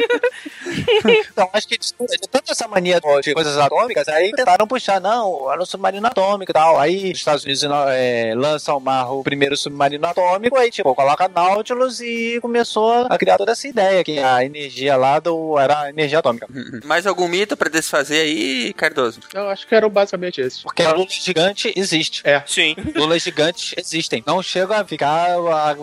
[1.30, 1.92] Então, acho que de
[2.28, 6.55] tanta essa mania de coisas atômicas, aí tentaram puxar, não, era um submarino atômico e
[6.55, 6.78] tal.
[6.78, 11.28] Aí os Estados Unidos é, lançam ao mar o primeiro submarino atômico, aí tipo, coloca
[11.28, 15.90] Nautilus e começou a criar toda essa ideia que a energia lá do, era a
[15.90, 16.47] energia atômica.
[16.84, 19.20] Mais algum mito pra desfazer aí, Cardoso?
[19.32, 20.62] Eu acho que eram basicamente esses.
[20.62, 22.22] Porque a lula gigante existe.
[22.47, 22.74] Sim.
[22.95, 24.22] Lulas gigantes existem.
[24.26, 25.36] Não chegam a ficar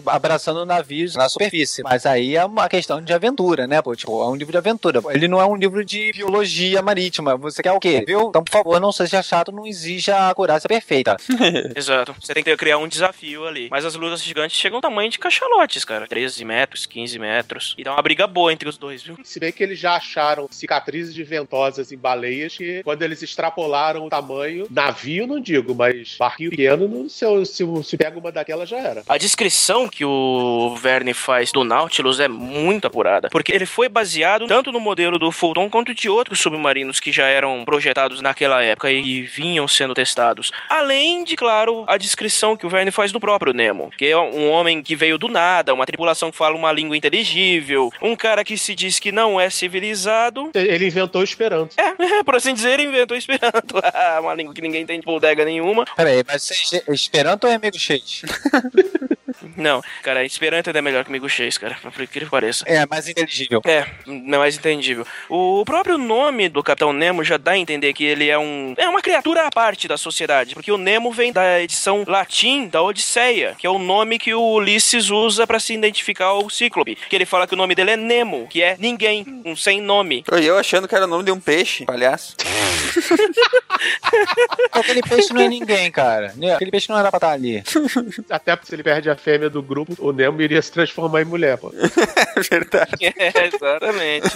[0.07, 1.83] abraçando navios na superfície.
[1.83, 3.81] Mas aí é uma questão de aventura, né?
[3.81, 5.01] Pô, tipo, é um livro de aventura.
[5.09, 7.37] Ele não é um livro de biologia marítima.
[7.37, 8.03] Você quer o quê?
[8.05, 8.29] Viu?
[8.29, 11.17] Então, por favor, não seja chato, não exija a acurácia perfeita.
[11.75, 12.15] Exato.
[12.19, 13.67] Você tem que criar um desafio ali.
[13.69, 16.07] Mas as lutas gigantes chegam ao tamanho de cachalotes, cara.
[16.07, 17.75] 13 metros, 15 metros.
[17.77, 19.17] E dá uma briga boa entre os dois, viu?
[19.23, 24.05] Se bem que eles já acharam cicatrizes de ventosas em baleias que, quando eles extrapolaram
[24.05, 28.31] o tamanho, navio não digo, mas barquinho pequeno, não, se, eu- se, se pega uma
[28.31, 29.03] daquelas já era.
[29.07, 34.47] A descrição que o Verne faz do Nautilus é muito apurada, porque ele foi baseado
[34.47, 38.91] tanto no modelo do Fulton quanto de outros submarinos que já eram projetados naquela época
[38.91, 40.51] e vinham sendo testados.
[40.69, 44.51] Além de, claro, a descrição que o Verne faz do próprio Nemo, que é um
[44.51, 48.55] homem que veio do nada, uma tripulação que fala uma língua inteligível, um cara que
[48.55, 50.51] se diz que não é civilizado.
[50.53, 51.75] Ele inventou o Esperanto.
[52.01, 53.75] É, por assim dizer, inventou Esperanto.
[54.21, 55.85] uma língua que ninguém tem bodega nenhuma.
[55.95, 58.23] Pera aí, mas você é Esperanto ou é amigo X?
[59.55, 62.63] Não, cara, Esperanto ainda é melhor que Miguxês, cara, por que pareça.
[62.67, 63.61] É, mais inteligível.
[63.65, 65.05] É, não é mais entendível.
[65.29, 68.87] O próprio nome do Capitão Nemo já dá a entender que ele é um é
[68.87, 73.55] uma criatura à parte da sociedade, porque o Nemo vem da edição latim da Odisseia,
[73.57, 77.25] que é o nome que o Ulisses usa para se identificar ao Cíclope, que ele
[77.25, 80.23] fala que o nome dele é Nemo, que é ninguém, um sem nome.
[80.31, 82.35] E eu achando que era o nome de um peixe, palhaço.
[84.71, 86.33] Aquele peixe não é ninguém, cara.
[86.55, 87.63] Aquele peixe não era pra estar ali.
[88.29, 91.25] Até porque se ele perde a fêmea do grupo, o Nemo iria se transformar em
[91.25, 91.71] mulher, pô.
[92.35, 92.91] É verdade.
[93.17, 94.27] É, exatamente.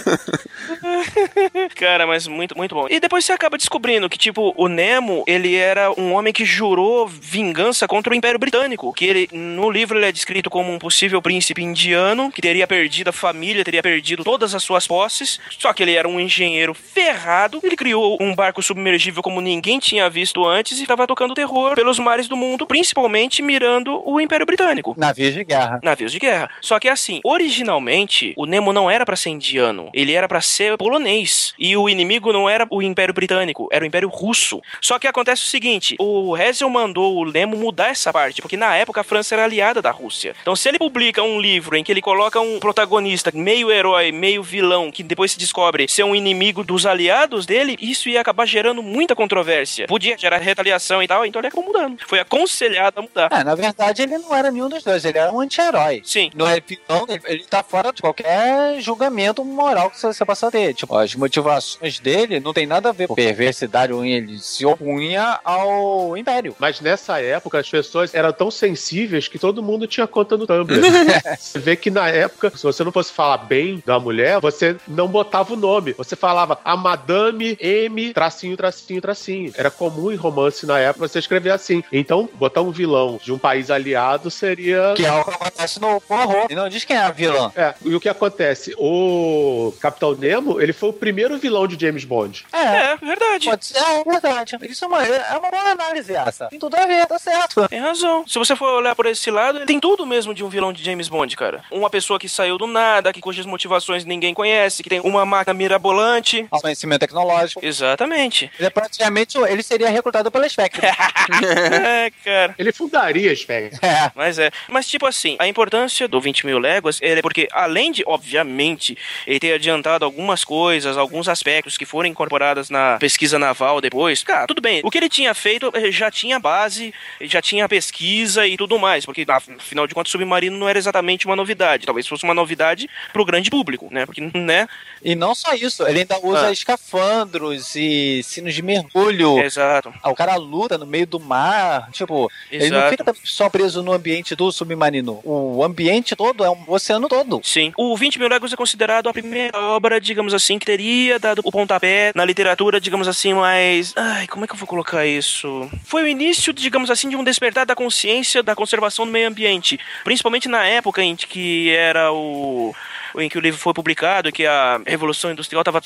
[1.74, 2.86] Cara, mas muito, muito bom.
[2.88, 7.06] E depois você acaba descobrindo que, tipo, o Nemo, ele era um homem que jurou
[7.06, 8.92] vingança contra o Império Britânico.
[8.92, 13.08] Que ele, no livro, ele é descrito como um possível príncipe indiano, que teria perdido
[13.08, 15.40] a família, teria perdido todas as suas posses.
[15.58, 17.60] Só que ele era um engenheiro ferrado.
[17.62, 21.98] Ele criou um barco submergível como ninguém tinha visto antes e estava tocando terror pelos
[21.98, 24.75] mares do mundo, principalmente mirando o Império Britânico.
[24.96, 25.80] Navios de guerra.
[25.82, 26.50] Navios de guerra.
[26.60, 30.76] Só que assim, originalmente, o Nemo não era para ser indiano, ele era para ser
[30.76, 31.54] polonês.
[31.58, 34.60] E o inimigo não era o Império Britânico, era o Império Russo.
[34.80, 38.74] Só que acontece o seguinte, o Hessel mandou o Nemo mudar essa parte, porque na
[38.76, 40.34] época a França era aliada da Rússia.
[40.42, 44.42] Então se ele publica um livro em que ele coloca um protagonista meio herói, meio
[44.42, 48.82] vilão, que depois se descobre ser um inimigo dos aliados dele, isso ia acabar gerando
[48.82, 49.86] muita controvérsia.
[49.86, 51.98] Podia gerar retaliação e tal, então ele acabou mudando.
[52.06, 53.28] Foi aconselhado a mudar.
[53.32, 56.02] É, na verdade ele não era nenhum dos dois, ele era um anti-herói.
[56.04, 56.30] Sim.
[56.34, 60.74] Não é vilão, ele, tá fora de qualquer julgamento moral que você possa ter.
[60.74, 65.38] Tipo, as motivações dele não tem nada a ver com perversidade ou ele se opunha
[65.44, 66.56] ao Império.
[66.58, 70.80] Mas nessa época as pessoas eram tão sensíveis que todo mundo tinha conta no Tumblr.
[71.38, 75.06] você vê que na época, se você não fosse falar bem da mulher, você não
[75.06, 75.92] botava o nome.
[75.92, 79.52] Você falava a Madame M, tracinho, tracinho, tracinho.
[79.56, 81.82] Era comum em romance na época você escrever assim.
[81.92, 84.94] Então, botar um vilão de um país aliado seria.
[84.96, 86.46] Que é o que acontece no Porro.
[86.48, 87.52] E não diz quem é a vilã.
[87.56, 88.74] É, e o que acontece?
[88.78, 92.46] O Capitão Nemo, ele foi o primeiro vilão de James Bond.
[92.52, 93.46] É, É, verdade.
[93.48, 94.56] pode ser, é verdade.
[94.62, 96.46] Isso é uma, é uma boa análise essa.
[96.46, 97.68] Tem tudo a ver, tá certo.
[97.68, 98.24] Tem razão.
[98.26, 101.08] Se você for olhar por esse lado, tem tudo mesmo de um vilão de James
[101.08, 101.62] Bond, cara.
[101.70, 105.54] Uma pessoa que saiu do nada, que cujas motivações ninguém conhece, que tem uma máquina
[105.54, 106.46] mirabolante.
[106.50, 107.64] Conhecimento tecnológico.
[107.64, 108.50] Exatamente.
[108.58, 110.86] Ele é praticamente, ele seria recrutado pela Spectre.
[110.86, 112.54] é, cara.
[112.58, 113.78] Ele fundaria a Spectre.
[113.82, 114.10] é.
[114.14, 114.50] Mas é.
[114.68, 119.38] Mas, tipo assim, a importância do 20 mil léguas é porque, além de, obviamente, ele
[119.40, 124.60] ter adiantado algumas coisas, alguns aspectos que foram incorporados na pesquisa naval depois, cara, tudo
[124.60, 124.80] bem.
[124.84, 129.04] O que ele tinha feito eh, já tinha base, já tinha pesquisa e tudo mais,
[129.04, 131.86] porque, afinal de contas, submarino não era exatamente uma novidade.
[131.86, 134.04] Talvez fosse uma novidade pro grande público, né?
[134.06, 134.68] Porque, né?
[135.02, 136.52] E não só isso, ele ainda usa Ah.
[136.52, 139.38] escafandros e sinos de mergulho.
[139.40, 139.92] Exato.
[140.02, 141.88] Ah, O cara luta no meio do mar.
[141.92, 142.90] Tipo, ele não Exato.
[142.90, 145.20] fica só preso no ambiente do submarino.
[145.24, 147.40] O ambiente todo é um oceano todo.
[147.44, 147.72] Sim.
[147.76, 151.52] O 20 mil léguas é considerado a primeira obra, digamos assim, que teria dado o
[151.52, 153.92] pontapé na literatura, digamos assim, mais.
[153.96, 155.70] Ai, como é que eu vou colocar isso?
[155.84, 159.78] Foi o início, digamos assim, de um despertar da consciência da conservação do meio ambiente.
[160.04, 162.74] Principalmente na época em que era o.
[163.18, 165.80] em que o livro foi publicado, que a Revolução Industrial estava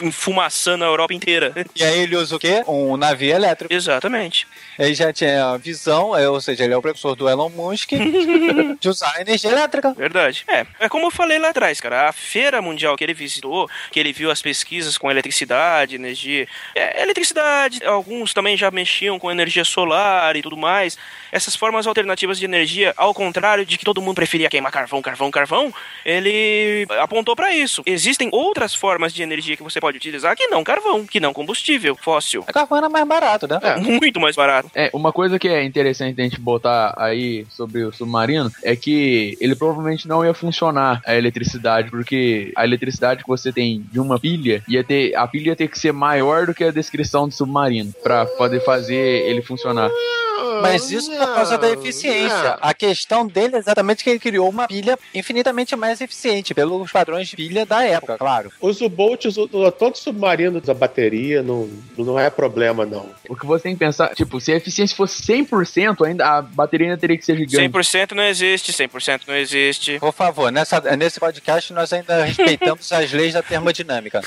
[0.00, 1.52] enfumaçando a Europa inteira.
[1.74, 2.62] E aí ele usa o quê?
[2.68, 3.72] Um navio elétrico.
[3.72, 4.46] Exatamente.
[4.78, 7.90] Ele já tinha a visão, é, ou seja, ele é o precursor do Elon Musk
[8.78, 9.92] de usar a energia elétrica.
[9.94, 10.44] Verdade.
[10.46, 12.08] É, é como eu falei lá atrás, cara.
[12.08, 16.46] A feira mundial que ele visitou, que ele viu as pesquisas com eletricidade, energia.
[16.74, 20.98] É, eletricidade, alguns também já mexiam com energia solar e tudo mais.
[21.30, 25.30] Essas formas alternativas de energia, ao contrário de que todo mundo preferia queimar carvão, carvão,
[25.30, 25.74] carvão,
[26.04, 27.82] ele apontou pra isso.
[27.86, 31.96] Existem outras formas de energia que você pode utilizar que não carvão, que não combustível
[31.96, 32.44] fóssil.
[32.46, 33.58] A carvão era mais barato, né?
[33.60, 33.76] É.
[33.80, 34.70] Muito mais barato.
[34.76, 39.36] É, uma coisa que é interessante a gente botar aí sobre o submarino é que
[39.40, 44.20] ele provavelmente não ia funcionar a eletricidade, porque a eletricidade que você tem de uma
[44.20, 45.16] pilha ia ter.
[45.16, 48.60] A pilha ia ter que ser maior do que a descrição do submarino pra poder
[48.60, 49.90] fazer ele funcionar.
[50.62, 52.58] Mas isso por causa da eficiência.
[52.60, 57.28] A questão dele é exatamente que ele criou uma pilha infinitamente mais eficiente, pelos padrões
[57.28, 58.50] de pilha da época, claro.
[58.60, 59.34] Os U-Boats,
[59.78, 63.10] todo submarino da bateria não, não é problema, não.
[63.28, 66.88] O que você tem que pensar, tipo, se a eficiência fosse 100%, ainda a bateria
[66.88, 67.68] ainda teria que ser gigante.
[67.68, 69.98] 100% não existe, 100% não existe.
[69.98, 74.20] Por favor, nessa, nesse podcast nós ainda respeitamos as leis da termodinâmica.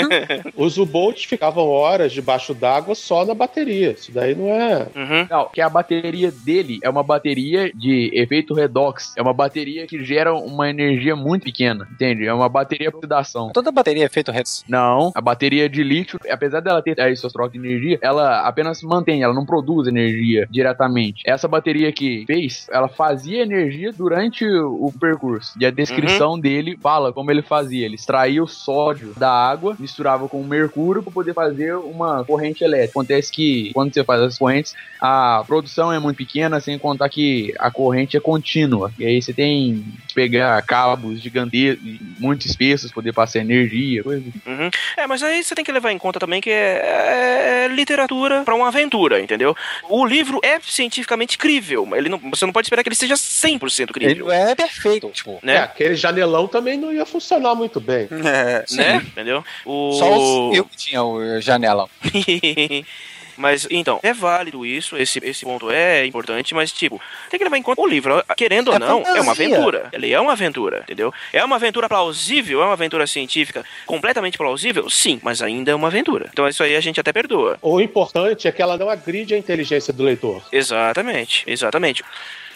[0.56, 3.92] Os U-Boats ficavam horas debaixo d'água só na bateria.
[3.92, 4.86] Isso daí não é.
[4.94, 5.26] Uhum.
[5.30, 9.14] Não, que a bateria dele é uma bateria de efeito redox.
[9.16, 12.26] É uma bateria que gera uma energia muito pequena, entende?
[12.26, 13.50] É uma bateria de oxidação.
[13.52, 14.64] Toda bateria é feita redox.
[14.68, 18.82] Não, a bateria de lítio, apesar dela ter aí suas trocas de energia, ela apenas
[18.82, 21.22] mantém, ela não produz energia diretamente.
[21.26, 25.54] Essa bateria que fez, ela fazia energia durante o percurso.
[25.58, 27.86] E a descrição dele fala como ele fazia.
[27.86, 32.64] Ele extraía o sódio da água, misturava com o mercúrio para poder fazer uma corrente
[32.64, 32.92] elétrica.
[32.92, 37.54] Acontece que quando você faz as correntes, a produção é muito pequena, sem contar que
[37.58, 38.90] a corrente é contínua.
[38.98, 41.84] E aí você tem que pegar cabos gigantescos,
[42.18, 44.24] muito espessos, poder passar energia, coisa.
[44.26, 44.40] assim.
[44.46, 44.70] Uhum.
[44.96, 48.54] É, mas aí você tem que levar em conta também que é, é literatura pra
[48.54, 49.54] uma aventura, entendeu?
[49.90, 53.14] O livro é cientificamente crível, mas ele não, você não pode esperar que ele seja
[53.14, 54.26] 100% Ele crível.
[54.28, 55.38] não é perfeito, tipo.
[55.42, 55.58] É, Né?
[55.58, 58.08] aquele janelão também não ia funcionar muito bem.
[58.24, 58.96] É, né?
[59.04, 59.44] Entendeu?
[59.66, 59.92] O...
[59.92, 61.86] Só o eu que tinha o janela.
[63.36, 67.56] Mas, então, é válido isso, esse, esse ponto é importante, mas, tipo, tem que levar
[67.56, 69.46] em conta o livro, querendo ou É não, é uma fantasia.
[69.46, 69.88] aventura.
[69.92, 71.12] Ele é uma aventura, entendeu?
[71.32, 74.88] É uma aventura plausível, é uma aventura científica completamente plausível?
[74.90, 76.28] Sim, mas ainda é uma aventura.
[76.32, 77.58] Então, isso aí a gente até perdoa.
[77.62, 80.42] O importante é que ela não agride a inteligência do leitor.
[80.52, 82.02] Exatamente, exatamente.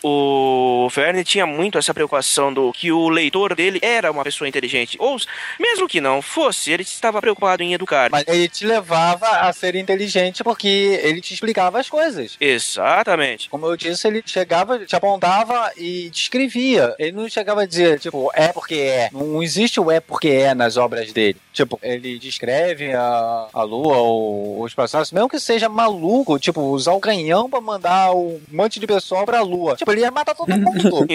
[0.03, 4.97] O Verne tinha muito essa preocupação do que o leitor dele era uma pessoa inteligente.
[5.01, 5.17] Ou,
[5.59, 8.11] mesmo que não fosse, ele estava preocupado em educar.
[8.11, 12.37] Mas ele te levava a ser inteligente porque ele te explicava as coisas.
[12.41, 13.49] Exatamente.
[13.49, 16.95] Como eu disse, ele chegava, te apontava e descrevia.
[16.99, 19.11] Ele não chegava a dizer, tipo, é porque é.
[19.13, 21.37] Não existe o é porque é nas obras dele.
[21.53, 26.93] Tipo, ele descreve a, a lua ou os processos, mesmo que seja maluco, tipo, usar
[26.93, 29.77] o canhão pra mandar um monte de pessoal pra lua.
[29.77, 31.07] Tipo, ele ia matar todo mundo.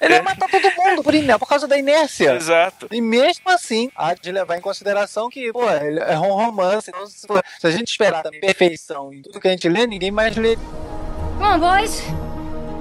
[0.00, 2.34] ele ia matar todo mundo por, iner- por causa da inércia.
[2.34, 2.88] Exato.
[2.90, 6.90] E mesmo assim, há de levar em consideração que, pô, ele é um romance.
[6.90, 9.86] Então, se, for- se a gente esperar também perfeição em tudo que a gente lê,
[9.86, 10.56] ninguém mais lê.
[10.56, 12.02] Come on, boys.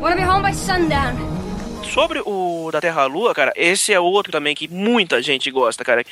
[0.01, 1.32] Wanna be home by sundown.
[1.93, 5.83] Sobre o da Terra à Lua, cara, esse é outro também que muita gente gosta,
[5.83, 6.03] cara.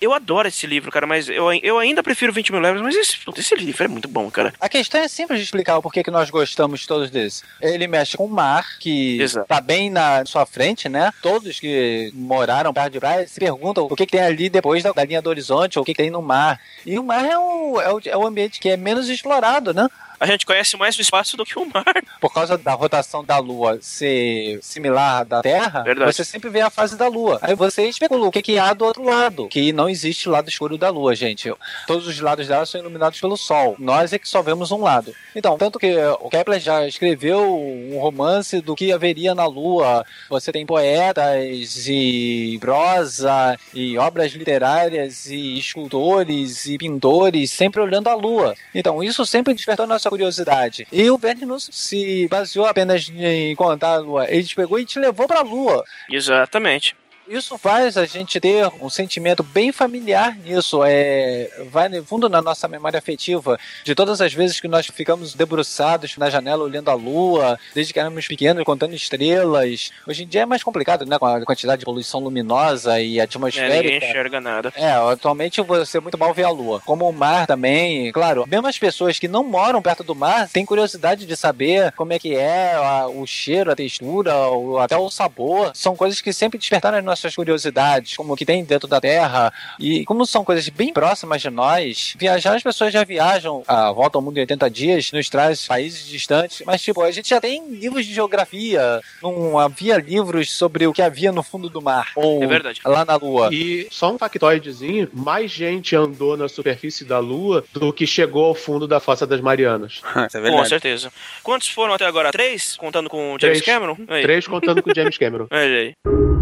[0.00, 3.18] Eu adoro esse livro, cara, mas eu, eu ainda prefiro 20 mil léguas, mas esse,
[3.36, 4.54] esse livro é muito bom, cara.
[4.60, 7.42] A questão é simples de explicar o porquê que nós gostamos todos desse.
[7.60, 9.48] Ele mexe com o mar, que Exato.
[9.48, 11.10] tá bem na sua frente, né?
[11.20, 14.92] Todos que moraram perto de praia se perguntam o que, que tem ali depois da,
[14.92, 16.60] da linha do horizonte, ou o que, que tem no mar.
[16.86, 19.88] E o mar é o, é, o, é o ambiente que é menos explorado, né?
[20.24, 21.84] A gente conhece mais o espaço do que o mar.
[22.18, 26.14] Por causa da rotação da Lua ser similar à da Terra, Verdade.
[26.14, 27.38] você sempre vê a fase da Lua.
[27.42, 29.48] Aí você especula o que, que há do outro lado.
[29.48, 31.52] Que não existe lado escuro da Lua, gente.
[31.86, 33.76] Todos os lados dela são iluminados pelo Sol.
[33.78, 35.14] Nós é que só vemos um lado.
[35.36, 40.06] Então, tanto que o Kepler já escreveu um romance do que haveria na Lua.
[40.30, 48.14] Você tem poetas e prosa e obras literárias e escultores e pintores sempre olhando a
[48.14, 48.54] Lua.
[48.74, 50.86] Então, isso sempre despertou nossa curiosidade.
[50.92, 54.30] E o Verne não se baseou apenas em contar a Lua.
[54.30, 55.84] Ele te pegou e te levou pra Lua.
[56.08, 56.96] Exatamente.
[57.26, 60.82] Isso faz a gente ter um sentimento bem familiar nisso.
[60.84, 65.32] É, vai no fundo na nossa memória afetiva de todas as vezes que nós ficamos
[65.32, 69.90] debruçados na janela olhando a lua, desde que éramos pequenos, contando estrelas.
[70.06, 71.18] Hoje em dia é mais complicado, né?
[71.18, 74.06] Com a quantidade de poluição luminosa e É, ninguém atmosférica.
[74.06, 74.70] enxerga nada.
[74.76, 76.82] É, atualmente você muito mal ver a lua.
[76.84, 80.66] Como o mar também, claro, mesmo as pessoas que não moram perto do mar têm
[80.66, 85.08] curiosidade de saber como é que é a- o cheiro, a textura, o- até o
[85.08, 85.70] sabor.
[85.74, 89.52] São coisas que sempre despertaram as nossas curiosidades, como o que tem dentro da Terra.
[89.78, 94.18] E como são coisas bem próximas de nós, viajar, as pessoas já viajam a volta
[94.18, 97.68] ao mundo em 80 dias, nos traz países distantes, mas tipo, a gente já tem
[97.68, 102.42] livros de geografia, não havia livros sobre o que havia no fundo do mar, ou
[102.42, 102.80] É verdade.
[102.84, 103.50] lá na Lua.
[103.52, 108.54] E só um factoidezinho, mais gente andou na superfície da Lua do que chegou ao
[108.54, 110.00] fundo da Fossa das Marianas.
[110.26, 110.68] Isso é Com verdade.
[110.68, 111.12] certeza.
[111.42, 112.30] Quantos foram até agora?
[112.32, 112.76] Três?
[112.76, 113.62] Contando com o James Três.
[113.62, 113.96] Cameron?
[114.08, 114.22] Aí.
[114.22, 115.46] Três contando com James Cameron.
[115.50, 116.33] Olha aí.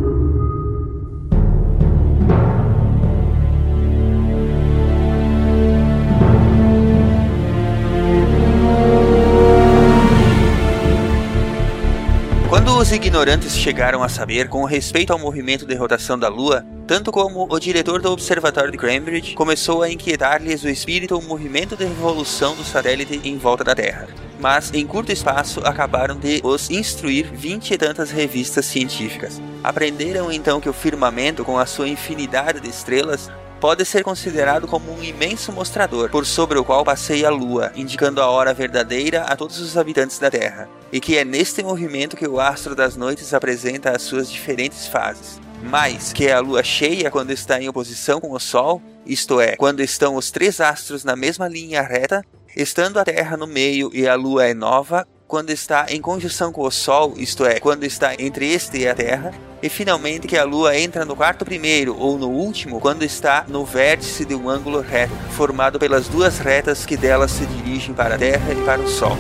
[12.92, 17.58] Ignorantes chegaram a saber com respeito ao movimento de rotação da Lua, tanto como o
[17.58, 22.62] diretor do Observatório de Cambridge começou a inquietar-lhes o espírito o movimento de revolução do
[22.62, 24.08] satélite em volta da Terra.
[24.38, 29.40] Mas, em curto espaço, acabaram de os instruir vinte e tantas revistas científicas.
[29.64, 33.30] Aprenderam então que o firmamento, com a sua infinidade de estrelas,
[33.62, 38.20] pode ser considerado como um imenso mostrador por sobre o qual passeia a Lua, indicando
[38.20, 42.26] a hora verdadeira a todos os habitantes da Terra, e que é neste movimento que
[42.26, 45.40] o astro das noites apresenta as suas diferentes fases.
[45.62, 49.54] Mais que é a Lua cheia quando está em oposição com o Sol, isto é,
[49.54, 52.20] quando estão os três astros na mesma linha reta,
[52.56, 56.60] estando a Terra no meio e a Lua é nova, quando está em conjunção com
[56.60, 60.44] o Sol, isto é, quando está entre este e a Terra, e finalmente que a
[60.44, 64.82] Lua entra no quarto primeiro ou no último, quando está no vértice de um ângulo
[64.82, 68.86] reto, formado pelas duas retas que delas se dirigem para a Terra e para o
[68.86, 69.16] Sol.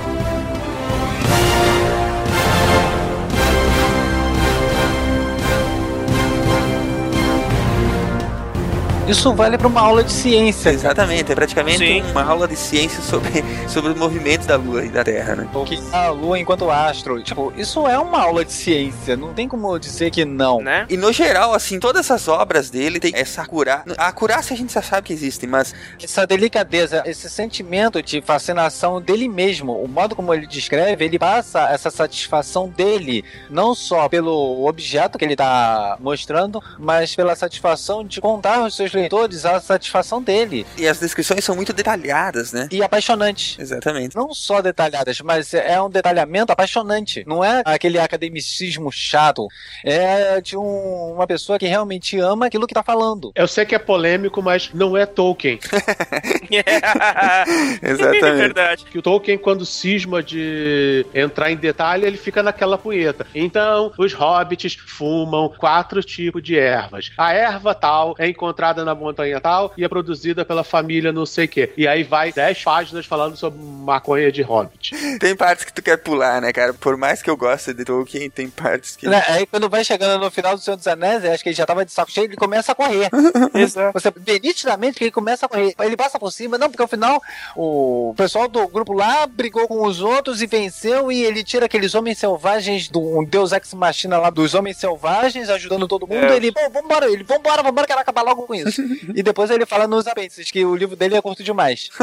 [9.12, 10.70] Isso vale para uma aula de ciência.
[10.70, 12.00] Exatamente, é praticamente Sim.
[12.12, 15.48] uma aula de ciência sobre, sobre os movimentos da Lua e da Terra, né?
[15.52, 17.22] O que a Lua enquanto astro.
[17.22, 19.14] Tipo, isso é uma aula de ciência.
[19.14, 20.62] Não tem como dizer que não.
[20.62, 20.86] Né?
[20.88, 23.84] E no geral, assim, todas essas obras dele tem essa acurá.
[23.98, 28.98] A acurácia a gente já sabe que existe, mas Essa delicadeza, esse sentimento de fascinação
[28.98, 34.66] dele mesmo, o modo como ele descreve, ele passa essa satisfação dele, não só pelo
[34.66, 40.22] objeto que ele está mostrando, mas pela satisfação de contar aos seus leitores a satisfação
[40.22, 40.66] dele.
[40.78, 42.68] e as descrições são muito detalhadas, né?
[42.70, 43.60] E apaixonante.
[43.60, 44.14] Exatamente.
[44.16, 47.24] Não só detalhadas, mas é um detalhamento apaixonante.
[47.26, 49.46] Não é aquele academicismo chato.
[49.84, 53.32] É de um- uma pessoa que realmente ama aquilo que tá falando.
[53.34, 55.58] Eu sei que é polêmico, mas não é Tolkien.
[57.82, 58.36] Exatamente.
[58.36, 58.84] Verdade.
[58.84, 63.26] Que o Tolkien, quando cisma de entrar em detalhe, ele fica naquela punheta.
[63.34, 67.10] Então, os hobbits fumam quatro tipos de ervas.
[67.16, 71.46] A erva tal é encontrada na montanha tal e é produzida pela família não sei
[71.46, 71.72] o quê.
[71.76, 74.94] E aí vai dez páginas falando sobre maconha de hobbit.
[75.18, 76.74] Tem partes que tu quer pular, né, cara?
[76.74, 79.08] Por mais que eu goste de Tolkien, tem partes que.
[79.08, 81.56] Né, Aí quando vai chegando no final do Senhor dos Anéis, eu acho que ele
[81.56, 83.08] já tava de saco cheio, ele começa a correr.
[83.54, 83.92] Exato.
[83.98, 85.74] Você vê nitidamente que ele começa a correr.
[85.80, 87.20] Ele passa por cima, não, porque ao final
[87.56, 91.94] o pessoal do grupo lá brigou com os outros e venceu e ele tira aqueles
[91.94, 96.24] homens selvagens do um deus ex machina lá dos homens selvagens, ajudando todo mundo.
[96.24, 96.36] É.
[96.36, 98.71] Ele, pô, vambora, ele, vambora, vambora, quero acabar logo com isso.
[99.14, 101.90] E depois ele fala nos apêndices que o livro dele é curto demais.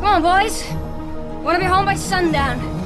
[0.00, 0.64] Come on, boys.
[1.42, 2.83] Want to be home by sundown.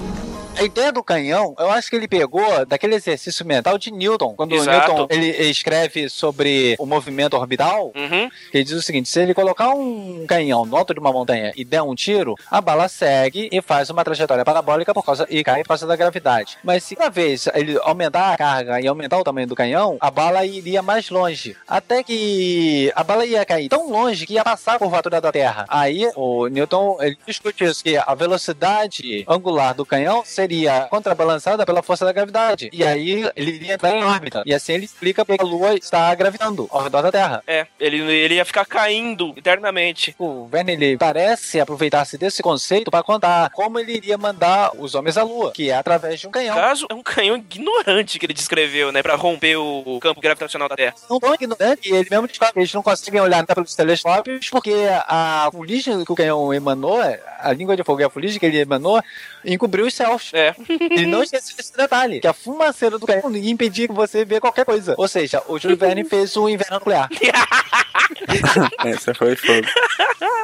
[0.59, 4.35] A ideia do canhão, eu acho que ele pegou daquele exercício mental de Newton.
[4.35, 4.93] Quando Exato.
[4.93, 8.29] Newton ele escreve sobre o movimento orbital, Uhum.
[8.53, 11.65] ele diz o seguinte: se ele colocar um canhão no alto de uma montanha e
[11.65, 15.63] der um tiro, a bala segue e faz uma trajetória parabólica por causa e cai
[15.63, 16.59] por causa da gravidade.
[16.65, 20.11] Mas se cada vez ele aumentar a carga e aumentar o tamanho do canhão, a
[20.11, 21.57] bala iria mais longe.
[21.69, 25.67] Até que a bala ia cair tão longe que ia passar a curvatura da Terra.
[25.69, 30.48] Aí o Newton ele discute isso, que a velocidade angular do canhão seria
[30.91, 32.71] contrabalançada pela força da gravidade.
[32.73, 34.43] E aí ele iria entrar em órbita.
[34.47, 37.43] E assim ele explica porque a Lua está gravitando ao redor da Terra.
[37.47, 40.15] É, ele, ele ia ficar caindo eternamente.
[40.19, 45.17] O Verne ele parece aproveitar-se desse conceito para contar como ele iria mandar os homens
[45.17, 46.55] à Lua, que é através de um No canhão.
[46.57, 49.03] caso, é um canhão ignorante que ele descreveu, né?
[49.03, 50.95] Pra romper o campo gravitacional da Terra.
[51.09, 54.75] Não tão ignorante, ele mesmo descobre que eles não conseguem olhar nada pelos telescópios, porque
[55.07, 56.99] a fuligem que o canhão emanou,
[57.41, 59.03] a língua de fogo e a fuligem que ele emanou,
[59.45, 60.28] encobriu os céus.
[60.33, 60.55] É.
[60.69, 64.41] Ele não esqueceu esse detalhe, que a fumaceira do canhão ia impedir que você vê
[64.41, 64.95] qualquer coisa.
[64.97, 67.09] Ou seja, o Júlio Verne fez o inverno nuclear.
[68.85, 69.67] Essa foi fogo.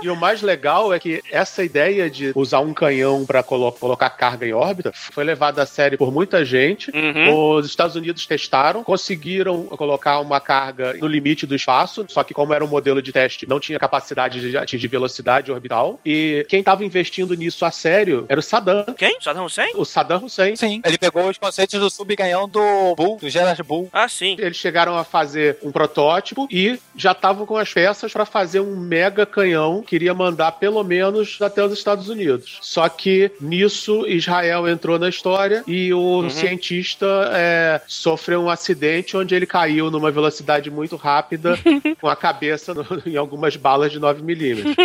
[0.02, 4.46] E o mais legal é que essa ideia de usar um canhão para colocar carga
[4.46, 6.90] em órbita foi levada a sério por muita gente.
[6.90, 7.54] Uhum.
[7.54, 12.52] Os Estados Unidos testaram, conseguiram colocar uma carga no limite do espaço, só que como
[12.52, 15.98] era um modelo de teste, não tinha capacidade de atingir velocidade orbital.
[16.04, 18.84] E quem estava investindo nisso a sério era o Saddam.
[18.96, 19.16] Quem?
[19.20, 19.72] Saddam Hussein?
[19.76, 20.56] O Saddam Hussein.
[20.56, 23.88] Sim, ele pegou os conceitos do subcanhão do Bull, do Gerard Bull.
[23.92, 24.36] Ah, sim.
[24.38, 28.76] Eles chegaram a fazer um protótipo e já estavam com as peças para fazer um
[28.76, 32.58] mega canhão que iria mandar pelo menos até os Estados Unidos.
[32.62, 39.34] Só que nisso Israel entrou na história e o cientista é, sofreu um acidente onde
[39.34, 41.58] ele caiu numa velocidade muito rápida
[42.00, 44.74] com a cabeça no- em algumas balas de 9 milímetros.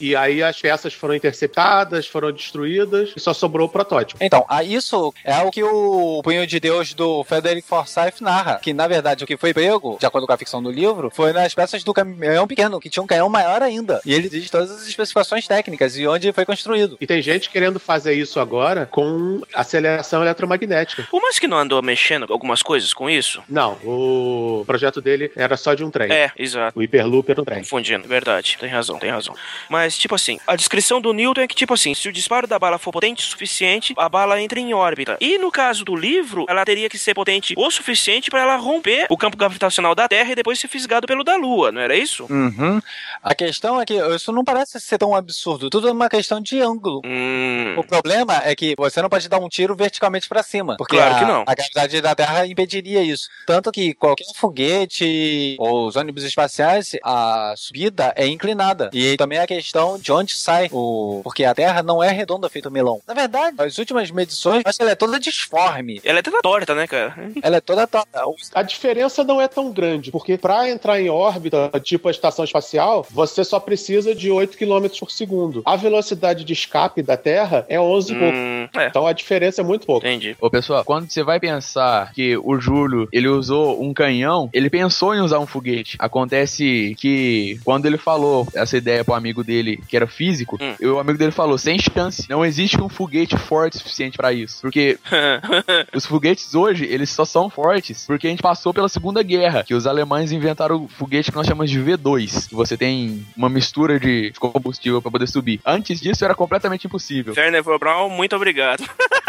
[0.00, 4.11] E aí as peças foram interceptadas, foram destruídas e só sobrou o protótipo.
[4.20, 8.58] Então, a isso é o que o Punho de Deus do Frederick Forsyth narra.
[8.62, 11.32] Que, na verdade, o que foi pego, de acordo com a ficção do livro, foi
[11.32, 14.00] nas peças do caminhão pequeno, que tinha um canhão maior ainda.
[14.04, 16.96] E ele diz todas as especificações técnicas e onde foi construído.
[17.00, 21.06] E tem gente querendo fazer isso agora com aceleração eletromagnética.
[21.12, 23.42] O Musk não andou mexendo algumas coisas com isso?
[23.48, 26.10] Não, o projeto dele era só de um trem.
[26.12, 26.78] É, exato.
[26.78, 27.58] O Hyperloop era um trem.
[27.60, 29.34] Confundindo, verdade, tem razão, tem razão.
[29.68, 32.58] Mas, tipo assim, a descrição do Newton é que, tipo assim, se o disparo da
[32.58, 35.16] bala for potente o suficiente, a bala entra em órbita.
[35.20, 39.06] E no caso do livro, ela teria que ser potente o suficiente para ela romper
[39.08, 42.26] o campo gravitacional da Terra e depois ser fisgado pelo da Lua, não era isso?
[42.28, 42.80] Uhum.
[43.22, 45.70] A questão é que isso não parece ser tão absurdo.
[45.70, 47.00] Tudo é uma questão de ângulo.
[47.04, 47.76] Hum.
[47.78, 50.76] O problema é que você não pode dar um tiro verticalmente para cima.
[50.76, 51.44] Porque Claro a, que não.
[51.46, 53.28] a gravidade da Terra impediria isso.
[53.46, 58.90] Tanto que qualquer foguete ou os ônibus espaciais, a subida é inclinada.
[58.92, 61.20] E também a questão de onde sai o.
[61.22, 63.00] Porque a Terra não é redonda feito melão.
[63.06, 66.00] Na verdade, as últimas medições, que ela é toda disforme.
[66.04, 67.14] Ela é toda torta, né, cara?
[67.42, 68.22] Ela é toda torta.
[68.54, 73.06] A diferença não é tão grande, porque para entrar em órbita, tipo a estação espacial,
[73.10, 75.62] você só precisa de 8 km por segundo.
[75.64, 78.36] A velocidade de escape da Terra é 11 e pouco.
[78.36, 80.06] Hum, é, Então a diferença é muito pouco.
[80.06, 80.36] entendi.
[80.40, 85.14] Ô pessoal, quando você vai pensar que o Júlio ele usou um canhão, ele pensou
[85.14, 85.96] em usar um foguete.
[85.98, 90.74] Acontece que quando ele falou essa ideia pro amigo dele, que era físico, Hum.
[90.80, 94.60] e o amigo dele falou: sem chance, não existe um foguete forte suficiente pra isso.
[94.60, 94.98] Porque
[95.94, 99.74] os foguetes hoje, eles só são fortes porque a gente passou pela Segunda Guerra, que
[99.74, 102.48] os alemães inventaram o foguete que nós chamamos de V2.
[102.48, 105.60] que Você tem uma mistura de combustível pra poder subir.
[105.64, 107.34] Antes disso era completamente impossível.
[107.36, 108.84] Werner Braun, muito obrigado.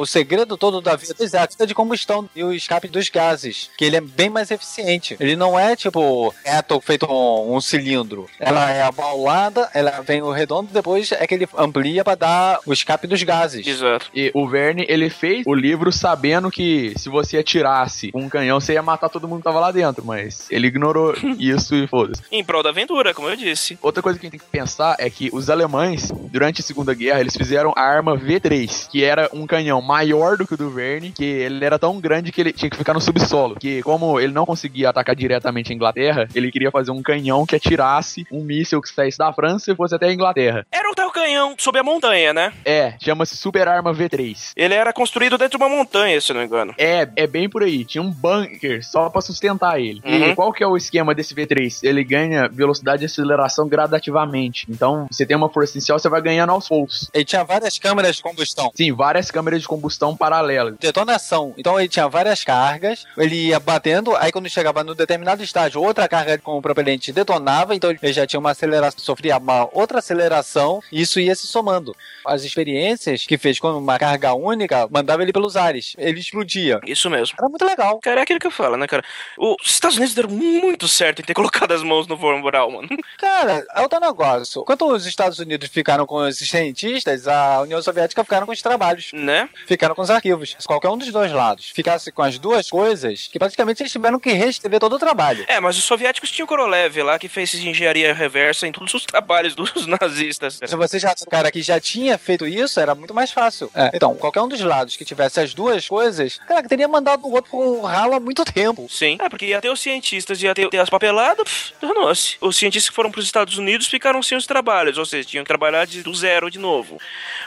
[0.00, 3.68] O segredo todo da vida é a questão de combustão e o escape dos gases,
[3.76, 5.14] que ele é bem mais eficiente.
[5.20, 8.26] Ele não é tipo reto feito um, um cilindro.
[8.38, 12.72] Ela é abaulada, ela vem o redondo, depois é que ele amplia para dar o
[12.72, 13.66] escape dos gases.
[13.66, 14.06] Exato.
[14.14, 18.58] E o Verne, ele fez o livro sabendo que se você atirasse com um canhão,
[18.58, 22.22] você ia matar todo mundo que tava lá dentro, mas ele ignorou isso e foda-se.
[22.32, 23.78] Em prol da aventura, como eu disse.
[23.82, 26.94] Outra coisa que a gente tem que pensar é que os alemães, durante a Segunda
[26.94, 30.70] Guerra, eles fizeram a arma V3, que era um canhão maior do que o do
[30.70, 33.56] Verne, que ele era tão grande que ele tinha que ficar no subsolo.
[33.56, 37.56] Que como ele não conseguia atacar diretamente a Inglaterra, ele queria fazer um canhão que
[37.56, 40.64] atirasse um míssil que saísse da França e fosse até a Inglaterra.
[40.70, 42.52] Era o tal canhão sob a montanha, né?
[42.64, 44.52] É, chama-se Super Arma V3.
[44.54, 46.72] Ele era construído dentro de uma montanha, se não me engano.
[46.78, 47.84] É, é bem por aí.
[47.84, 50.00] Tinha um bunker só pra sustentar ele.
[50.04, 50.30] Uhum.
[50.30, 51.80] E qual que é o esquema desse V3?
[51.82, 54.66] Ele ganha velocidade e aceleração gradativamente.
[54.68, 57.10] Então, você tem uma força inicial, você vai ganhando aos poucos.
[57.12, 58.70] Ele tinha várias câmeras de combustão.
[58.72, 59.79] Sim, várias câmeras de combustão
[60.16, 60.76] paralelas.
[60.78, 61.54] Detonação.
[61.56, 66.08] Então ele tinha várias cargas, ele ia batendo, aí quando chegava no determinado estágio, outra
[66.08, 70.82] carga com o propelente detonava, então ele já tinha uma aceleração, sofria uma outra aceleração,
[70.90, 71.94] e isso ia se somando.
[72.24, 76.80] As experiências que fez com uma carga única, mandava ele pelos ares, ele explodia.
[76.86, 77.36] Isso mesmo.
[77.38, 77.98] Era muito legal.
[78.00, 79.04] Cara, é aquilo que eu falo, né, cara?
[79.38, 82.88] Os Estados Unidos deram muito certo em ter colocado as mãos no Von Braun, mano.
[83.18, 84.62] Cara, é outro negócio.
[84.62, 89.10] Enquanto os Estados Unidos ficaram com os cientistas, a União Soviética ficaram com os trabalhos.
[89.12, 89.48] Né?
[89.66, 90.56] Ficaram com os arquivos.
[90.58, 94.18] Se qualquer um dos dois lados ficasse com as duas coisas, que praticamente eles tiveram
[94.18, 95.44] que reescrever todo o trabalho.
[95.48, 99.04] É, mas os soviéticos tinham o Korolev lá, que fez engenharia reversa em todos os
[99.06, 100.60] trabalhos dos nazistas.
[100.64, 103.70] Se você já cara que já tinha feito isso, era muito mais fácil.
[103.74, 107.32] É, Então, qualquer um dos lados que tivesse as duas coisas, cara, teria mandado o
[107.32, 108.86] outro pro ralo há muito tempo.
[108.88, 109.16] Sim.
[109.20, 112.36] É, porque ia ter os cientistas, ia ter, ter as papeladas, danou-se.
[112.40, 115.48] Os cientistas que foram pros Estados Unidos ficaram sem os trabalhos, ou seja, tinham que
[115.48, 116.98] trabalhar de, do zero de novo.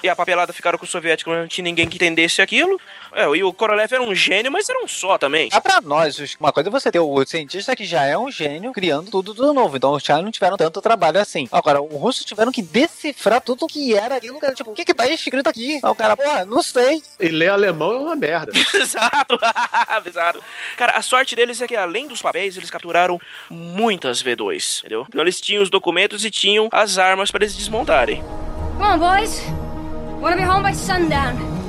[0.02, 2.80] E a papelada ficaram com os soviéticos, não tinha ninguém que entendesse aquilo.
[3.16, 5.48] É, e o Korolev era um gênio, mas era um só também.
[5.52, 8.72] Ah, pra nós, uma coisa é você ter o cientista que já é um gênio
[8.74, 9.78] criando tudo do novo.
[9.78, 11.48] Então os caras não tiveram tanto trabalho assim.
[11.52, 14.40] Agora, os russos tiveram que decifrar tudo que era aquilo.
[14.40, 15.80] Cara, tipo, o que que tá escrito aqui?
[15.84, 17.04] Aí o cara, porra, não sei.
[17.20, 18.52] E ler alemão é uma merda.
[18.74, 19.40] Exato,
[20.06, 20.44] exato.
[20.76, 25.06] Cara, a sorte deles é que além dos papéis, eles capturaram muitas V2, entendeu?
[25.08, 28.24] Então eles tinham os documentos e tinham as armas para eles desmontarem.
[28.78, 29.42] Come on, boys.
[30.22, 31.63] Wanna be home by sundown.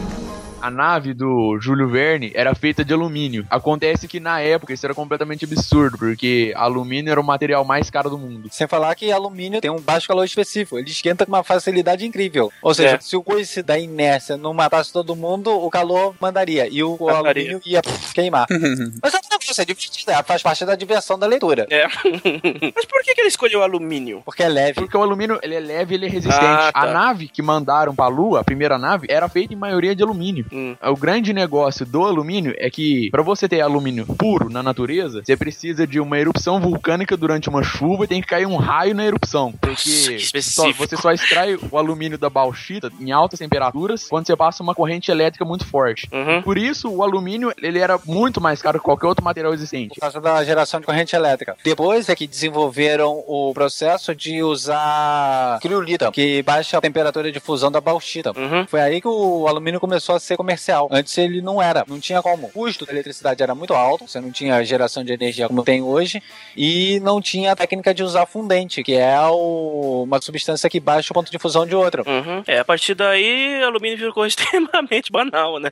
[0.65, 3.47] A nave do Júlio Verne era feita de alumínio.
[3.51, 8.09] Acontece que na época isso era completamente absurdo, porque alumínio era o material mais caro
[8.09, 8.49] do mundo.
[8.51, 10.79] Sem falar que alumínio tem um baixo calor específico.
[10.79, 12.51] Ele esquenta com uma facilidade incrível.
[12.63, 12.99] Ou seja, É.
[12.99, 16.67] se o coice da inércia não matasse todo mundo, o calor mandaria.
[16.67, 18.47] E o alumínio ia pff, queimar.
[19.03, 19.15] Mas
[19.55, 20.11] negócio, é divertido.
[20.11, 21.67] é, Faz parte da diversão da leitura.
[21.71, 21.87] É.
[22.75, 24.23] Mas por que, que ele escolheu alumínio?
[24.25, 24.75] Porque é leve.
[24.75, 26.45] Porque o alumínio ele é leve ele é resistente.
[26.45, 26.81] Ah, tá.
[26.81, 30.47] A nave que mandaram pra Lua, a primeira nave, era feita em maioria de alumínio.
[30.53, 30.77] Hum.
[30.83, 35.37] O grande negócio do alumínio é que, pra você ter alumínio puro na natureza, você
[35.37, 39.05] precisa de uma erupção vulcânica durante uma chuva e tem que cair um raio na
[39.05, 39.53] erupção.
[39.61, 44.37] Porque que só- você só extrai o alumínio da bauxita em altas temperaturas quando você
[44.37, 46.09] passa uma corrente elétrica muito forte.
[46.13, 46.43] Uhum.
[46.43, 49.95] Por isso, o alumínio ele era muito mais caro que qualquer outro material existente.
[49.95, 51.57] Por causa da geração de corrente elétrica.
[51.65, 57.71] Depois é que desenvolveram o processo de usar criolita, que baixa a temperatura de fusão
[57.71, 58.33] da bauxita.
[58.37, 58.67] Uhum.
[58.67, 60.89] Foi aí que o alumínio começou a ser comercial.
[60.91, 62.47] Antes ele não era, não tinha como.
[62.47, 65.83] O custo da eletricidade era muito alto, você não tinha geração de energia como tem
[65.83, 66.23] hoje,
[66.57, 71.13] e não tinha a técnica de usar fundente, que é o- uma substância que baixa
[71.13, 72.03] o ponto de fusão de outra.
[72.07, 72.43] Uhum.
[72.47, 75.71] É, a partir daí, alumínio ficou extremamente banal, né?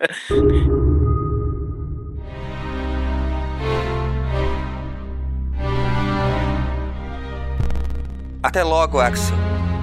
[8.43, 9.37] Até logo, Axel.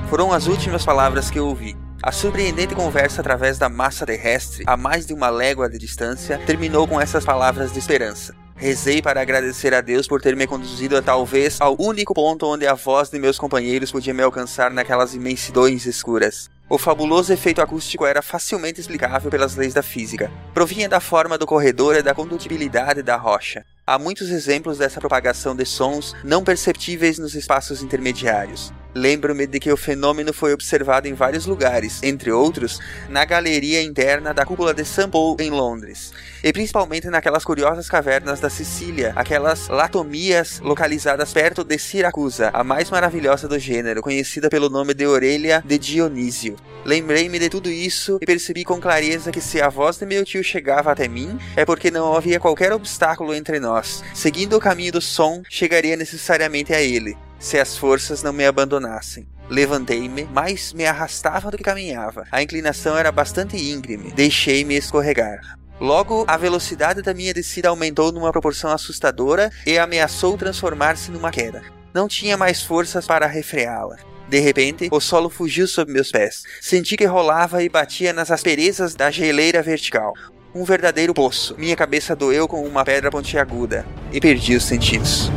[0.09, 1.77] Foram as últimas palavras que eu ouvi.
[2.03, 6.85] A surpreendente conversa através da massa terrestre, a mais de uma légua de distância, terminou
[6.85, 8.35] com essas palavras de esperança.
[8.57, 12.67] Rezei para agradecer a Deus por ter me conduzido a talvez ao único ponto onde
[12.67, 16.49] a voz de meus companheiros podia me alcançar naquelas imensidões escuras.
[16.67, 20.29] O fabuloso efeito acústico era facilmente explicável pelas leis da física.
[20.53, 23.63] Provinha da forma do corredor e da condutibilidade da rocha.
[23.89, 28.71] Há muitos exemplos dessa propagação de sons não perceptíveis nos espaços intermediários.
[28.93, 32.79] Lembro-me de que o fenômeno foi observado em vários lugares, entre outros,
[33.09, 35.07] na galeria interna da cúpula de St.
[35.07, 36.13] Paul em Londres,
[36.43, 42.89] e principalmente naquelas curiosas cavernas da Sicília, aquelas latomias localizadas perto de Siracusa, a mais
[42.89, 46.55] maravilhosa do gênero, conhecida pelo nome de Orelha de Dionísio.
[46.85, 50.43] Lembrei-me de tudo isso e percebi com clareza que se a voz de meu tio
[50.43, 54.03] chegava até mim, é porque não havia qualquer obstáculo entre nós.
[54.13, 59.27] Seguindo o caminho do som, chegaria necessariamente a ele, se as forças não me abandonassem.
[59.49, 62.23] Levantei-me, mas me arrastava do que caminhava.
[62.31, 64.11] A inclinação era bastante íngreme.
[64.11, 65.58] Deixei-me escorregar.
[65.79, 71.63] Logo, a velocidade da minha descida aumentou numa proporção assustadora e ameaçou transformar-se numa queda.
[71.93, 73.95] Não tinha mais forças para refreá-la.
[74.27, 76.43] De repente, o solo fugiu sob meus pés.
[76.61, 80.13] Senti que rolava e batia nas asperezas da geleira vertical.
[80.53, 81.55] Um verdadeiro poço.
[81.57, 85.31] Minha cabeça doeu com uma pedra pontiaguda e perdi os sentidos.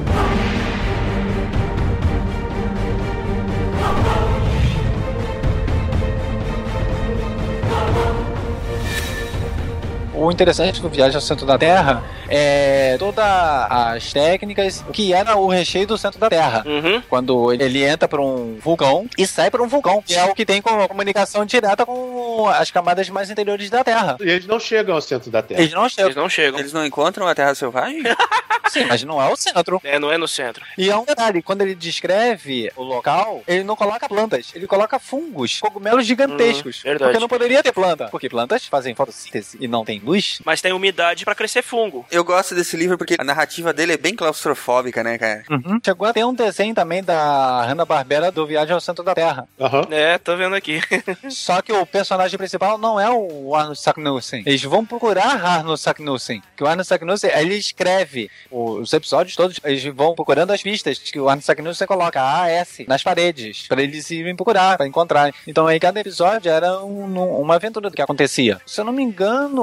[10.22, 15.48] O interessante do Viagem ao Centro da Terra é todas as técnicas que era o
[15.48, 16.62] recheio do centro da Terra.
[16.64, 17.02] Uhum.
[17.08, 20.46] Quando ele- entra para um vulcão e sai para um vulcão, que é o que
[20.46, 24.16] tem com- comunicação direta com as camadas mais interiores da Terra.
[24.20, 25.60] E eles não chegam ao centro da Terra.
[25.60, 26.60] Eles não chegam, Eles não chegam.
[26.60, 28.02] Eles não encontram a Terra Selvagem?
[28.70, 29.80] sim, mas não é o centro.
[29.82, 30.64] É, não é no centro.
[30.78, 35.00] E é um detalhe, quando ele descreve o local, ele não coloca plantas, ele coloca
[35.00, 36.78] fungos, cogumelos gigantescos.
[36.78, 37.04] Hum, verdade.
[37.10, 38.06] porque não poderia ter planta.
[38.08, 40.11] Porque plantas fazem fotossíntese e não tem luz.
[40.44, 42.04] Mas tem umidade pra crescer fungo.
[42.10, 45.44] Eu gosto desse livro porque a narrativa dele é bem claustrofóbica, né, cara?
[45.84, 49.48] Chegou a ter um desenho também da Hanna-Barbera do Viagem ao Centro da Terra.
[49.60, 49.86] Aham.
[49.90, 50.80] É, tô vendo aqui.
[51.30, 54.42] Só que o personagem principal não é o Arnold Saknussen.
[54.46, 56.42] Eles vão procurar Arnold Saknussen.
[56.56, 61.18] Que o Arnold Saknussen, ele escreve os episódios todos, eles vão procurando as pistas que
[61.20, 65.32] o Arnold Saknussen coloca A, S, nas paredes, para eles irem procurar, para encontrar.
[65.46, 68.60] Então aí cada episódio era um- uma aventura do que acontecia.
[68.66, 69.62] Se eu não me engano,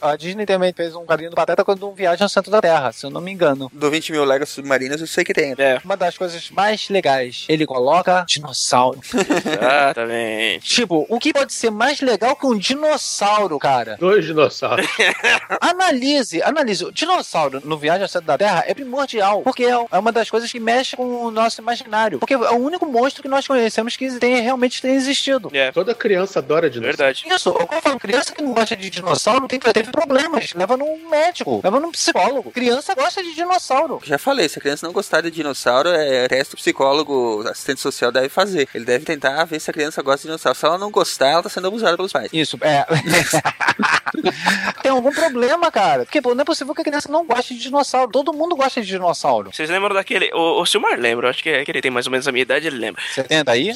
[0.00, 2.92] a Disney também fez um carinho do Pateta quando um viagem ao centro da Terra,
[2.92, 3.70] se eu não me engano.
[3.72, 5.54] Do 20 mil léguas submarinas eu sei que tem.
[5.58, 9.00] É, Uma das coisas mais legais, ele coloca dinossauro.
[9.14, 10.68] exatamente.
[10.78, 13.96] Tipo, o que pode ser mais legal que um dinossauro, cara?
[13.98, 14.86] Dois dinossauros.
[15.60, 16.84] Analise, analise.
[16.84, 20.28] O dinossauro no Viagem ao Centro da Terra é primordial, porque é é uma das
[20.30, 22.18] coisas que mexe com o nosso imaginário.
[22.18, 25.50] Porque é o único monstro que nós conhecemos que tem, realmente tem existido.
[25.52, 26.96] É, Toda criança adora dinossauro.
[26.96, 27.24] verdade.
[27.28, 30.52] Isso, eu falo, criança que não gosta de dinossauro tem, teve problemas.
[30.54, 32.50] Leva num médico, leva num psicólogo.
[32.50, 34.00] Criança gosta de dinossauro.
[34.04, 37.80] Já falei, se a criança não gostar de dinossauro, é teste que o psicólogo, assistente
[37.80, 38.68] social deve fazer.
[38.74, 40.58] Ele deve tentar ver se a criança gosta de dinossauro.
[40.58, 42.30] Se ela não gostar, ela tá sendo abusada pelos pais.
[42.32, 42.86] Isso, é.
[44.82, 46.04] tem algum problema, cara.
[46.04, 48.10] Porque pô, não é possível que a criança não goste de dinossauro.
[48.10, 49.50] Todo mundo gosta de dinossauro.
[49.52, 50.30] Vocês lembram daquele.
[50.32, 52.42] O, o Silmar lembra, acho que, é, que ele tem mais ou menos a minha
[52.42, 53.02] idade, ele lembra.
[53.12, 53.72] Você tenta aí?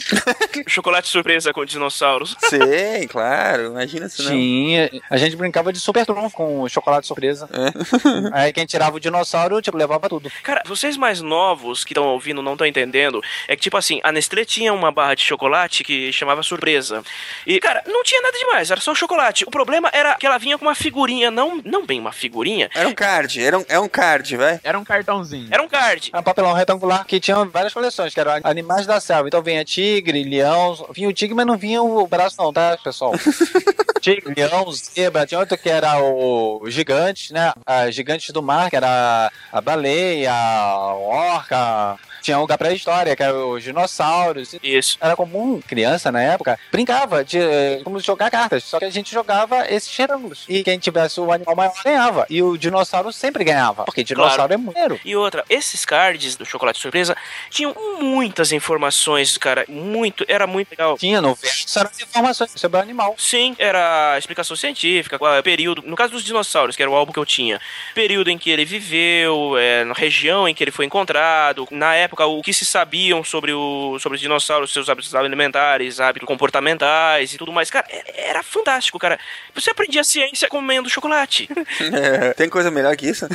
[0.66, 2.36] Chocolate surpresa com dinossauros.
[2.40, 3.66] Sim, claro.
[3.66, 4.30] Imagina se não.
[4.30, 7.48] Sim, a gente brincava de super trunfo com chocolate surpresa.
[8.32, 10.30] Aí quem tirava o dinossauro, tipo, levava tudo.
[10.42, 13.20] Cara, vocês mais novos que estão ouvindo não estão entendendo.
[13.48, 17.02] É que, tipo assim, a Nestlé tinha uma barra de chocolate que chamava surpresa.
[17.46, 19.44] E, cara, não tinha nada demais, era só chocolate.
[19.44, 22.88] O problema era que ela vinha com uma figurinha, não, não bem uma figurinha, Era
[22.88, 24.60] um card, era um, é um card, vai.
[24.62, 25.48] Era um cartãozinho.
[25.50, 26.10] era um card.
[26.12, 29.28] Era um papelão retangular que tinha várias coleções, que eram animais da selva.
[29.28, 33.12] Então vinha tigre, leão, vinha o tigre, mas não vinha o braço não, tá, pessoal?
[34.00, 37.52] tigre, leão, zebra, tinha outro que era o gigante, né?
[37.64, 43.22] A gigantes do mar, que era a baleia, a orca, Tinha um lugar pré-história, que
[43.22, 44.54] era os dinossauros.
[44.62, 44.96] Isso.
[45.00, 48.64] Era comum, criança na época, brincava de eh, como jogar cartas.
[48.64, 50.44] Só que a gente jogava esses retângulos.
[50.48, 52.26] E quem tivesse o animal maior ganhava.
[52.30, 53.84] E o dinossauro sempre ganhava.
[53.84, 55.00] Porque dinossauro é muito.
[55.04, 57.16] E outra, esses cards do chocolate surpresa
[57.50, 59.64] tinham muitas informações, cara.
[59.68, 60.96] Muito, era muito legal.
[60.96, 63.14] Tinha no verso eram informações sobre o animal.
[63.18, 66.94] Sim, era explicação científica, qual é o período, no caso dos dinossauros, que era o
[66.94, 67.60] álbum que eu tinha,
[67.94, 72.11] período em que ele viveu, é, na região em que ele foi encontrado, na época
[72.20, 77.38] o que se sabiam sobre, o, sobre os dinossauros, seus hábitos alimentares, hábitos comportamentais e
[77.38, 77.70] tudo mais.
[77.70, 79.18] Cara, é- era fantástico, cara.
[79.54, 81.48] Você aprendia ciência comendo chocolate.
[81.92, 83.26] É, tem coisa melhor que isso?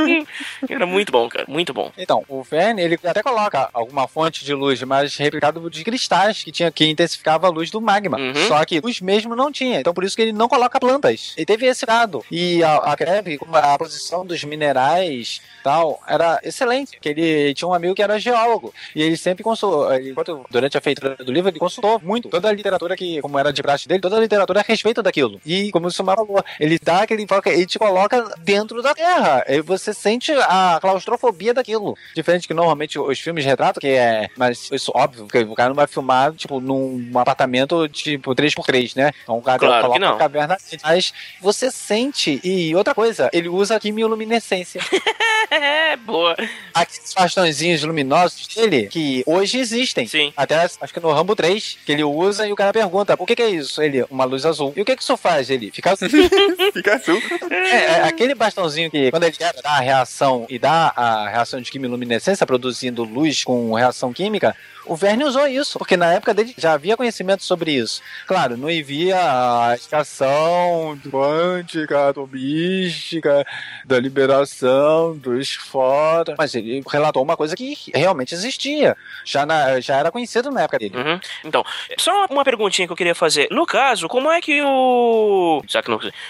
[0.68, 1.92] era muito bom, cara, muito bom.
[1.96, 6.52] Então, o Verne, ele até coloca alguma fonte de luz, mas replicado de cristais, que
[6.52, 8.18] tinha que intensificava a luz do magma.
[8.18, 8.34] Uhum.
[8.48, 9.80] Só que luz mesmo não tinha.
[9.80, 11.34] Então, por isso que ele não coloca plantas.
[11.36, 12.24] Ele teve esse lado.
[12.30, 16.98] E a, a Greve, como a posição dos minerais tal, era excelente.
[17.00, 18.72] Que ele tinha um amigo que era geólogo.
[18.94, 20.14] E ele sempre consultou, ele,
[20.50, 22.28] durante a feitura do livro, ele consultou muito.
[22.28, 25.02] Toda a literatura que, como era de praxe dele, toda a literatura é a respeito
[25.02, 25.40] daquilo.
[25.44, 29.44] E, como o Sumar falou, ele dá aquele enfoque, ele te coloca dentro da Terra.
[29.48, 31.96] E você sente a claustrofobia daquilo.
[32.14, 34.28] Diferente que normalmente os filmes retratam, que é.
[34.36, 39.12] Mas isso óbvio, porque o cara não vai filmar, tipo, num apartamento, tipo, 3x3, né?
[39.22, 40.56] Então o cara Claro coloca uma caverna.
[40.82, 42.40] Mas você sente.
[42.42, 44.80] E outra coisa, ele usa quimioluminescência.
[45.50, 46.36] É, boa.
[46.72, 50.06] Aqueles bastõezinhos luminosos dele, que hoje existem.
[50.06, 50.32] Sim.
[50.36, 53.36] Até acho que no Rambo 3, que ele usa e o cara pergunta: por que,
[53.36, 53.82] que é isso?
[53.82, 54.72] Ele, uma luz azul.
[54.76, 55.50] E o que, que isso faz?
[55.50, 56.08] Ele fica azul.
[56.72, 57.20] Fica azul.
[57.50, 61.70] É, é, aquele bastãozinho que, quando ele dar a reação e dá a reação de
[61.70, 64.56] quimiluminescência, produzindo luz com reação química,
[64.92, 68.02] o Verne usou isso, porque na época dele já havia conhecimento sobre isso.
[68.26, 73.44] Claro, não havia a explicação quântica, atomística,
[73.84, 78.96] da liberação dos fora, mas ele relatou uma coisa que realmente existia.
[79.24, 80.96] Já, na- já era conhecido na época dele.
[80.96, 81.20] Uhum.
[81.44, 81.64] Então,
[81.98, 83.48] só uma perguntinha que eu queria fazer.
[83.50, 85.62] No caso, como é que o.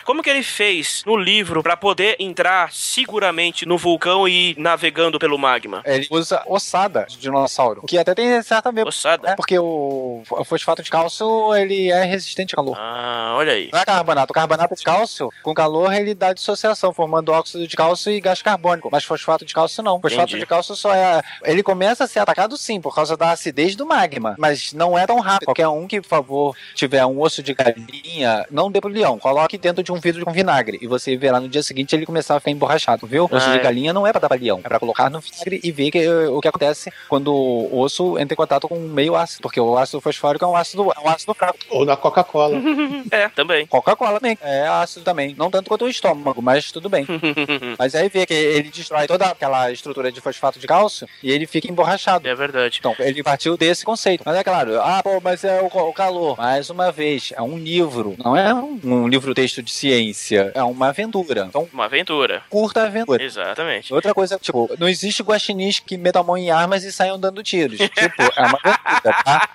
[0.04, 5.18] Como que ele fez no livro pra poder entrar seguramente no vulcão e ir navegando
[5.18, 5.82] pelo magma?
[5.84, 8.86] Ele usa ossada de dinossauro, que até tem certo a ver.
[8.86, 9.30] Ossada?
[9.30, 12.76] É porque o, o fosfato de cálcio ele é resistente a calor.
[12.78, 13.70] Ah, olha aí.
[13.72, 14.32] Não é carbonato.
[14.32, 18.42] O carbonato de cálcio, com calor, ele dá dissociação, formando óxido de cálcio e gás
[18.42, 18.88] carbônico.
[18.90, 20.00] Mas fosfato de cálcio não.
[20.00, 20.40] Fosfato Entendi.
[20.40, 21.22] de cálcio só é.
[21.44, 24.34] Ele começa a ser atacado sim, por causa da acidez do magma.
[24.38, 25.46] Mas não é tão rápido.
[25.46, 29.18] Qualquer um que, por favor, tiver um osso de galinha, não dê pro leão.
[29.18, 30.78] Coloque dentro de um vidro com vinagre.
[30.80, 33.24] E você verá no dia seguinte ele começar a ficar emborrachado, viu?
[33.30, 34.60] Osso Ah, de galinha não é pra dar pra leão.
[34.64, 38.34] É pra colocar no vinagre e ver que- o que acontece quando o osso entra
[38.34, 39.42] em contato com meio ácido.
[39.42, 41.58] Porque o ácido fosfórico é um ácido, é um ácido fraco.
[41.68, 42.60] Ou na Coca-Cola.
[43.10, 43.66] É, também.
[43.66, 44.38] Coca-Cola também.
[44.40, 45.34] É ácido também.
[45.36, 47.04] Não tanto quanto o estômago, mas tudo bem.
[47.78, 51.46] mas aí vê que ele destrói toda aquela estrutura de fosfato de cálcio e ele
[51.46, 52.28] fica emborrachado.
[52.28, 52.76] É verdade.
[52.78, 54.22] Então, ele partiu desse conceito.
[54.24, 56.36] Mas é claro, ah, pô, mas é o, o calor.
[56.36, 58.14] Mais uma vez, é um livro.
[58.22, 60.52] Não é um, um livro-texto de ciência.
[60.54, 61.46] É uma aventura.
[61.48, 62.42] Então, Uma aventura.
[62.48, 63.22] curta aventura.
[63.22, 63.92] Exatamente.
[63.92, 67.42] Outra coisa, tipo, não existe guaxinins que metam a mão em armas e saiam dando
[67.42, 67.78] tiros.
[67.78, 69.48] tipo, é uma aventura, tá?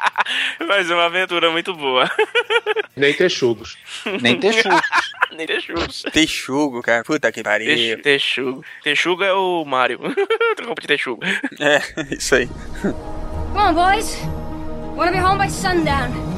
[0.67, 2.09] Mas é uma aventura muito boa.
[2.95, 3.77] Nem texugos.
[4.21, 4.75] Nem texugo.
[5.35, 5.81] Nem Texugo.
[6.13, 7.03] Texugo, cara.
[7.03, 7.67] Puta que pariu.
[7.67, 8.63] Tex- Texugo.
[8.81, 9.99] Texugo é o Mario.
[10.55, 11.21] Trocou de Texugo.
[11.59, 11.81] É,
[12.13, 12.47] isso aí.
[12.81, 12.95] Come
[13.59, 14.17] on, boys.
[14.95, 16.34] Wanna be home by sundown.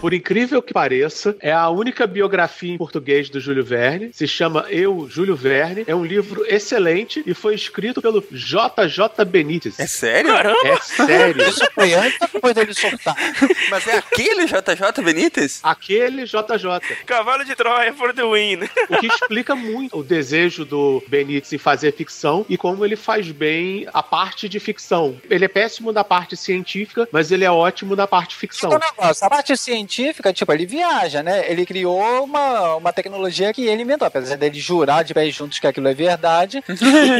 [0.00, 4.10] Por incrível que pareça, é a única biografia em português do Júlio Verne.
[4.14, 5.84] Se chama Eu, Júlio Verne.
[5.86, 9.78] É um livro excelente e foi escrito pelo JJ Benítez.
[9.78, 10.32] É sério?
[10.34, 11.46] É sério.
[11.46, 13.14] Isso foi antes depois dele soltar?
[13.68, 15.60] Mas é aquele JJ Benítez?
[15.62, 16.96] Aquele JJ.
[17.04, 18.68] Cavalo de Troia for the win.
[18.88, 23.30] O que explica muito o desejo do Benítez em fazer ficção e como ele faz
[23.30, 25.20] bem a parte de ficção.
[25.28, 28.70] Ele é péssimo na parte científica, mas ele é ótimo na parte ficção.
[28.70, 29.89] Então, negócio, a parte científica,
[30.32, 31.50] tipo, ele viaja, né?
[31.50, 35.66] Ele criou uma, uma tecnologia que ele inventou, apesar dele jurar de pés juntos que
[35.66, 36.62] aquilo é verdade.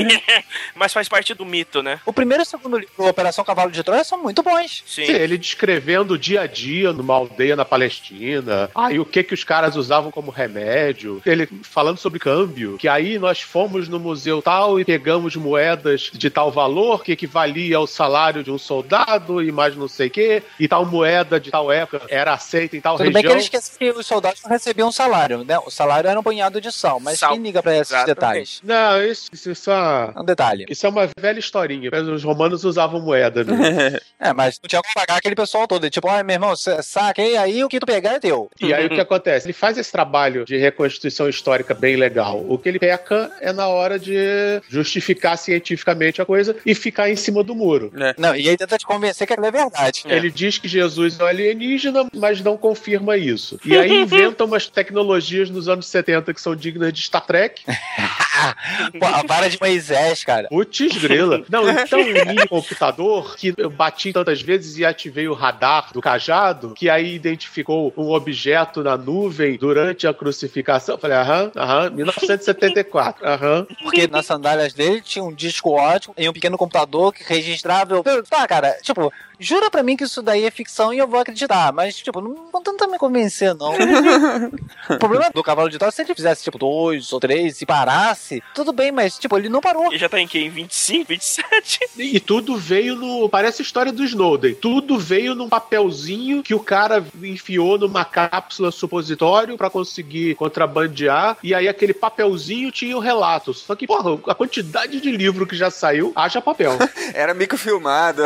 [0.74, 2.00] Mas faz parte do mito, né?
[2.06, 4.82] o primeiro e o segundo livro, Operação Cavalo de Troia, são muito bons.
[4.86, 5.06] Sim.
[5.06, 9.34] Sim, ele descrevendo o dia a dia numa aldeia na Palestina, aí o que que
[9.34, 14.42] os caras usavam como remédio, ele falando sobre câmbio, que aí nós fomos no museu
[14.42, 19.50] tal e pegamos moedas de tal valor que equivalia ao salário de um soldado e
[19.52, 22.80] mais não sei o que, e tal moeda de tal época era aceita feita em
[22.80, 23.30] tal Tudo bem região.
[23.30, 25.58] que ele esquece que os soldados não recebiam um salário, né?
[25.60, 27.32] O salário era um punhado de sal, mas Sal.
[27.32, 28.14] quem liga pra esses Exatamente.
[28.14, 28.60] detalhes?
[28.62, 30.12] Não, isso, isso, é...
[30.14, 30.66] É um detalhe.
[30.68, 31.90] Isso é uma velha historinha.
[31.90, 33.44] mas Os romanos usavam moeda.
[33.44, 33.98] Né?
[34.22, 35.88] É, mas não tinha como pagar aquele pessoal todo.
[35.88, 38.50] Tipo, olha, meu irmão, saca aí, aí o que tu pegar é teu.
[38.60, 39.46] E aí o que acontece?
[39.46, 42.44] Ele faz esse trabalho de reconstituição histórica bem legal.
[42.46, 47.16] O que ele peca é na hora de justificar cientificamente a coisa e ficar em
[47.16, 47.90] cima do muro.
[48.18, 50.02] Não, e aí tenta te convencer que aquilo é verdade.
[50.04, 53.58] Ele diz que Jesus é um alienígena, mas não confirma isso.
[53.64, 57.62] E aí inventa umas tecnologias nos anos 70 que são dignas de Star Trek.
[58.98, 60.48] Pô, a vara de Moisés, cara.
[60.48, 61.42] Putz, grila.
[61.48, 66.00] Não, então um mini computador que eu bati tantas vezes e ativei o radar do
[66.00, 70.94] cajado, que aí identificou um objeto na nuvem durante a crucificação.
[70.94, 73.66] Eu falei, aham, aham, 1974, aham.
[73.82, 77.94] Porque nas sandálias dele tinha um disco ótimo e um pequeno computador que registrava.
[77.94, 81.20] Eu, Tá, cara, tipo, jura pra mim que isso daí é ficção e eu vou
[81.20, 81.72] acreditar.
[81.72, 83.74] Mas, tipo, não, não tenta me convencer, não.
[84.90, 88.42] o problema do cavalo de Troia, se ele fizesse, tipo, dois ou três e parasse,
[88.54, 89.92] tudo bem, mas, tipo, ele não parou.
[89.92, 90.50] E já tá em quem?
[90.50, 91.90] 25, 27?
[91.96, 93.28] E, e tudo veio no.
[93.28, 94.54] Parece a história do Snowden.
[94.54, 101.36] Tudo veio num papelzinho que o cara enfiou numa cápsula supositório pra conseguir contrabandear.
[101.42, 103.54] E aí aquele papelzinho tinha o relato.
[103.54, 106.72] Só que, porra, a quantidade de livro que já saiu, haja papel.
[107.14, 108.22] Era microfilmado.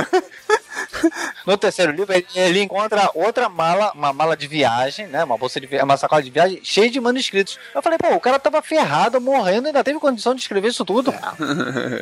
[1.46, 5.22] No terceiro livro, ele, ele encontra outra mala, uma mala de viagem, né?
[5.24, 7.58] Uma bolsa de viagem, uma sacola de viagem cheia de manuscritos.
[7.74, 11.12] Eu falei, pô, o cara tava ferrado, morrendo, ainda teve condição de escrever isso tudo.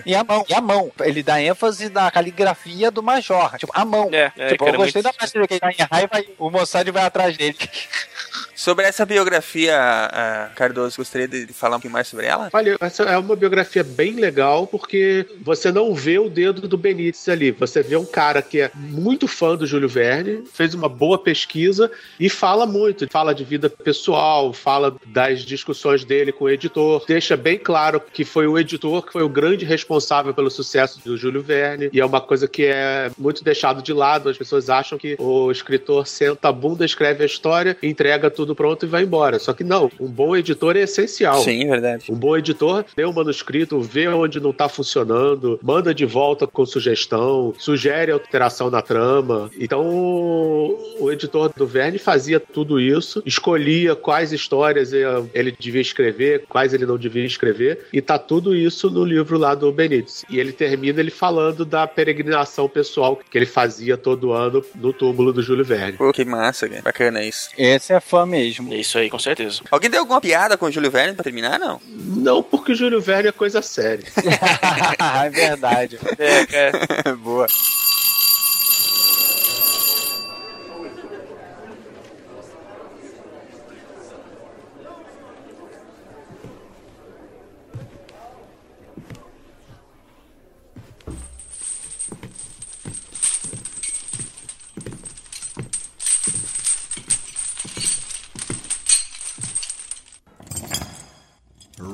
[0.07, 0.91] E a mão, e a mão.
[1.01, 3.57] Ele dá ênfase na caligrafia do Major.
[3.59, 4.09] Tipo, a mão.
[4.13, 6.35] É, é, tipo, que eu gostei muito- da parte que ele tá em raiva e
[6.39, 7.57] o Mossad vai atrás dele.
[8.63, 12.49] Sobre essa biografia, ah, Cardoso, gostaria de de falar um pouquinho mais sobre ela?
[12.53, 17.29] Olha, essa é uma biografia bem legal porque você não vê o dedo do Benítez
[17.29, 17.51] ali.
[17.51, 21.91] Você vê um cara que é muito fã do Júlio Verne, fez uma boa pesquisa
[22.21, 23.09] e fala muito.
[23.11, 28.25] Fala de vida pessoal, fala das discussões dele com o editor, deixa bem claro que
[28.25, 31.91] foi o editor que foi o grande responsável pelo sucesso do Júlio Verne.
[31.93, 34.29] E é uma coisa que é muito deixado de lado.
[34.29, 38.85] As pessoas acham que o escritor senta a bunda, escreve a história, entrega tudo pronto
[38.87, 39.39] e vai embora.
[39.39, 41.43] Só que não, um bom editor é essencial.
[41.43, 42.11] Sim, verdade.
[42.11, 46.65] Um bom editor lê o manuscrito, vê onde não tá funcionando, manda de volta com
[46.65, 49.51] sugestão, sugere alteração na trama.
[49.59, 56.75] Então, o editor do Verne fazia tudo isso, escolhia quais histórias ele devia escrever, quais
[56.75, 60.25] ele não devia escrever, e tá tudo isso no livro lá do Benítez.
[60.29, 65.33] E ele termina ele falando da peregrinação pessoal que ele fazia todo ano no túmulo
[65.33, 65.99] do Júlio Verne.
[65.99, 66.83] Pô, que massa, cara.
[66.83, 67.51] Bacana isso.
[67.57, 68.73] Esse é fã mesmo.
[68.73, 69.61] É isso aí, com certeza.
[69.71, 71.81] Alguém deu alguma piada com o Júlio Verne pra terminar, não?
[71.89, 74.05] Não porque Júlio Verne é coisa séria.
[75.25, 75.99] é verdade.
[76.19, 76.69] É,
[77.09, 77.13] é.
[77.15, 77.47] Boa.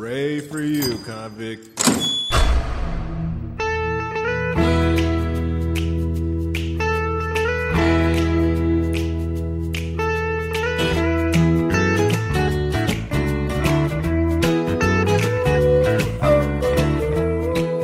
[0.08, 1.68] Hooray for you, convict.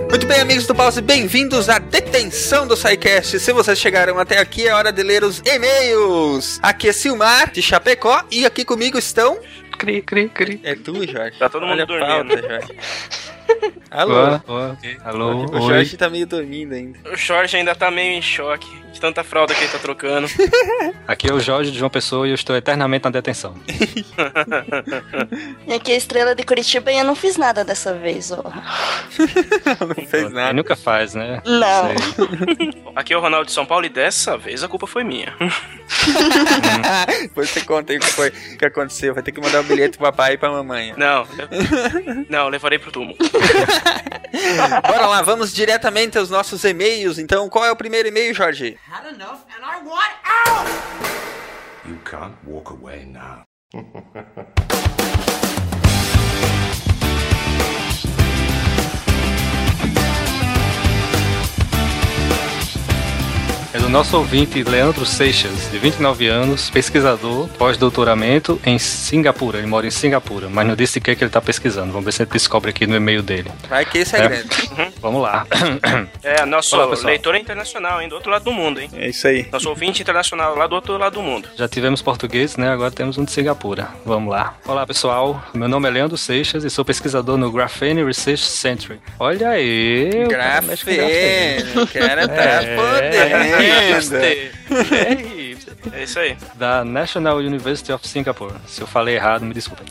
[0.08, 3.38] Muito bem, amigos do Pause, bem-vindos à detenção do SciCast.
[3.38, 6.58] Se vocês chegaram até aqui, é hora de ler os e-mails.
[6.62, 9.38] Aqui é Silmar, de Chapecó, e aqui comigo estão...
[9.84, 10.60] Cri, cri, cri.
[10.64, 11.38] É tu, Jorge?
[11.38, 12.28] Tá todo mundo Olha a dormindo.
[12.34, 12.72] pauta, Jorge.
[13.90, 14.40] Alô?
[15.04, 16.98] Alô, O Jorge tá meio dormindo ainda.
[17.12, 20.28] O Jorge ainda tá meio em choque de tanta fralda que ele tá trocando.
[21.06, 23.54] Aqui é o Jorge de João Pessoa e eu estou eternamente na detenção.
[25.66, 28.42] E aqui é a estrela de Curitiba e eu não fiz nada dessa vez, ó.
[29.84, 30.52] Não fez Ele nada.
[30.52, 31.42] nunca faz, né?
[31.44, 31.88] Não.
[31.88, 32.82] Sei.
[32.96, 35.34] Aqui é o Ronaldo de São Paulo e dessa vez a culpa foi minha.
[37.22, 39.12] Depois você conta aí o que foi que aconteceu.
[39.14, 40.94] Vai ter que mandar o bilhete pro papai e pra mamãe.
[40.96, 43.16] Não, eu- não, levarei pro túmulo.
[44.88, 47.18] Bora lá, vamos diretamente aos nossos e-mails.
[47.18, 48.76] Então, qual é o primeiro e-mail, Jorge?
[51.88, 53.46] You can't walk away now.
[63.74, 69.58] é do nosso ouvinte Leandro Seixas, de 29 anos, pesquisador, pós-doutoramento em Singapura.
[69.58, 71.88] Ele mora em Singapura, mas não disse o que, é que ele está pesquisando.
[71.90, 73.50] Vamos ver se ele descobre aqui no e-mail dele.
[73.68, 74.28] Vai que esse é, É.
[74.28, 74.92] grande.
[75.02, 75.44] Vamos lá.
[76.22, 78.08] É, nosso Olá, leitor é internacional, hein?
[78.08, 78.88] Do outro lado do mundo, hein?
[78.94, 79.48] É isso aí.
[79.52, 81.48] Nosso ouvinte internacional lá do outro lado do mundo.
[81.56, 82.68] Já tivemos português, né?
[82.70, 83.88] Agora temos um de Singapura.
[84.06, 84.54] Vamos lá.
[84.66, 85.42] Olá, pessoal.
[85.52, 88.98] Meu nome é Leandro Seixas e sou pesquisador no Graphene Research Center.
[89.18, 90.10] Olha aí.
[90.24, 90.62] o cara
[91.82, 93.63] o cara tá É, podendo.
[93.94, 94.50] Gostei.
[95.92, 96.36] É isso aí.
[96.54, 98.54] da National University of Singapore.
[98.66, 99.86] Se eu falei errado, me desculpem.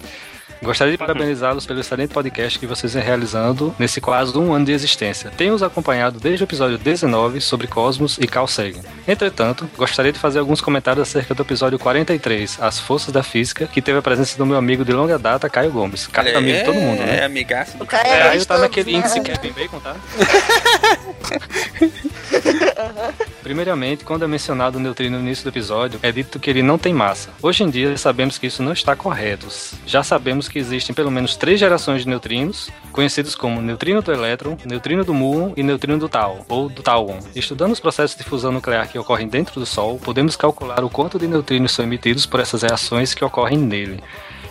[0.62, 4.72] Gostaria de parabenizá-los pelo excelente podcast que vocês vêm realizando nesse quase um ano de
[4.72, 5.30] existência.
[5.36, 8.80] Tenho os acompanhado desde o episódio 19 sobre Cosmos e Carl Sagan.
[9.06, 13.82] Entretanto, gostaria de fazer alguns comentários acerca do episódio 43, As Forças da Física, que
[13.82, 16.08] teve a presença do meu amigo de longa data, Caio Gomes.
[16.08, 17.26] Caio é amigo de todo mundo, É, né?
[17.26, 17.76] amigaço.
[17.82, 19.00] O cara É, é Caio tá naquele né?
[19.00, 19.98] índice Kevin Bacon, tá?
[23.44, 26.78] Primeiramente, quando é mencionado o neutrino no início do episódio, é dito que ele não
[26.78, 27.30] tem massa.
[27.42, 29.48] Hoje em dia, sabemos que isso não está correto.
[29.86, 34.58] Já sabemos que existem pelo menos três gerações de neutrinos, conhecidos como neutrino do elétron,
[34.66, 37.20] neutrino do muon e neutrino do tau, ou do tauon.
[37.36, 41.20] Estudando os processos de fusão nuclear que ocorrem dentro do Sol, podemos calcular o quanto
[41.20, 44.02] de neutrinos são emitidos por essas reações que ocorrem nele.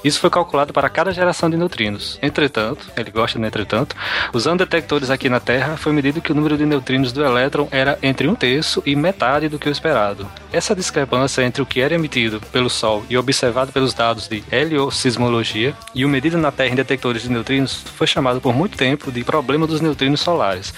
[0.04, 2.18] Isso foi calculado para cada geração de neutrinos.
[2.22, 3.94] Entretanto, ele gosta de entretanto,
[4.32, 7.98] usando detectores aqui na Terra, foi medido que o número de neutrinos do elétron era
[8.02, 10.28] entre um terço e metade do que o esperado.
[10.52, 15.74] Essa discrepância entre o que era emitido pelo Sol e observado pelos dados de heliosismologia
[15.94, 19.24] e o medido na Terra em detectores de neutrinos foi chamado por muito tempo de
[19.24, 20.74] problema dos neutrinos solares.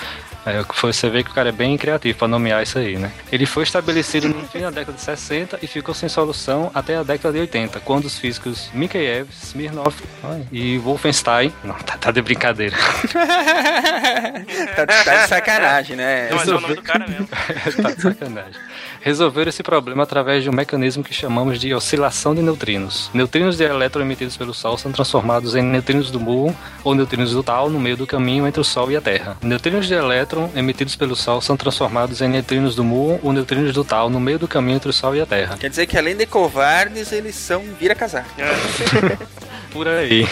[0.46, 3.10] É, foi- você vê que o cara é bem criativo para nomear isso aí, né?
[3.32, 7.02] Ele foi estabelecido no fim da década de 60 e ficou sem solução até a
[7.02, 9.94] década de 80, quando os físicos Mikheyev, Smirnov
[10.52, 11.52] e Wolfenstein.
[11.64, 12.76] Não, tá, tá de brincadeira.
[14.76, 16.28] tá, tá de sacanagem, né?
[16.30, 17.26] Não, mas é o nome do cara mesmo.
[17.82, 18.60] tá de sacanagem.
[19.04, 23.10] Resolveram esse problema através de um mecanismo que chamamos de oscilação de neutrinos.
[23.12, 27.42] Neutrinos de elétron emitidos pelo Sol são transformados em neutrinos do muon ou neutrinos do
[27.42, 29.36] tau no meio do caminho entre o Sol e a Terra.
[29.42, 33.84] Neutrinos de elétron emitidos pelo Sol são transformados em neutrinos do muon ou neutrinos do
[33.84, 35.58] tau no meio do caminho entre o Sol e a Terra.
[35.58, 38.26] Quer dizer que além de covardes, eles são vira casar.
[39.70, 40.26] Por aí.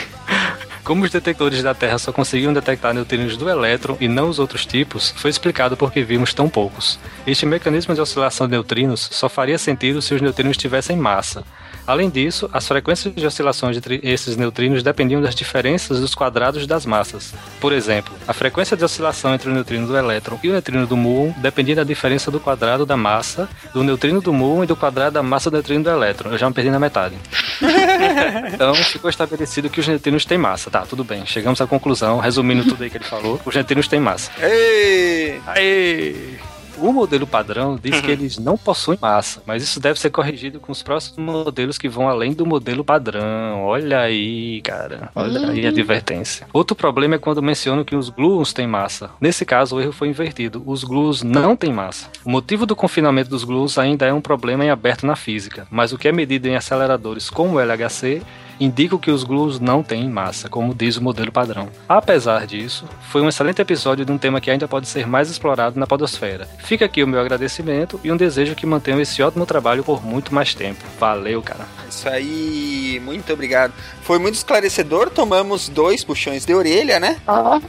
[0.84, 4.66] Como os detectores da Terra só conseguiam detectar neutrinos do elétron e não os outros
[4.66, 6.98] tipos, foi explicado por que vimos tão poucos.
[7.24, 11.44] Este mecanismo de oscilação de neutrinos só faria sentido se os neutrinos tivessem massa.
[11.86, 16.86] Além disso, as frequências de oscilações entre esses neutrinos dependiam das diferenças dos quadrados das
[16.86, 17.34] massas.
[17.60, 20.96] Por exemplo, a frequência de oscilação entre o neutrino do elétron e o neutrino do
[20.96, 25.14] muon dependia da diferença do quadrado da massa do neutrino do muon e do quadrado
[25.14, 26.30] da massa do neutrino do elétron.
[26.30, 27.16] Eu já me perdi na metade.
[28.52, 30.70] Então ficou estabelecido que os neutrinos têm massa.
[30.70, 31.24] Tá, tudo bem.
[31.24, 33.40] Chegamos à conclusão, resumindo tudo aí que ele falou.
[33.44, 34.30] Os neutrinos têm massa.
[34.40, 35.40] Ei!
[35.46, 36.38] Aê!
[36.82, 40.72] O modelo padrão diz que eles não possuem massa, mas isso deve ser corrigido com
[40.72, 43.62] os próximos modelos que vão além do modelo padrão.
[43.62, 45.09] Olha aí, cara.
[45.14, 46.48] Olha aí a advertência.
[46.52, 49.10] Outro problema é quando mencionam que os gluons têm massa.
[49.20, 50.60] Nesse caso, o erro foi invertido.
[50.66, 52.09] Os gluons não têm massa.
[52.24, 55.92] O motivo do confinamento dos gluons ainda é um problema em aberto na física, mas
[55.92, 58.22] o que é medido em aceleradores como o LHC
[58.64, 61.68] indicam que os gluons não têm massa, como diz o modelo padrão.
[61.89, 65.78] Apesar disso, foi um excelente episódio de um tema que ainda pode ser mais explorado
[65.78, 66.47] na podosfera.
[66.59, 70.34] Fica aqui o meu agradecimento e um desejo que mantenham esse ótimo trabalho por muito
[70.34, 70.84] mais tempo.
[70.98, 71.66] Valeu, cara.
[71.89, 73.72] Isso aí, muito obrigado.
[74.02, 77.20] Foi muito esclarecedor, tomamos dois puxões de orelha, né?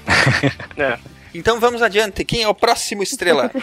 [0.77, 0.97] É.
[1.33, 2.23] Então vamos adiante.
[2.23, 3.51] Quem é o próximo estrela?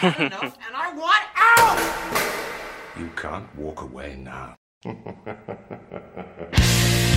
[2.97, 4.55] You can't walk away now.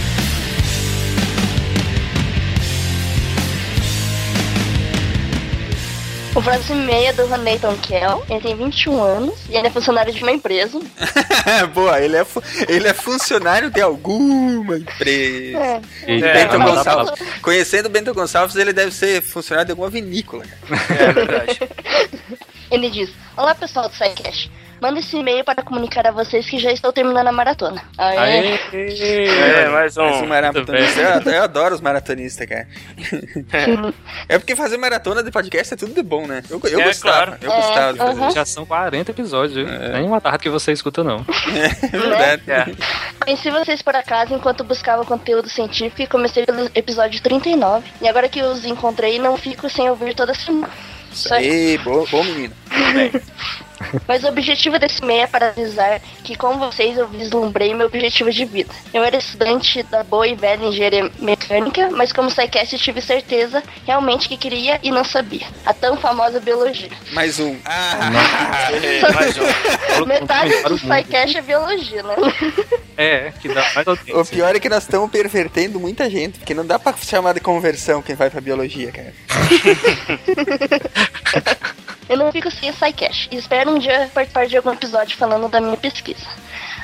[6.37, 8.25] O próximo e-mail é do Nathan Kell.
[8.29, 10.81] Ele tem 21 anos e ele é funcionário de uma empresa.
[11.73, 15.59] Boa, ele é, fu- ele é funcionário de alguma empresa.
[15.59, 15.81] É.
[16.09, 17.41] Eita, Bento não dá Gonçalves.
[17.41, 20.45] Conhecendo o Bento Gonçalves, ele deve ser funcionário de alguma vinícola.
[20.69, 21.03] cara.
[21.03, 21.61] É verdade.
[22.71, 24.51] Ele diz: Olá pessoal do SciCast.
[24.85, 27.83] Manda esse e-mail para comunicar a vocês que já estou terminando a maratona.
[27.97, 28.59] Aê.
[28.71, 30.03] É, mais um.
[30.03, 31.23] Mais um maratonista.
[31.25, 32.69] Eu, eu adoro os maratonistas, cara.
[34.29, 36.43] É porque fazer maratona de podcast é tudo de bom, né?
[36.51, 37.39] Eu, eu É, gostava.
[37.39, 37.39] claro.
[37.41, 38.31] Eu gostava de fazer aham.
[38.33, 39.67] Já são 40 episódios, viu?
[39.67, 41.25] Nem uma tarde que você escuta, não.
[41.83, 42.43] É verdade.
[42.51, 42.67] É.
[43.25, 47.91] Conheci vocês por acaso enquanto buscava conteúdo científico e comecei pelo episódio 39.
[48.03, 50.69] E agora que os encontrei, não fico sem ouvir toda semana.
[51.11, 52.53] Isso aí, bom, bom menino.
[54.07, 58.31] Mas o objetivo desse e-mail é para avisar que com vocês eu vislumbrei meu objetivo
[58.31, 58.73] de vida.
[58.93, 64.29] Eu era estudante da boa e velha engenharia mecânica, mas como SciCast tive certeza realmente
[64.29, 65.47] que queria e não sabia.
[65.65, 66.91] A tão famosa biologia.
[67.13, 67.57] Mais um.
[67.65, 68.11] Ah,
[68.83, 70.07] É, mais um.
[70.07, 72.17] Metade do SciCast é biologia, né?
[72.97, 74.25] É, que dá mais o audiência.
[74.37, 78.03] pior é que nós estamos pervertendo muita gente, porque não dá pra chamar de conversão
[78.03, 79.15] quem vai pra biologia, cara.
[82.09, 85.61] Eu não fico sem SciCast e espero um dia participar de algum episódio falando da
[85.61, 86.27] minha pesquisa.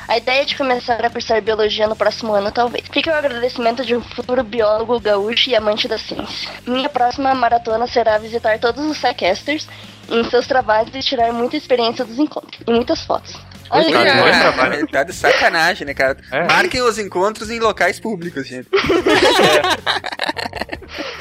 [0.09, 2.85] A ideia é de começar a cursar biologia no próximo ano, talvez.
[2.91, 6.51] Fica o agradecimento de um futuro biólogo gaúcho e amante da ciência.
[6.67, 9.69] Minha próxima maratona será visitar todos os SciCasters
[10.09, 12.61] em seus trabalhos e tirar muita experiência dos encontros.
[12.67, 13.37] E muitas fotos.
[13.71, 14.41] Olha ó.
[14.53, 14.87] trabalho.
[14.91, 16.17] Tá de sacanagem, né, cara?
[16.31, 16.45] É.
[16.47, 18.69] Marquem os encontros em locais públicos, gente.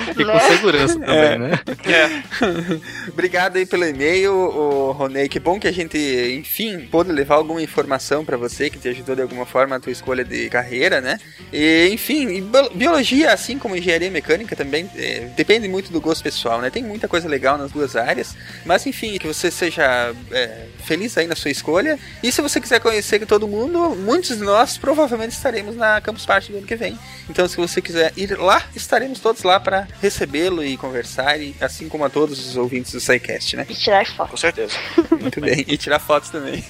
[0.09, 0.39] E com né?
[0.39, 1.59] segurança também, né?
[1.85, 3.07] É.
[3.09, 5.29] Obrigado aí pelo e-mail, o Ronei.
[5.29, 5.97] Que bom que a gente,
[6.39, 9.91] enfim, pôde levar alguma informação pra você que te ajudou de alguma forma na tua
[9.91, 11.19] escolha de carreira, né?
[11.53, 16.59] E, enfim, bio- biologia, assim como engenharia mecânica também, é, depende muito do gosto pessoal,
[16.59, 16.69] né?
[16.71, 18.35] Tem muita coisa legal nas duas áreas,
[18.65, 21.97] mas enfim, que você seja é, feliz aí na sua escolha.
[22.23, 26.51] E se você quiser conhecer todo mundo, muitos de nós provavelmente estaremos na Campus Party
[26.51, 26.97] do ano que vem.
[27.29, 31.87] Então, se você quiser ir lá, estaremos todos lá para recebê-lo e conversar, e, assim
[31.87, 33.65] como a todos os ouvintes do SciCast, né?
[33.69, 34.31] E tirar foto.
[34.31, 34.75] Com certeza.
[35.19, 35.65] Muito bem.
[35.67, 36.63] E tirar fotos também.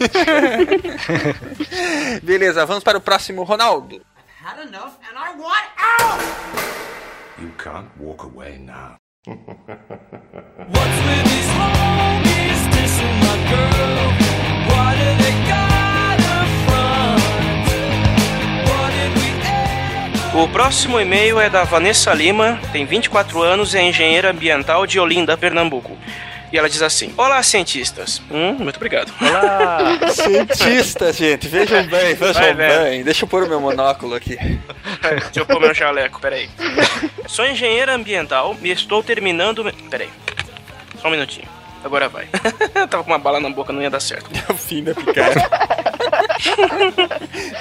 [2.23, 4.01] Beleza, vamos para o próximo, Ronaldo.
[7.39, 8.97] You can't walk away now.
[20.39, 24.97] O próximo e-mail é da Vanessa Lima, tem 24 anos e é engenheira ambiental de
[24.97, 25.97] Olinda, Pernambuco.
[26.49, 28.21] E ela diz assim: Olá, cientistas.
[28.31, 29.13] Hum, muito obrigado.
[29.19, 29.99] Olá!
[30.15, 33.03] Cientista, gente, vejam bem, vejam Vai, bem.
[33.03, 34.37] Deixa eu pôr o meu monóculo aqui.
[35.23, 36.49] Deixa eu pôr meu jaleco, peraí.
[37.27, 39.69] Sou engenheira ambiental e estou terminando.
[39.89, 40.09] Peraí.
[41.01, 41.49] Só um minutinho.
[41.83, 42.27] Agora vai.
[42.89, 44.29] Tava com uma bala na boca, não ia dar certo.
[44.49, 45.49] É o fim da picada.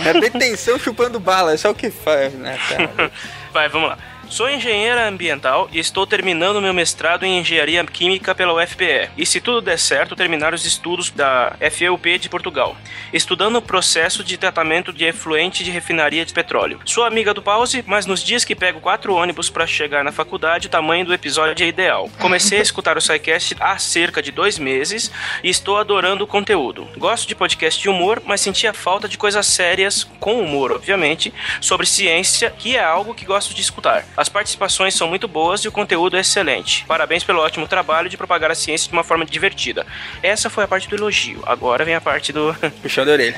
[0.05, 2.57] É detenção chupando bala, é o que faz, né?
[2.69, 3.11] cara?
[3.53, 3.99] Vai, vamos lá.
[4.31, 9.09] Sou engenheira ambiental e estou terminando meu mestrado em engenharia química pela UFPE.
[9.17, 12.77] E se tudo der certo, terminar os estudos da FEUP de Portugal,
[13.11, 16.79] estudando o processo de tratamento de efluente de refinaria de petróleo.
[16.85, 20.67] Sou amiga do Pause, mas nos dias que pego quatro ônibus para chegar na faculdade,
[20.67, 22.11] o tamanho do episódio é ideal.
[22.21, 25.11] Comecei a escutar o SciCast há cerca de dois meses
[25.43, 26.87] e estou adorando o conteúdo.
[26.99, 31.33] Gosto de podcast de humor, mas sentia falta de coisas sérias, com humor, obviamente,
[31.63, 34.05] sobre ciência, que é algo que gosto de escutar.
[34.19, 36.85] As participações são muito boas e o conteúdo é excelente.
[36.89, 39.87] Parabéns pelo ótimo trabalho de propagar a ciência de uma forma divertida.
[40.21, 41.41] Essa foi a parte do elogio.
[41.47, 42.53] Agora vem a parte do.
[42.83, 43.37] Puxão de orelha.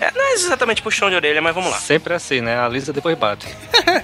[0.00, 1.76] É, não é exatamente puxão de orelha, mas vamos lá.
[1.76, 2.58] Sempre assim, né?
[2.58, 3.46] A Lisa depois bate.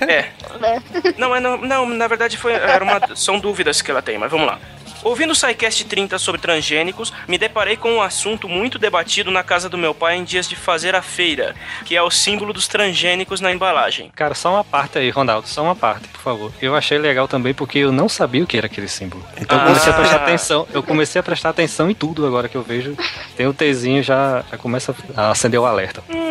[0.07, 0.29] É.
[0.61, 0.83] Né?
[1.17, 4.31] Não, é, não, não, na verdade foi, era uma, são dúvidas que ela tem, mas
[4.31, 4.59] vamos lá.
[5.05, 9.69] Ouvindo o SciCast 30 sobre transgênicos, me deparei com um assunto muito debatido na casa
[9.69, 11.55] do meu pai em dias de fazer a feira,
[11.85, 14.11] que é o símbolo dos transgênicos na embalagem.
[14.15, 16.53] Cara, só uma parte aí, Ronaldo, só uma parte, por favor.
[16.61, 19.25] Eu achei legal também porque eu não sabia o que era aquele símbolo.
[19.41, 20.23] Então eu comecei a prestar Ah.
[20.25, 22.97] atenção, eu comecei a prestar atenção em tudo agora que eu vejo.
[23.37, 26.03] Tem o Tzinho já, já começa a acender o alerta.
[26.09, 26.29] Hum,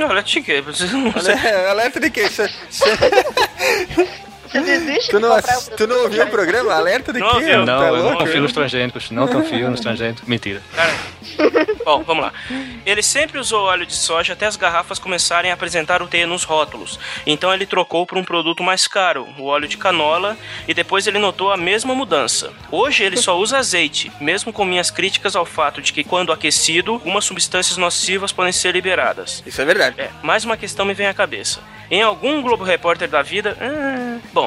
[0.65, 1.33] você não sei.
[1.33, 2.27] Olha, Alerta de quê?
[4.63, 6.73] Desiste Tu não, comprar o tu não ouviu o programa?
[6.73, 7.35] Alerta de Não quê?
[7.35, 7.65] ouviu.
[7.65, 10.23] Não, Tá eu não confio nos transgênicos, não confio nos transgênicos.
[10.27, 10.61] Mentira.
[11.83, 12.33] Bom, vamos lá.
[12.85, 16.43] Ele sempre usou óleo de soja até as garrafas começarem a apresentar o T nos
[16.43, 16.99] rótulos.
[17.25, 21.19] Então ele trocou por um produto mais caro, o óleo de canola, e depois ele
[21.19, 22.51] notou a mesma mudança.
[22.71, 26.93] Hoje ele só usa azeite, mesmo com minhas críticas ao fato de que quando aquecido,
[26.93, 29.43] algumas substâncias nocivas podem ser liberadas.
[29.45, 29.99] Isso é verdade.
[30.01, 31.59] É, mais uma questão me vem à cabeça.
[31.89, 33.55] Em algum Globo Repórter da vida.
[33.61, 34.46] ah, bom.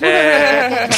[0.00, 0.88] É,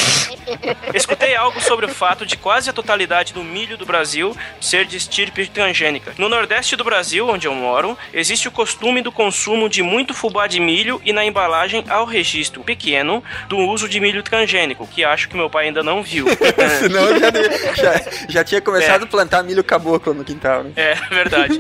[0.94, 4.96] escutei algo sobre o fato de quase a totalidade do milho do Brasil ser de
[4.96, 6.14] estirpe transgênica.
[6.18, 10.46] No nordeste do Brasil, onde eu moro, existe o costume do consumo de muito fubá
[10.46, 15.04] de milho e na embalagem há o registro pequeno do uso de milho transgênico, que
[15.04, 16.26] acho que meu pai ainda não viu.
[16.80, 17.30] Senão eu já,
[17.74, 20.72] já, já tinha começado a plantar milho caboclo no quintal, né?
[20.76, 21.58] É, verdade.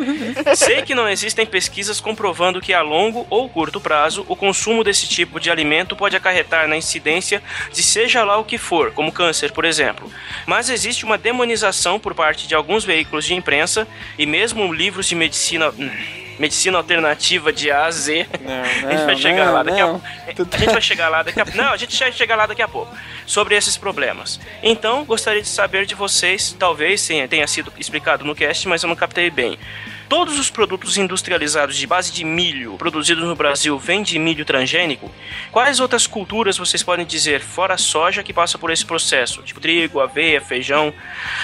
[0.56, 5.08] Sei que não existem pesquisas comprovando que a longo ou curto prazo o consumo desse
[5.08, 7.27] tipo de alimento pode acarretar na incidência
[7.72, 10.10] de seja lá o que for, como câncer, por exemplo.
[10.46, 13.86] Mas existe uma demonização por parte de alguns veículos de imprensa
[14.18, 15.70] e mesmo livros de medicina.
[15.70, 15.90] hum,
[16.38, 18.26] medicina alternativa de A a Z.
[18.40, 19.96] Não, a gente vai não, chegar não, lá daqui não.
[19.96, 22.62] a A gente vai chegar lá daqui a Não, a gente vai chegar lá daqui
[22.62, 22.96] a pouco.
[23.26, 24.40] Sobre esses problemas.
[24.62, 28.96] Então, gostaria de saber de vocês, talvez tenha sido explicado no cast, mas eu não
[28.96, 29.58] captei bem.
[30.08, 35.12] Todos os produtos industrializados de base de milho produzidos no Brasil vêm de milho transgênico?
[35.52, 39.42] Quais outras culturas vocês podem dizer, fora a soja, que passa por esse processo?
[39.42, 40.94] Tipo trigo, aveia, feijão.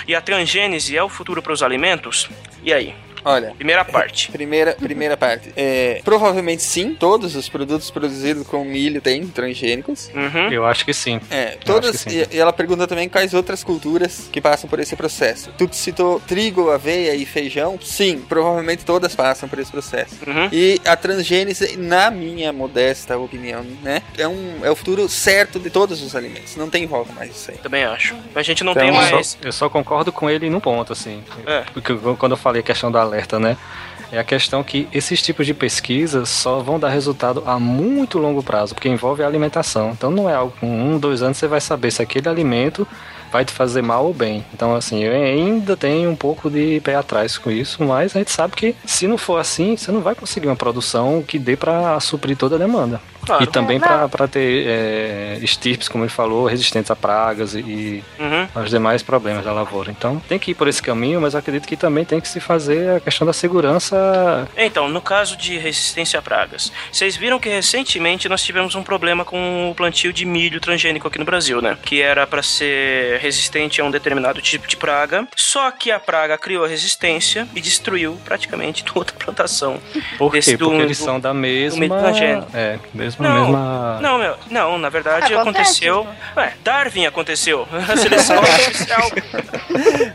[0.09, 2.31] E a transgênese é o futuro para os alimentos?
[2.63, 2.95] E aí?
[3.25, 3.53] Olha.
[3.57, 4.31] Primeira parte.
[4.33, 5.53] Primeira, primeira parte.
[5.57, 10.11] É, provavelmente sim, todos os produtos produzidos com milho têm transgênicos.
[10.15, 10.53] Uhum.
[10.53, 11.21] Eu acho que sim.
[11.31, 12.01] É, todas.
[12.01, 12.11] sim.
[12.31, 15.51] E, e ela pergunta também quais outras culturas que passam por esse processo.
[15.57, 17.79] Tu citou trigo, aveia e feijão?
[17.83, 20.17] Sim, provavelmente todas passam por esse processo.
[20.27, 20.49] Uhum.
[20.53, 25.71] E a transgênese, na minha modesta opinião, né, é, um, é o futuro certo de
[25.71, 26.57] todos os alimentos.
[26.57, 27.57] Não tem volta mais isso aí.
[27.59, 28.15] Também acho.
[28.35, 29.39] A gente não Então, tem eu só- mais.
[29.43, 31.23] eu só concordo com ele num ponto, assim.
[31.47, 31.63] É.
[31.73, 33.57] Porque quando eu falei a questão do alerta, né?
[34.13, 38.43] É a questão que esses tipos de pesquisas só vão dar resultado a muito longo
[38.43, 39.91] prazo, porque envolve a alimentação.
[39.91, 42.87] Então não é algo com um, dois anos você vai saber se aquele alimento
[43.33, 44.45] vai te fazer mal ou bem.
[44.55, 48.31] Então, assim, eu ainda tenho um pouco de pé atrás com isso, mas a gente
[48.31, 51.99] sabe que se não for assim, você não vai conseguir uma produção que dê para
[51.99, 53.01] suprir toda a demanda.
[53.27, 53.43] Claro.
[53.43, 58.44] E também É, para ter é, estirpes, como ele falou, resistentes a pragas e Uhum.
[58.55, 59.91] Aos demais problemas da lavoura.
[59.91, 62.97] Então tem que ir por esse caminho, mas acredito que também tem que se fazer
[62.97, 64.49] a questão da segurança.
[64.57, 69.25] Então, no caso de resistência a pragas, vocês viram que recentemente nós tivemos um problema
[69.25, 71.77] com o plantio de milho transgênico aqui no Brasil, né?
[71.83, 76.37] Que era para ser resistente a um determinado tipo de praga, só que a praga
[76.39, 79.79] criou a resistência e destruiu praticamente toda a plantação.
[80.19, 80.39] Por quê?
[80.39, 81.99] Desse do- Porque eles do- são da do milho mesma.
[81.99, 82.49] transgênico.
[82.55, 83.29] É, mesma.
[83.29, 83.99] Não, mesma...
[84.01, 86.07] não, meu, não, na verdade Acontece, aconteceu.
[86.37, 87.67] Ué, Darwin aconteceu.
[87.89, 89.11] A seleção artificial.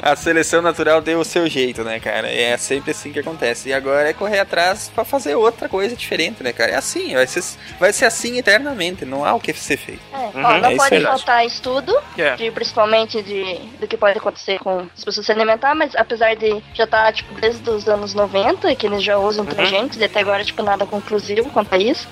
[0.01, 2.29] A seleção natural deu o seu jeito, né, cara?
[2.31, 3.69] É sempre assim que acontece.
[3.69, 6.71] E agora é correr atrás pra fazer outra coisa diferente, né, cara?
[6.71, 7.43] É assim, vai ser,
[7.79, 10.01] vai ser assim eternamente, não há o que ser feito.
[10.13, 12.35] É, Uhum, ó, não é pode faltar estudo, É.
[12.35, 16.61] de, principalmente de, do que pode acontecer com as pessoas se alimentar, mas apesar de
[16.73, 19.89] já estar, tipo, desde os anos 90, que eles já usam Uhum.
[19.97, 22.07] e até agora, tipo, nada conclusivo quanto a isso.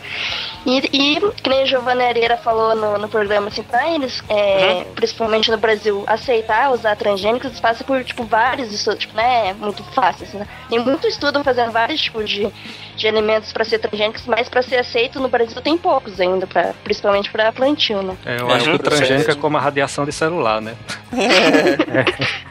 [0.66, 4.84] E, e que nem a Giovanna Areira falou no, no programa, assim, pra eles, é,
[4.88, 4.94] Uhum.
[4.96, 9.54] principalmente no Brasil, aceitar usar transgênicos, eles passam por, tipo, vários estudos, tipo, não é
[9.54, 10.48] muito fácil, assim, né?
[10.70, 12.48] Tem muito estudo fazendo vários tipos de,
[12.96, 16.74] de alimentos pra ser transgênicos, mas pra ser aceito no Brasil tem poucos ainda, pra,
[16.84, 18.16] principalmente pra plantio, né?
[18.26, 20.76] É, eu É, acho que o transgênico é como a radiação de celular, né?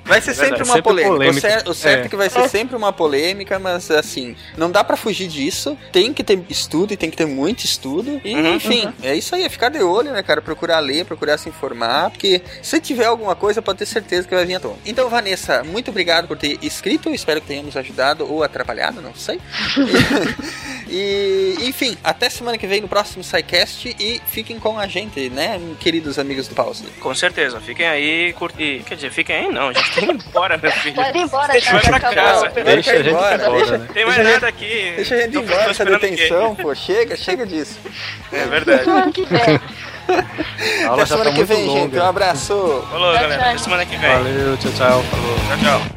[0.04, 1.14] Vai ser É sempre uma sempre polêmica.
[1.14, 1.38] polêmica.
[1.48, 2.06] O, cer- o certo é.
[2.06, 2.08] É.
[2.08, 5.76] que vai ser sempre uma polêmica, mas assim, não dá pra fugir disso.
[5.92, 8.20] Tem que ter estudo e tem que ter muito estudo.
[8.24, 8.54] E, Uhum.
[8.54, 10.40] enfim, é isso aí, é ficar de olho, né, cara?
[10.40, 14.44] Procurar ler, procurar se informar, porque se tiver alguma coisa, pode ter certeza que vai
[14.44, 14.76] vir à tona.
[14.84, 17.10] Então, Vanessa, muito obrigado por ter escrito.
[17.10, 19.40] Espero que tenhamos ajudado ou atrapalhado, não sei.
[20.88, 25.60] e, enfim, até semana que vem no próximo SciCast e fiquem com a gente, né,
[25.80, 26.84] queridos amigos do Pause.
[27.00, 28.82] Com certeza, fiquem aí, curtir.
[28.86, 30.94] Quer dizer, fiquem aí não, a gente tem que ir embora, meu filho.
[30.94, 32.48] Pode ir embora, a gente já, vai pra casa.
[32.48, 34.92] Deixa a gente embora, deixa- Tem mais deixa a nada aqui.
[34.96, 36.74] Deixa a gente ir embora essa detenção, pô.
[36.74, 37.78] Chega, chega disso.
[38.32, 38.84] É verdade.
[40.08, 41.68] A aula Até já semana tá que vem, gente.
[41.68, 42.04] longa.
[42.04, 42.84] Um abraço.
[42.90, 43.34] Falou, galera.
[43.42, 44.10] Até semana que vem.
[44.10, 45.02] Valeu, tchau, tchau.
[45.02, 45.36] Falou.
[45.48, 45.96] Tchau, tchau.